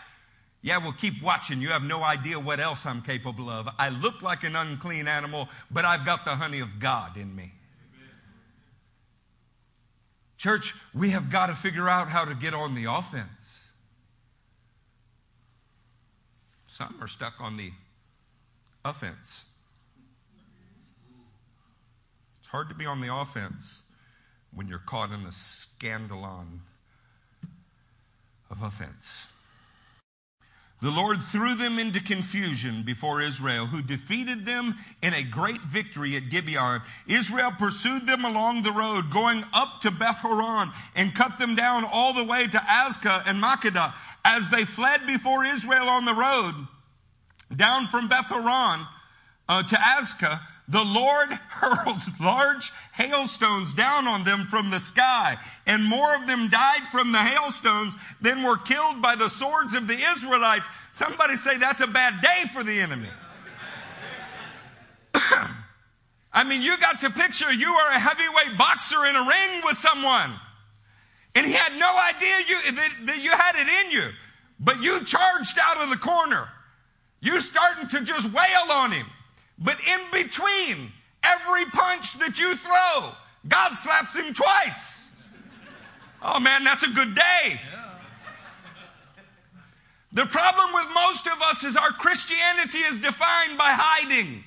Yeah, 0.62 0.78
well, 0.80 0.94
keep 0.94 1.22
watching. 1.24 1.62
You 1.62 1.70
have 1.70 1.84
no 1.84 2.04
idea 2.04 2.40
what 2.40 2.60
else 2.60 2.86
I'm 2.86 3.02
capable 3.02 3.50
of. 3.50 3.70
I 3.78 3.90
look 3.90 4.22
like 4.22 4.44
an 4.44 4.56
unclean 4.56 5.08
animal, 5.08 5.48
but 5.72 5.86
I've 5.86 6.06
got 6.06 6.26
the 6.26 6.32
honey 6.32 6.60
of 6.60 6.80
God 6.80 7.16
in 7.16 7.34
me. 7.34 7.54
Church, 10.40 10.74
we 10.96 11.10
have 11.10 11.30
got 11.30 11.48
to 11.48 11.54
figure 11.54 11.90
out 11.90 12.08
how 12.08 12.24
to 12.24 12.34
get 12.34 12.54
on 12.54 12.74
the 12.74 12.86
offense. 12.86 13.60
Some 16.66 16.96
are 17.02 17.08
stuck 17.08 17.34
on 17.42 17.58
the 17.58 17.72
offense. 18.86 19.44
It's 22.40 22.48
hard 22.48 22.70
to 22.70 22.74
be 22.74 22.86
on 22.86 23.02
the 23.02 23.14
offense 23.14 23.82
when 24.56 24.70
you're 24.70 24.80
caught 24.80 25.12
in 25.12 25.26
the 25.26 25.30
scandalon 25.30 26.60
of 28.50 28.64
offense. 28.64 29.28
The 30.82 30.92
Lord 30.92 31.18
threw 31.22 31.56
them 31.56 31.78
into 31.78 32.02
confusion 32.02 32.84
before 32.84 33.22
Israel, 33.22 33.66
who 33.66 33.82
defeated 33.82 34.46
them 34.46 34.78
in 35.02 35.14
a 35.14 35.24
great 35.24 35.62
victory 35.62 36.16
at 36.16 36.30
Gibeon. 36.30 36.82
Israel 37.06 37.52
pursued 37.52 38.08
them 38.08 38.24
along 38.24 38.64
the 38.64 38.72
road, 38.72 39.12
going 39.12 39.44
up 39.54 39.82
to 39.82 39.92
Beth 39.92 40.18
Horon, 40.18 40.72
and 40.96 41.14
cut 41.14 41.38
them 41.38 41.56
down 41.56 41.84
all 41.84 42.14
the 42.14 42.24
way 42.24 42.48
to 42.48 42.58
Azekah 42.58 43.24
and 43.28 43.44
Makkedah. 43.44 43.94
As 44.24 44.48
they 44.50 44.64
fled 44.64 45.06
before 45.06 45.44
Israel 45.44 45.90
on 45.90 46.06
the 46.06 46.16
road, 46.16 46.54
down 47.54 47.88
from 47.88 48.08
Beth 48.08 48.28
Horon 48.28 48.88
uh, 49.50 49.64
to 49.64 49.76
Azekah, 49.76 50.40
the 50.70 50.84
Lord 50.84 51.30
hurled 51.32 52.02
large 52.22 52.72
hailstones 52.94 53.74
down 53.74 54.08
on 54.08 54.24
them 54.24 54.46
from 54.46 54.70
the 54.70 54.80
sky, 54.80 55.36
and 55.66 55.84
more 55.84 56.16
of 56.16 56.28
them 56.28 56.48
died 56.48 56.84
from 56.92 57.12
the 57.12 57.18
hailstones 57.18 57.96
than 58.22 58.44
were 58.44 58.58
killed 58.58 59.02
by 59.02 59.16
the 59.16 59.30
swords 59.30 59.74
of 59.74 59.88
the 59.88 59.98
Israelites. 60.16 60.68
Somebody 60.94 61.36
say 61.38 61.58
that's 61.58 61.82
a 61.82 61.88
bad 61.88 62.22
day 62.22 62.44
for 62.54 62.64
the 62.64 62.80
enemy. 62.80 63.10
I 66.32 66.44
mean, 66.44 66.62
you 66.62 66.78
got 66.78 67.02
to 67.02 67.10
picture 67.10 67.52
you 67.52 67.70
are 67.70 67.92
a 67.92 68.00
heavyweight 68.00 68.56
boxer 68.58 69.06
in 69.08 69.16
a 69.16 69.24
ring 69.24 69.62
with 69.66 69.78
someone, 69.78 70.36
and 71.34 71.48
he 71.48 71.54
had 71.54 71.74
no 71.80 71.98
idea 71.98 72.36
you, 72.48 72.72
that, 72.74 72.92
that 73.06 73.18
you 73.24 73.32
had 73.32 73.56
it 73.56 73.68
in 73.86 73.92
you, 73.92 74.10
but 74.60 74.84
you 74.84 75.04
charged 75.04 75.58
out 75.60 75.78
of 75.82 75.90
the 75.90 75.98
corner. 75.98 76.48
You 77.22 77.40
starting 77.40 77.88
to 77.90 78.02
just 78.02 78.32
wail 78.32 78.72
on 78.72 78.92
him. 78.92 79.08
But 79.60 79.78
in 79.86 80.00
between 80.12 80.92
every 81.22 81.66
punch 81.66 82.18
that 82.20 82.40
you 82.40 82.56
throw, 82.56 83.12
God 83.48 83.76
slaps 83.76 84.16
him 84.16 84.34
twice. 84.34 85.04
Oh 86.22 86.40
man, 86.40 86.64
that's 86.64 86.84
a 86.84 86.90
good 86.90 87.16
day. 87.16 87.60
The 90.12 90.26
problem 90.26 90.74
with 90.74 90.88
most 90.94 91.28
of 91.28 91.42
us 91.42 91.64
is 91.64 91.76
our 91.76 91.92
Christianity 91.92 92.80
is 92.80 92.98
defined 92.98 93.58
by 93.58 93.72
hiding, 93.72 94.44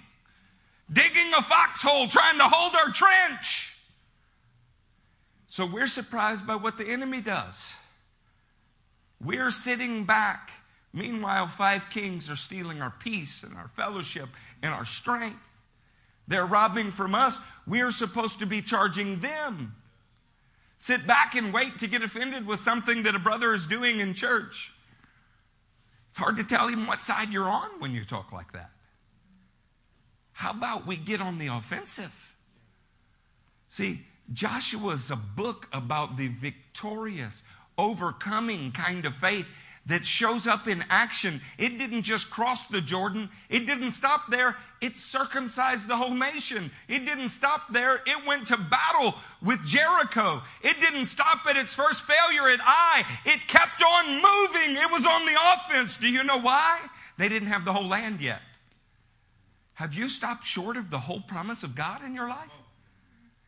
digging 0.93 1.33
a 1.37 1.43
foxhole, 1.43 2.09
trying 2.09 2.39
to 2.39 2.45
hold 2.45 2.75
our 2.75 2.93
trench. 2.93 3.75
So 5.47 5.67
we're 5.67 5.87
surprised 5.87 6.47
by 6.47 6.57
what 6.57 6.79
the 6.79 6.87
enemy 6.87 7.21
does. 7.21 7.73
We're 9.25 9.51
sitting 9.51 10.05
back. 10.05 10.51
Meanwhile, 10.93 11.49
five 11.49 11.89
kings 11.91 12.29
are 12.29 12.37
stealing 12.37 12.83
our 12.83 12.91
peace 12.91 13.43
and 13.43 13.55
our 13.55 13.71
fellowship 13.77 14.29
and 14.63 14.73
our 14.73 14.85
strength. 14.85 15.41
They're 16.29 16.47
robbing 16.47 16.93
from 16.93 17.15
us. 17.15 17.37
We're 17.67 17.91
supposed 17.91 18.39
to 18.39 18.47
be 18.47 18.63
charging 18.63 19.21
them. 19.21 19.75
Sit 20.79 21.07
back 21.07 21.35
and 21.35 21.53
wait 21.53 21.79
to 21.79 21.87
get 21.87 22.03
offended 22.03 22.47
with 22.47 22.61
something 22.61 23.03
that 23.05 23.15
a 23.15 23.19
brother 23.19 23.55
is 23.55 23.67
doing 23.67 24.01
in 24.01 24.15
church. 24.15 24.73
It's 26.11 26.19
hard 26.19 26.37
to 26.37 26.45
tell 26.45 26.71
even 26.71 26.87
what 26.87 27.03
side 27.03 27.33
you're 27.33 27.49
on 27.49 27.69
when 27.79 27.93
you 27.93 28.05
talk 28.05 28.33
like 28.33 28.53
that. 28.53 28.71
How 30.33 30.51
about 30.51 30.87
we 30.87 30.97
get 30.97 31.21
on 31.21 31.39
the 31.39 31.49
offensive? 31.49 32.35
See, 33.69 34.01
Joshua 34.33 34.95
is 34.95 35.11
a 35.11 35.17
book 35.17 35.69
about 35.73 36.17
the 36.17 36.29
victorious, 36.29 37.43
overcoming 37.79 38.73
kind 38.73 39.05
of 39.07 39.15
faith 39.15 39.47
that 39.87 40.07
shows 40.07 40.47
up 40.47 40.69
in 40.69 40.85
action. 40.91 41.41
It 41.59 41.79
didn't 41.79 42.03
just 42.03 42.31
cross 42.31 42.67
the 42.67 42.81
Jordan. 42.81 43.29
It 43.49 43.67
didn't 43.67 43.91
stop 43.91 44.31
there. 44.31 44.57
It 44.81 44.97
circumcised 44.97 45.89
the 45.89 45.97
whole 45.97 46.15
nation. 46.15 46.71
It 46.89 47.01
didn't 47.01 47.31
stop 47.31 47.73
there. 47.73 47.97
It 48.07 48.27
went 48.27 48.47
to 48.49 48.57
battle 48.57 49.15
with 49.43 49.65
Jericho. 49.67 50.43
It 50.63 50.81
didn't 50.81 51.07
stop 51.07 51.41
at 51.49 51.57
its 51.57 51.75
first 51.75 52.05
failure 52.05 52.49
at 52.49 52.61
Ai. 52.61 53.05
It 53.27 53.41
kept 53.49 53.83
on 53.83 54.15
moving. 54.15 54.77
It 54.77 54.91
was 54.93 55.05
on 55.05 55.27
the 55.27 55.37
offense. 55.55 55.97
Do 55.97 56.09
you 56.09 56.23
know 56.23 56.39
why? 56.39 56.79
They 57.19 57.29
didn't 57.29 57.49
have 57.49 57.65
the 57.65 57.73
whole 57.73 57.89
land 57.89 58.21
yet. 58.21 58.41
Have 59.75 59.95
you 59.95 60.09
stopped 60.09 60.45
short 60.45 60.77
of 60.77 60.91
the 60.91 60.99
whole 60.99 61.21
promise 61.21 61.65
of 61.65 61.75
God 61.75 62.05
in 62.05 62.15
your 62.15 62.29
life? 62.29 62.53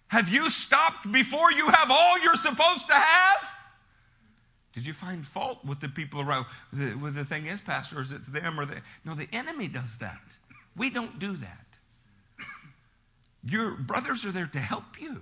Have 0.09 0.29
you 0.29 0.51
stopped 0.51 1.11
before 1.11 1.53
you 1.53 1.69
have 1.69 1.91
all 1.91 2.19
you're 2.21 2.35
supposed 2.35 2.87
to 2.89 2.95
have? 2.95 3.54
Did 4.75 4.85
you 4.85 4.93
find 4.93 5.25
fault 5.25 5.65
with 5.65 5.81
the 5.81 5.89
people 5.89 6.21
around? 6.21 6.47
The, 6.73 6.95
well, 6.97 7.13
the 7.13 7.25
thing 7.25 7.47
is, 7.47 7.61
pastors, 7.61 8.11
it's 8.11 8.27
them 8.27 8.59
or 8.59 8.67
they. 8.67 8.81
No, 9.05 9.15
the 9.15 9.29
enemy 9.33 9.69
does 9.69 9.99
that. 9.99 10.21
We 10.77 10.91
don't 10.91 11.19
do 11.19 11.37
that. 11.37 11.61
Your 13.47 13.73
brothers 13.73 14.25
are 14.25 14.33
there 14.33 14.47
to 14.47 14.59
help 14.59 15.01
you. 15.01 15.21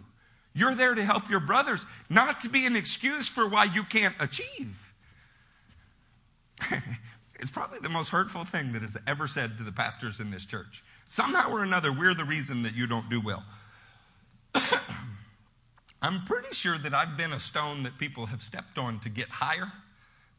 You're 0.54 0.74
there 0.74 0.94
to 0.94 1.04
help 1.04 1.28
your 1.28 1.40
brothers, 1.40 1.84
not 2.08 2.42
to 2.42 2.48
be 2.48 2.66
an 2.66 2.76
excuse 2.76 3.28
for 3.28 3.48
why 3.48 3.64
you 3.64 3.82
can't 3.84 4.14
achieve. 4.20 4.94
it's 7.40 7.50
probably 7.50 7.80
the 7.80 7.88
most 7.88 8.10
hurtful 8.10 8.44
thing 8.44 8.72
that 8.72 8.82
is 8.82 8.96
ever 9.06 9.26
said 9.26 9.58
to 9.58 9.64
the 9.64 9.72
pastors 9.72 10.20
in 10.20 10.30
this 10.30 10.44
church. 10.44 10.84
Somehow 11.06 11.50
or 11.50 11.62
another, 11.62 11.92
we're 11.92 12.14
the 12.14 12.24
reason 12.24 12.62
that 12.62 12.74
you 12.74 12.86
don't 12.86 13.08
do 13.10 13.20
well. 13.20 13.44
I'm 16.02 16.24
pretty 16.24 16.52
sure 16.52 16.76
that 16.78 16.92
I've 16.92 17.16
been 17.16 17.32
a 17.32 17.38
stone 17.38 17.84
that 17.84 17.96
people 17.96 18.26
have 18.26 18.42
stepped 18.42 18.76
on 18.76 18.98
to 19.00 19.08
get 19.08 19.28
higher, 19.28 19.70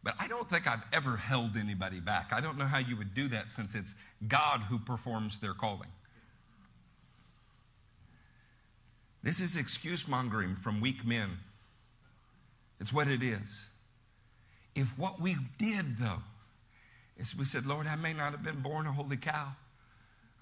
but 0.03 0.13
I 0.19 0.27
don't 0.27 0.49
think 0.49 0.67
I've 0.67 0.83
ever 0.91 1.15
held 1.15 1.55
anybody 1.55 2.01
back. 2.01 2.33
I 2.33 2.41
don't 2.41 2.57
know 2.57 2.65
how 2.65 2.79
you 2.79 2.97
would 2.97 3.15
do 3.15 3.29
that 3.29 3.49
since 3.49 3.73
it's 3.73 3.95
God 4.27 4.59
who 4.59 4.77
performs 4.77 5.39
their 5.39 5.53
calling. 5.53 5.87
This 9.23 9.39
is 9.39 9.55
excuse 9.55 10.05
mongering 10.05 10.57
from 10.57 10.81
weak 10.81 11.05
men. 11.05 11.29
It's 12.81 12.91
what 12.91 13.07
it 13.07 13.23
is. 13.23 13.61
If 14.75 14.87
what 14.99 15.21
we 15.21 15.37
did, 15.57 15.97
though, 15.97 16.23
is 17.17 17.37
we 17.37 17.45
said, 17.45 17.65
Lord, 17.65 17.87
I 17.87 17.95
may 17.95 18.11
not 18.11 18.31
have 18.31 18.43
been 18.43 18.59
born 18.59 18.85
a 18.85 18.91
holy 18.91 19.15
cow, 19.15 19.53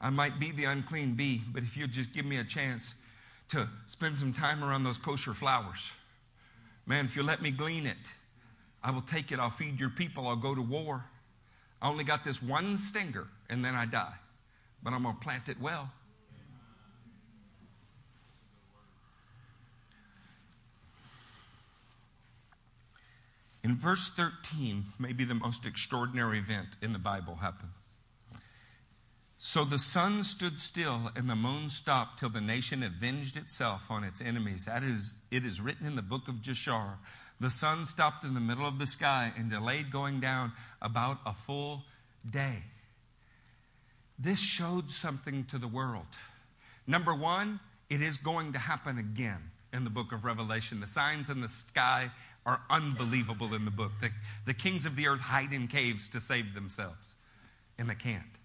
I 0.02 0.10
might 0.10 0.40
be 0.40 0.50
the 0.52 0.64
unclean 0.64 1.14
bee, 1.14 1.44
but 1.54 1.62
if 1.62 1.78
you 1.78 1.86
just 1.86 2.12
give 2.12 2.26
me 2.26 2.38
a 2.38 2.44
chance 2.44 2.96
to 3.52 3.68
spend 3.88 4.18
some 4.18 4.34
time 4.34 4.64
around 4.64 4.84
those 4.84 4.98
kosher 4.98 5.34
flowers, 5.34 5.92
man, 6.86 7.06
if 7.06 7.16
you 7.16 7.24
let 7.24 7.42
me 7.42 7.52
glean 7.52 7.86
it, 7.86 7.98
I 8.84 8.92
will 8.92 9.02
take 9.02 9.32
it. 9.32 9.40
I'll 9.40 9.50
feed 9.50 9.80
your 9.80 9.90
people. 9.90 10.28
I'll 10.28 10.36
go 10.36 10.56
to 10.56 10.62
war. 10.62 11.06
I 11.82 11.90
only 11.90 12.04
got 12.04 12.24
this 12.24 12.42
one 12.42 12.78
stinger, 12.78 13.28
and 13.50 13.64
then 13.64 13.76
I 13.76 13.86
die. 13.86 14.14
But 14.82 14.94
I'm 14.94 15.04
going 15.04 15.16
to 15.16 15.22
plant 15.22 15.50
it 15.50 15.60
well. 15.62 15.92
In 23.64 23.78
verse 23.78 24.10
13, 24.10 24.86
maybe 24.98 25.24
the 25.24 25.36
most 25.36 25.68
extraordinary 25.68 26.40
event 26.40 26.70
in 26.82 26.94
the 26.94 27.00
Bible 27.00 27.36
happens. 27.36 27.91
So 29.44 29.66
the 29.66 29.80
sun 29.80 30.24
stood 30.24 30.60
still 30.60 31.10
and 31.16 31.28
the 31.28 31.36
moon 31.36 31.70
stopped 31.70 32.20
till 32.20 32.30
the 32.30 32.40
nation 32.40 32.84
avenged 32.84 33.38
itself 33.38 33.90
on 33.90 34.04
its 34.04 34.22
enemies. 34.22 34.66
That 34.66 34.84
is, 34.84 35.16
it 35.32 35.48
is 35.48 35.60
written 35.60 35.88
in 35.88 35.96
the 35.96 36.04
book 36.04 36.28
of 36.28 36.36
Jashar. 36.44 36.98
The 37.40 37.50
sun 37.50 37.88
stopped 37.88 38.24
in 38.24 38.36
the 38.36 38.40
middle 38.40 38.68
of 38.68 38.78
the 38.78 38.86
sky 38.86 39.34
and 39.36 39.50
delayed 39.50 39.92
going 39.92 40.20
down 40.20 40.52
about 40.80 41.18
a 41.26 41.34
full 41.34 41.82
day. 42.30 42.62
This 44.20 44.40
showed 44.40 44.92
something 44.92 45.46
to 45.46 45.58
the 45.58 45.68
world. 45.68 46.06
Number 46.86 47.16
one, 47.16 47.60
it 47.90 48.00
is 48.00 48.18
going 48.18 48.54
to 48.54 48.60
happen 48.60 49.00
again 49.00 49.50
in 49.74 49.86
the 49.86 49.90
book 49.90 50.12
of 50.12 50.24
Revelation. 50.24 50.80
The 50.80 50.86
signs 50.86 51.32
in 51.32 51.42
the 51.42 51.50
sky 51.50 52.12
are 52.46 52.62
unbelievable 52.70 53.56
in 53.56 53.66
the 53.66 53.72
book. 53.72 53.94
The, 54.02 54.12
the 54.46 54.54
kings 54.54 54.86
of 54.86 54.96
the 54.96 55.08
earth 55.08 55.20
hide 55.20 55.52
in 55.52 55.68
caves 55.68 56.08
to 56.10 56.20
save 56.20 56.54
themselves, 56.54 57.16
and 57.80 57.90
they 57.90 57.96
can't. 57.96 58.38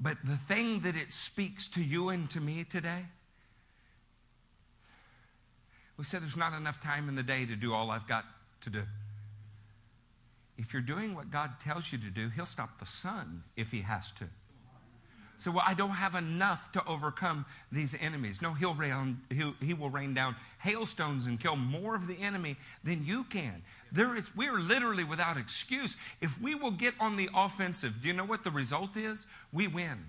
But 0.00 0.16
the 0.24 0.36
thing 0.36 0.80
that 0.80 0.96
it 0.96 1.12
speaks 1.12 1.68
to 1.68 1.82
you 1.82 2.08
and 2.08 2.28
to 2.30 2.40
me 2.40 2.64
today, 2.64 3.04
we 5.98 6.04
said 6.04 6.22
there's 6.22 6.36
not 6.36 6.54
enough 6.54 6.82
time 6.82 7.08
in 7.08 7.14
the 7.14 7.22
day 7.22 7.44
to 7.44 7.54
do 7.54 7.74
all 7.74 7.90
I've 7.90 8.08
got 8.08 8.24
to 8.62 8.70
do. 8.70 8.82
If 10.56 10.72
you're 10.72 10.82
doing 10.82 11.14
what 11.14 11.30
God 11.30 11.52
tells 11.62 11.92
you 11.92 11.98
to 11.98 12.10
do, 12.10 12.30
He'll 12.30 12.46
stop 12.46 12.78
the 12.80 12.86
sun 12.86 13.42
if 13.56 13.70
He 13.70 13.82
has 13.82 14.10
to. 14.12 14.24
So 15.40 15.50
well, 15.50 15.64
I 15.66 15.72
don't 15.72 15.88
have 15.88 16.14
enough 16.14 16.70
to 16.72 16.86
overcome 16.86 17.46
these 17.72 17.96
enemies. 17.98 18.42
No, 18.42 18.52
he'll 18.52 18.74
rain, 18.74 19.22
he'll, 19.30 19.54
he 19.58 19.72
will 19.72 19.88
rain 19.88 20.12
down 20.12 20.36
hailstones 20.58 21.24
and 21.24 21.40
kill 21.40 21.56
more 21.56 21.94
of 21.94 22.06
the 22.06 22.18
enemy 22.18 22.56
than 22.84 23.06
you 23.06 23.24
can. 23.24 23.62
There 23.92 24.14
is, 24.16 24.34
we 24.36 24.48
are 24.48 24.58
literally 24.58 25.04
without 25.04 25.36
excuse. 25.36 25.96
If 26.20 26.40
we 26.40 26.54
will 26.54 26.70
get 26.70 26.94
on 27.00 27.16
the 27.16 27.28
offensive, 27.34 28.02
do 28.02 28.08
you 28.08 28.14
know 28.14 28.24
what 28.24 28.44
the 28.44 28.50
result 28.50 28.96
is? 28.96 29.26
We 29.52 29.66
win. 29.66 30.04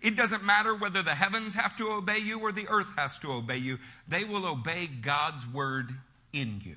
It 0.00 0.16
doesn't 0.16 0.44
matter 0.44 0.74
whether 0.74 1.02
the 1.02 1.14
heavens 1.14 1.54
have 1.54 1.76
to 1.76 1.88
obey 1.90 2.18
you 2.18 2.40
or 2.40 2.52
the 2.52 2.68
earth 2.68 2.90
has 2.96 3.18
to 3.20 3.32
obey 3.32 3.58
you. 3.58 3.78
They 4.08 4.24
will 4.24 4.44
obey 4.44 4.86
God's 4.86 5.46
word 5.46 5.94
in 6.32 6.60
you. 6.64 6.76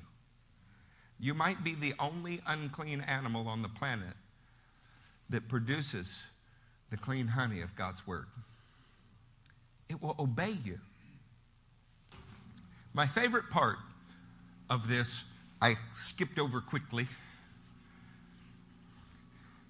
You 1.18 1.34
might 1.34 1.64
be 1.64 1.74
the 1.74 1.94
only 1.98 2.40
unclean 2.46 3.00
animal 3.00 3.48
on 3.48 3.62
the 3.62 3.68
planet 3.68 4.14
that 5.30 5.48
produces 5.48 6.22
the 6.90 6.96
clean 6.96 7.26
honey 7.26 7.60
of 7.62 7.74
God's 7.74 8.06
Word. 8.06 8.26
It 9.88 10.02
will 10.02 10.14
obey 10.18 10.56
you. 10.64 10.78
My 12.92 13.06
favorite 13.06 13.50
part 13.50 13.78
of 14.70 14.88
this, 14.88 15.22
I 15.60 15.76
skipped 15.94 16.38
over 16.38 16.60
quickly. 16.60 17.06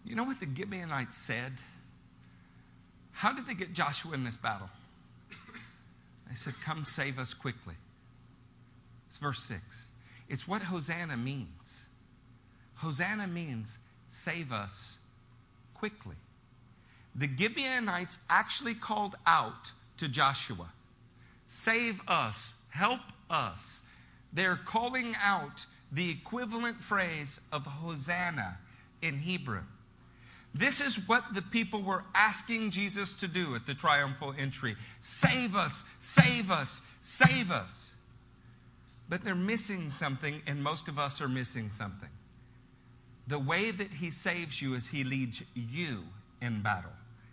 You 0.05 0.15
know 0.15 0.25
what 0.25 0.41
the 0.41 0.47
Gibeonites 0.47 1.17
said? 1.17 1.53
How 3.13 3.33
did 3.33 3.47
they 3.47 3.55
get 3.55 3.73
Joshua 3.73 4.15
in 4.15 4.25
this 4.25 4.37
battle? 4.37 4.69
They 6.29 6.35
said, 6.35 6.55
Come 6.65 6.85
save 6.85 7.19
us 7.19 7.35
quickly. 7.35 7.75
It's 9.09 9.19
verse 9.19 9.43
6. 9.45 9.87
It's 10.29 10.47
what 10.47 10.63
Hosanna 10.63 11.17
means. 11.17 11.87
Hosanna 12.77 13.27
means 13.27 13.79
save 14.09 14.53
us 14.53 14.99
quickly 15.75 16.17
the 17.17 17.29
Gibeonites 17.35 18.19
actually 18.29 18.75
called 18.75 19.17
out 19.27 19.73
to 19.97 20.09
Joshua 20.09 20.71
Save 21.49 22.01
us, 22.09 22.55
help 22.71 23.03
us. 23.31 23.83
They're 24.33 24.57
calling 24.57 25.15
out 25.23 25.65
the 25.93 26.11
equivalent 26.11 26.83
phrase 26.83 27.41
of 27.53 27.65
Hosanna 27.65 28.59
in 29.03 29.19
Hebrew. 29.19 29.63
This 30.55 30.81
is 30.81 31.07
what 31.07 31.35
the 31.35 31.43
people 31.43 31.83
were 31.83 32.05
asking 32.15 32.71
Jesus 32.71 33.13
to 33.15 33.29
do 33.29 33.55
at 33.55 33.67
the 33.67 33.75
triumphal 33.75 34.35
entry 34.39 34.77
save 35.01 35.55
us, 35.55 35.85
save 35.99 36.51
us, 36.51 36.83
save 37.03 37.51
us. 37.51 37.93
But 39.09 39.23
they're 39.23 39.35
missing 39.35 39.91
something, 39.91 40.43
and 40.47 40.63
most 40.63 40.89
of 40.89 40.99
us 40.99 41.21
are 41.21 41.29
missing 41.29 41.71
something. 41.71 42.09
The 43.29 43.39
way 43.39 43.71
that 43.71 43.91
he 43.91 44.11
saves 44.11 44.63
you 44.63 44.75
is 44.75 44.89
he 44.89 45.05
leads 45.05 45.43
you 45.55 46.05
in 46.41 46.63
battle. 46.63 46.93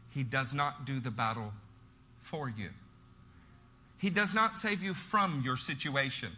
He 0.10 0.24
does 0.24 0.54
not 0.54 0.86
do 0.86 1.00
the 1.00 1.12
battle 1.12 1.54
for 2.22 2.50
you. 2.50 2.70
He 3.98 4.10
does 4.10 4.34
not 4.34 4.58
save 4.58 4.84
you 4.84 4.94
from 4.94 5.42
your 5.46 5.56
situation. 5.56 6.32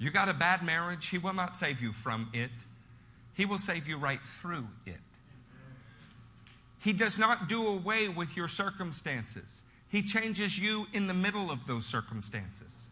You 0.00 0.10
got 0.10 0.30
a 0.30 0.34
bad 0.34 0.64
marriage, 0.64 1.08
He 1.08 1.18
will 1.18 1.34
not 1.34 1.54
save 1.54 1.80
you 1.80 1.92
from 1.92 2.30
it. 2.32 2.50
He 3.34 3.44
will 3.44 3.58
save 3.58 3.86
you 3.86 3.98
right 3.98 4.20
through 4.40 4.66
it. 4.86 4.94
He 6.78 6.92
does 6.92 7.18
not 7.18 7.48
do 7.48 7.68
away 7.68 8.08
with 8.08 8.36
your 8.36 8.48
circumstances. 8.48 9.60
He 9.90 10.02
changes 10.02 10.58
you 10.58 10.86
in 10.94 11.06
the 11.06 11.14
middle 11.14 11.50
of 11.50 11.66
those 11.66 11.84
circumstances. 11.84 12.86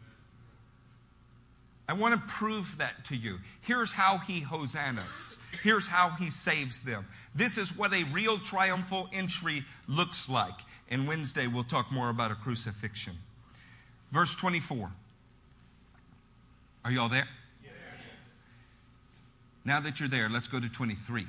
I 1.89 1.95
want 1.95 2.15
to 2.15 2.21
prove 2.29 2.77
that 2.79 3.07
to 3.07 3.17
you. 3.17 3.39
Here's 3.63 3.93
how 3.93 4.19
he 4.19 4.41
hosannas. 4.41 5.39
Here's 5.63 5.87
how 5.87 6.11
he 6.11 6.29
saves 6.29 6.83
them. 6.83 7.07
This 7.35 7.57
is 7.57 7.75
what 7.75 7.95
a 7.95 8.05
real 8.13 8.39
triumphal 8.39 9.09
entry 9.11 9.65
looks 9.89 10.29
like. 10.29 10.61
And 10.91 11.09
Wednesday, 11.09 11.47
we'll 11.47 11.65
talk 11.65 11.91
more 11.91 12.11
about 12.11 12.31
a 12.31 12.35
crucifixion. 12.35 13.15
Verse 14.13 14.35
24. 14.35 14.91
Are 16.85 16.91
you 16.91 17.01
all 17.01 17.09
there? 17.09 17.29
Now 19.65 19.81
that 19.81 20.01
you're 20.01 20.09
there, 20.09 20.31
let's 20.31 20.49
go 20.49 20.59
to 20.59 20.69
23. 20.69 21.27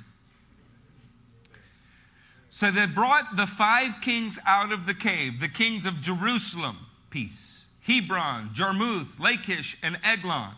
So 2.49 2.71
they 2.71 2.85
brought 2.85 3.35
the 3.35 3.45
five 3.45 4.01
kings 4.01 4.39
out 4.47 4.71
of 4.71 4.85
the 4.85 4.93
cave, 4.93 5.39
the 5.39 5.49
kings 5.49 5.85
of 5.85 6.01
Jerusalem, 6.01 6.77
peace 7.09 7.65
Hebron, 7.83 8.51
Jarmuth, 8.53 9.19
Lachish, 9.19 9.77
and 9.83 9.99
Eglon. 10.03 10.53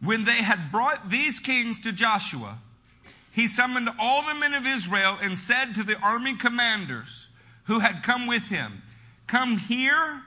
When 0.00 0.24
they 0.24 0.42
had 0.42 0.70
brought 0.72 1.10
these 1.10 1.40
kings 1.40 1.78
to 1.80 1.92
Joshua, 1.92 2.58
he 3.30 3.46
summoned 3.46 3.90
all 3.98 4.22
the 4.22 4.34
men 4.34 4.54
of 4.54 4.66
Israel 4.66 5.18
and 5.22 5.38
said 5.38 5.74
to 5.74 5.82
the 5.82 5.98
army 6.00 6.36
commanders 6.36 7.28
who 7.64 7.80
had 7.80 8.02
come 8.02 8.26
with 8.26 8.48
him, 8.48 8.82
Come 9.26 9.58
here 9.58 10.22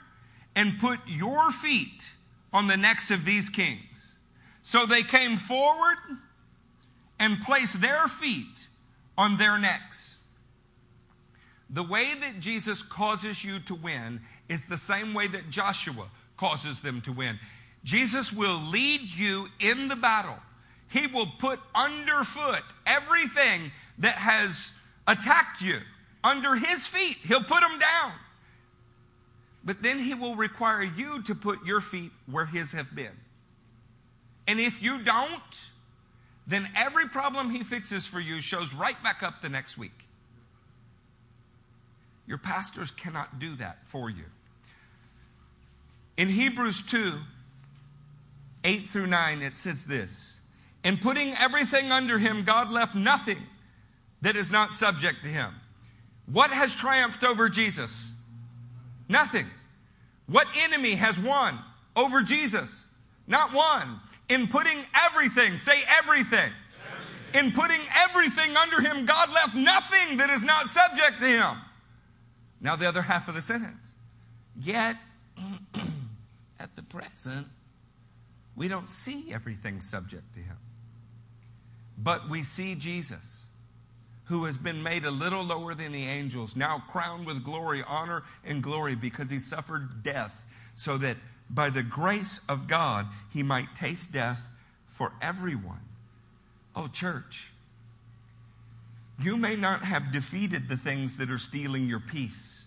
and 0.56 0.80
put 0.80 1.00
your 1.08 1.52
feet 1.52 2.12
on 2.54 2.68
the 2.68 2.78
necks 2.78 3.12
of 3.12 3.26
these 3.26 3.50
kings. 3.50 4.16
So 4.62 4.86
they 4.86 5.02
came 5.02 5.38
forward 5.38 5.98
and 7.20 7.42
placed 7.42 7.82
their 7.82 8.08
feet 8.08 8.68
on 9.18 9.38
their 9.38 9.58
necks. 9.58 10.18
The 11.70 11.84
way 11.84 12.14
that 12.20 12.40
Jesus 12.40 12.82
causes 12.82 13.44
you 13.44 13.60
to 13.62 13.76
win 13.76 14.22
is 14.48 14.66
the 14.66 14.78
same 14.78 15.14
way 15.14 15.28
that 15.28 15.50
Joshua 15.50 16.08
causes 16.38 16.82
them 16.82 17.02
to 17.02 17.12
win. 17.12 17.38
Jesus 17.84 18.34
will 18.34 18.60
lead 18.60 19.02
you 19.02 19.48
in 19.60 19.88
the 19.88 19.96
battle. 19.96 20.38
He 20.88 21.06
will 21.08 21.28
put 21.38 21.60
underfoot 21.76 22.64
everything 22.88 23.72
that 24.00 24.16
has 24.16 24.72
attacked 25.08 25.62
you 25.62 25.80
under 26.24 26.56
his 26.56 26.88
feet. 26.88 27.18
He'll 27.24 27.44
put 27.44 27.62
them 27.62 27.78
down. 27.78 28.12
But 29.64 29.82
then 29.82 30.00
he 30.00 30.14
will 30.14 30.36
require 30.36 30.84
you 30.84 31.22
to 31.24 31.36
put 31.36 31.66
your 31.66 31.82
feet 31.82 32.12
where 32.26 32.46
his 32.46 32.72
have 32.72 32.96
been. 32.96 33.12
And 34.48 34.60
if 34.60 34.82
you 34.82 35.04
don't, 35.04 35.42
then 36.48 36.68
every 36.76 37.08
problem 37.08 37.52
he 37.52 37.64
fixes 37.64 38.08
for 38.08 38.20
you 38.20 38.42
shows 38.42 38.74
right 38.74 39.02
back 39.04 39.22
up 39.22 39.42
the 39.42 39.50
next 39.50 39.78
week. 39.78 40.06
Your 42.26 42.38
pastors 42.38 42.92
cannot 42.92 43.40
do 43.40 43.56
that 43.58 43.80
for 43.86 44.10
you. 44.10 44.26
In 46.18 46.30
Hebrews 46.30 46.84
2 46.84 47.14
8 48.66 48.82
through 48.90 49.08
9, 49.08 49.42
it 49.42 49.56
says 49.56 49.86
this 49.86 50.40
In 50.84 50.98
putting 50.98 51.34
everything 51.36 51.92
under 51.92 52.18
him, 52.18 52.44
God 52.44 52.72
left 52.72 52.96
nothing 52.96 53.38
that 54.22 54.36
is 54.36 54.52
not 54.52 54.74
subject 54.74 55.24
to 55.24 55.30
him. 55.30 55.54
What 56.26 56.52
has 56.52 56.76
triumphed 56.76 57.24
over 57.24 57.50
Jesus? 57.50 58.10
Nothing. 59.10 59.48
What 60.28 60.48
enemy 60.64 60.94
has 60.94 61.20
won 61.20 61.58
over 61.96 62.22
Jesus? 62.22 62.86
Not 63.28 63.52
one. 63.52 64.00
In 64.30 64.48
putting 64.48 64.78
everything, 65.08 65.58
say 65.58 65.84
everything. 66.00 66.52
everything. 67.34 67.46
In 67.46 67.52
putting 67.52 67.82
everything 68.08 68.56
under 68.56 68.80
him, 68.80 69.08
God 69.08 69.32
left 69.34 69.56
nothing 69.56 70.18
that 70.18 70.30
is 70.30 70.44
not 70.44 70.68
subject 70.70 71.20
to 71.20 71.26
him. 71.28 71.58
Now, 72.62 72.76
the 72.76 72.88
other 72.88 73.02
half 73.02 73.28
of 73.28 73.34
the 73.34 73.42
sentence. 73.42 73.96
Yet, 74.62 74.98
at 76.60 76.76
the 76.76 76.84
present, 76.84 77.48
we 78.56 78.68
don't 78.68 78.92
see 78.92 79.34
everything 79.34 79.82
subject 79.82 80.34
to 80.36 80.40
him. 80.40 80.58
But 81.98 82.30
we 82.30 82.44
see 82.44 82.76
Jesus 82.76 83.49
who 84.30 84.46
has 84.46 84.58
been 84.58 84.82
made 84.84 85.06
a 85.06 85.12
little 85.12 85.44
lower 85.44 85.74
than 85.74 85.92
the 85.92 86.06
angels, 86.06 86.56
now 86.56 86.84
crowned 86.88 87.26
with 87.26 87.44
glory, 87.44 87.84
honor, 87.88 88.24
and 88.46 88.62
glory 88.62 88.94
because 88.94 89.32
he 89.32 89.40
suffered 89.40 90.04
death, 90.04 90.46
so 90.76 91.00
that 91.00 91.18
by 91.50 91.68
the 91.68 91.82
grace 91.82 92.40
of 92.48 92.68
God 92.68 93.08
he 93.34 93.42
might 93.42 93.74
taste 93.74 94.14
death 94.14 94.40
for 94.88 95.12
everyone. 95.20 95.82
Oh, 96.76 96.88
church, 96.88 97.48
you 99.20 99.36
may 99.36 99.56
not 99.56 99.84
have 99.84 100.12
defeated 100.12 100.70
the 100.70 100.78
things 100.78 101.18
that 101.18 101.32
are 101.32 101.40
stealing 101.40 101.88
your 101.88 102.00
peace. 102.00 102.62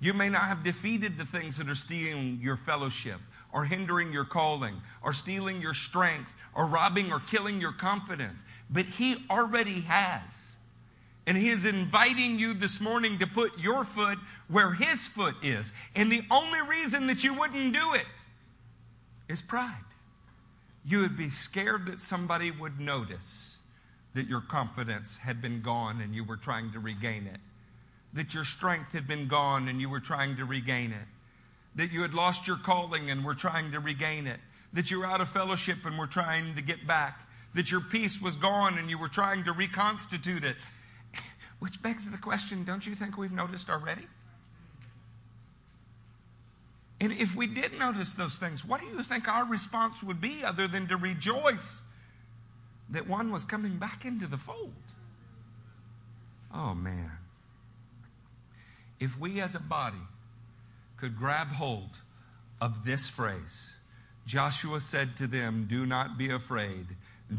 You 0.00 0.12
may 0.12 0.28
not 0.28 0.42
have 0.42 0.64
defeated 0.64 1.16
the 1.16 1.24
things 1.24 1.56
that 1.58 1.68
are 1.68 1.76
stealing 1.76 2.40
your 2.42 2.56
fellowship 2.56 3.20
or 3.52 3.64
hindering 3.64 4.12
your 4.12 4.24
calling 4.24 4.82
or 5.04 5.12
stealing 5.12 5.62
your 5.62 5.72
strength 5.72 6.34
or 6.52 6.66
robbing 6.66 7.12
or 7.12 7.20
killing 7.20 7.60
your 7.60 7.72
confidence, 7.72 8.44
but 8.68 8.86
He 8.86 9.24
already 9.30 9.82
has. 9.82 10.55
And 11.26 11.36
he 11.36 11.50
is 11.50 11.64
inviting 11.64 12.38
you 12.38 12.54
this 12.54 12.80
morning 12.80 13.18
to 13.18 13.26
put 13.26 13.58
your 13.58 13.84
foot 13.84 14.18
where 14.48 14.72
his 14.72 15.08
foot 15.08 15.34
is. 15.42 15.72
And 15.94 16.10
the 16.10 16.22
only 16.30 16.62
reason 16.62 17.08
that 17.08 17.24
you 17.24 17.34
wouldn't 17.34 17.72
do 17.72 17.94
it 17.94 18.06
is 19.28 19.42
pride. 19.42 19.74
You 20.84 21.00
would 21.00 21.16
be 21.16 21.30
scared 21.30 21.86
that 21.86 22.00
somebody 22.00 22.52
would 22.52 22.78
notice 22.78 23.58
that 24.14 24.28
your 24.28 24.40
confidence 24.40 25.16
had 25.18 25.42
been 25.42 25.62
gone 25.62 26.00
and 26.00 26.14
you 26.14 26.22
were 26.22 26.36
trying 26.36 26.72
to 26.72 26.78
regain 26.78 27.26
it, 27.26 27.40
that 28.12 28.32
your 28.32 28.44
strength 28.44 28.92
had 28.92 29.08
been 29.08 29.26
gone 29.26 29.66
and 29.68 29.80
you 29.80 29.90
were 29.90 30.00
trying 30.00 30.36
to 30.36 30.44
regain 30.44 30.92
it, 30.92 31.06
that 31.74 31.90
you 31.90 32.02
had 32.02 32.14
lost 32.14 32.46
your 32.46 32.56
calling 32.56 33.10
and 33.10 33.24
were 33.24 33.34
trying 33.34 33.72
to 33.72 33.80
regain 33.80 34.28
it, 34.28 34.38
that 34.72 34.92
you 34.92 35.00
were 35.00 35.06
out 35.06 35.20
of 35.20 35.28
fellowship 35.30 35.78
and 35.84 35.98
were 35.98 36.06
trying 36.06 36.54
to 36.54 36.62
get 36.62 36.86
back, 36.86 37.28
that 37.54 37.70
your 37.70 37.80
peace 37.80 38.22
was 38.22 38.36
gone 38.36 38.78
and 38.78 38.88
you 38.88 38.96
were 38.96 39.08
trying 39.08 39.42
to 39.42 39.52
reconstitute 39.52 40.44
it 40.44 40.56
which 41.58 41.82
begs 41.82 42.10
the 42.10 42.18
question 42.18 42.64
don't 42.64 42.86
you 42.86 42.94
think 42.94 43.16
we've 43.16 43.32
noticed 43.32 43.70
already? 43.70 44.06
And 47.00 47.12
if 47.12 47.34
we 47.34 47.46
did 47.46 47.78
notice 47.78 48.14
those 48.14 48.36
things, 48.36 48.64
what 48.64 48.80
do 48.80 48.86
you 48.86 49.02
think 49.02 49.28
our 49.28 49.44
response 49.44 50.02
would 50.02 50.20
be 50.20 50.42
other 50.44 50.66
than 50.66 50.88
to 50.88 50.96
rejoice 50.96 51.82
that 52.88 53.06
one 53.06 53.30
was 53.30 53.44
coming 53.44 53.76
back 53.76 54.04
into 54.04 54.26
the 54.26 54.38
fold? 54.38 54.72
Oh, 56.54 56.74
man. 56.74 57.12
If 58.98 59.18
we 59.18 59.40
as 59.42 59.54
a 59.54 59.60
body 59.60 59.96
could 60.96 61.18
grab 61.18 61.48
hold 61.48 61.98
of 62.62 62.86
this 62.86 63.10
phrase, 63.10 63.74
Joshua 64.26 64.80
said 64.80 65.16
to 65.16 65.26
them, 65.26 65.66
Do 65.68 65.84
not 65.84 66.16
be 66.16 66.30
afraid. 66.30 66.86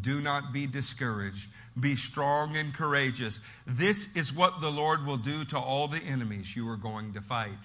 Do 0.01 0.21
not 0.21 0.53
be 0.53 0.67
discouraged. 0.67 1.49
Be 1.79 1.95
strong 1.95 2.57
and 2.57 2.73
courageous. 2.73 3.41
This 3.65 4.15
is 4.15 4.33
what 4.33 4.61
the 4.61 4.71
Lord 4.71 5.05
will 5.05 5.17
do 5.17 5.45
to 5.45 5.59
all 5.59 5.87
the 5.87 6.01
enemies 6.01 6.55
you 6.55 6.67
are 6.69 6.77
going 6.77 7.13
to 7.13 7.21
fight. 7.21 7.57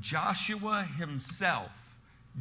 Joshua 0.00 0.84
himself 0.96 1.70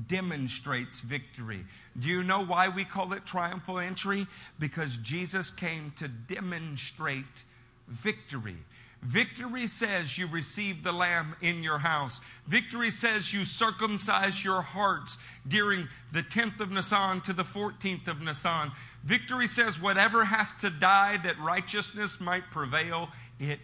demonstrates 0.08 1.02
victory. 1.02 1.66
Do 2.00 2.08
you 2.08 2.24
know 2.24 2.46
why 2.46 2.70
we 2.70 2.86
call 2.86 3.14
it 3.14 3.26
triumphal 3.26 3.80
entry? 3.80 4.28
Because 4.58 4.98
Jesus 4.98 5.50
came 5.50 5.92
to 5.98 6.08
demonstrate 6.08 7.44
victory. 7.88 8.58
Victory 9.02 9.66
says 9.66 10.18
you 10.18 10.28
receive 10.28 10.84
the 10.84 10.92
lamb 10.92 11.36
in 11.42 11.64
your 11.64 11.80
house. 11.80 12.22
Victory 12.48 12.92
says 12.92 13.34
you 13.34 13.46
circumcise 13.46 14.44
your 14.44 14.62
hearts 14.62 15.18
during 15.48 15.88
the 16.12 16.22
10th 16.22 16.60
of 16.60 16.72
Nisan 16.72 17.20
to 17.22 17.34
the 17.34 17.44
14th 17.44 18.08
of 18.08 18.22
Nisan. 18.22 18.72
Victory 19.04 19.48
says 19.48 19.82
whatever 19.82 20.26
has 20.26 20.54
to 20.62 20.70
die 20.70 21.18
that 21.24 21.40
righteousness 21.40 22.20
might 22.20 22.50
prevail, 22.52 23.10
it 23.40 23.60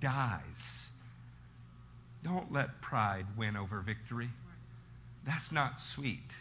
dies. 0.00 0.88
Don't 2.22 2.52
let 2.52 2.80
pride 2.82 3.26
win 3.36 3.56
over 3.56 3.80
victory. 3.80 4.30
That's 5.24 5.52
not 5.52 5.80
sweet. 5.80 6.32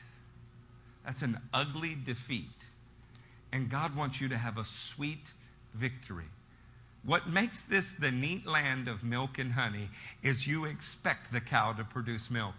That's 1.06 1.22
an 1.22 1.40
ugly 1.54 1.96
defeat. 1.96 2.46
And 3.52 3.70
God 3.70 3.96
wants 3.96 4.20
you 4.20 4.28
to 4.30 4.38
have 4.38 4.58
a 4.58 4.66
sweet 4.66 5.32
victory. 5.74 6.26
What 7.04 7.30
makes 7.30 7.62
this 7.62 7.94
the 7.94 8.12
neat 8.12 8.46
land 8.46 8.88
of 8.88 9.04
milk 9.04 9.40
and 9.40 9.54
honey 9.54 9.90
is 10.22 10.48
you 10.48 10.66
expect 10.66 11.32
the 11.32 11.40
cow 11.40 11.74
to 11.74 11.84
produce 11.84 12.30
milk. 12.30 12.56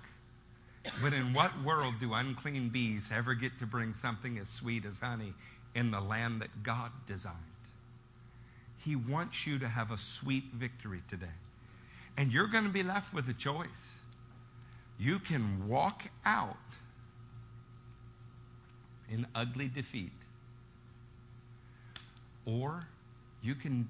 But 1.03 1.12
in 1.12 1.35
what 1.35 1.53
world 1.62 1.95
do 2.01 2.15
unclean 2.15 2.71
bees 2.71 3.11
ever 3.15 3.35
get 3.35 3.59
to 3.59 3.67
bring 3.67 3.93
something 3.93 4.39
as 4.39 4.49
sweet 4.49 4.87
as 4.87 4.99
honey 4.99 5.35
in 5.75 5.91
the 5.91 6.01
land 6.01 6.43
that 6.43 6.63
God 6.63 6.91
designed? 7.07 7.37
He 8.85 8.97
wants 8.97 9.47
you 9.47 9.59
to 9.59 9.69
have 9.69 9.91
a 9.91 9.99
sweet 9.99 10.45
victory 10.55 11.03
today. 11.09 11.27
And 12.17 12.33
you're 12.33 12.47
going 12.47 12.65
to 12.65 12.71
be 12.71 12.83
left 12.83 13.15
with 13.15 13.29
a 13.29 13.33
choice. 13.33 13.95
You 14.99 15.19
can 15.19 15.69
walk 15.69 16.05
out 16.25 16.57
in 19.11 19.27
ugly 19.35 19.69
defeat, 19.69 20.13
or 22.47 22.87
you 23.43 23.55
can 23.55 23.89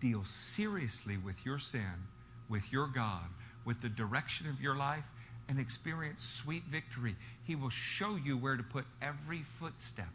deal 0.00 0.24
seriously 0.24 1.16
with 1.16 1.44
your 1.44 1.58
sin, 1.58 2.06
with 2.48 2.72
your 2.72 2.86
God, 2.86 3.26
with 3.64 3.80
the 3.80 3.88
direction 3.88 4.48
of 4.48 4.60
your 4.60 4.76
life, 4.76 5.04
and 5.48 5.58
experience 5.58 6.22
sweet 6.22 6.62
victory. 6.64 7.16
He 7.44 7.56
will 7.56 7.70
show 7.70 8.16
you 8.16 8.36
where 8.36 8.56
to 8.56 8.62
put 8.62 8.84
every 9.00 9.42
footstep. 9.58 10.06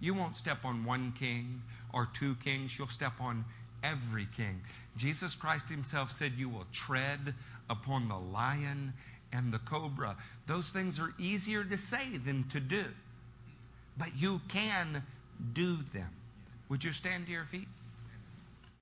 You 0.00 0.14
won't 0.14 0.36
step 0.36 0.64
on 0.64 0.84
one 0.84 1.12
king 1.18 1.62
or 1.92 2.08
two 2.12 2.36
kings, 2.36 2.78
you'll 2.78 2.88
step 2.88 3.14
on 3.20 3.44
every 3.82 4.26
king. 4.36 4.60
Jesus 4.96 5.34
Christ 5.34 5.68
Himself 5.68 6.10
said, 6.10 6.32
You 6.36 6.48
will 6.48 6.66
tread 6.72 7.34
upon 7.70 8.08
the 8.08 8.18
lion 8.18 8.92
and 9.32 9.52
the 9.52 9.58
cobra. 9.58 10.16
Those 10.46 10.70
things 10.70 10.98
are 10.98 11.14
easier 11.18 11.64
to 11.64 11.78
say 11.78 12.16
than 12.16 12.44
to 12.48 12.60
do, 12.60 12.84
but 13.96 14.16
you 14.16 14.40
can 14.48 15.02
do 15.52 15.76
them. 15.92 16.10
Would 16.68 16.84
you 16.84 16.92
stand 16.92 17.26
to 17.26 17.32
your 17.32 17.44
feet? 17.44 17.68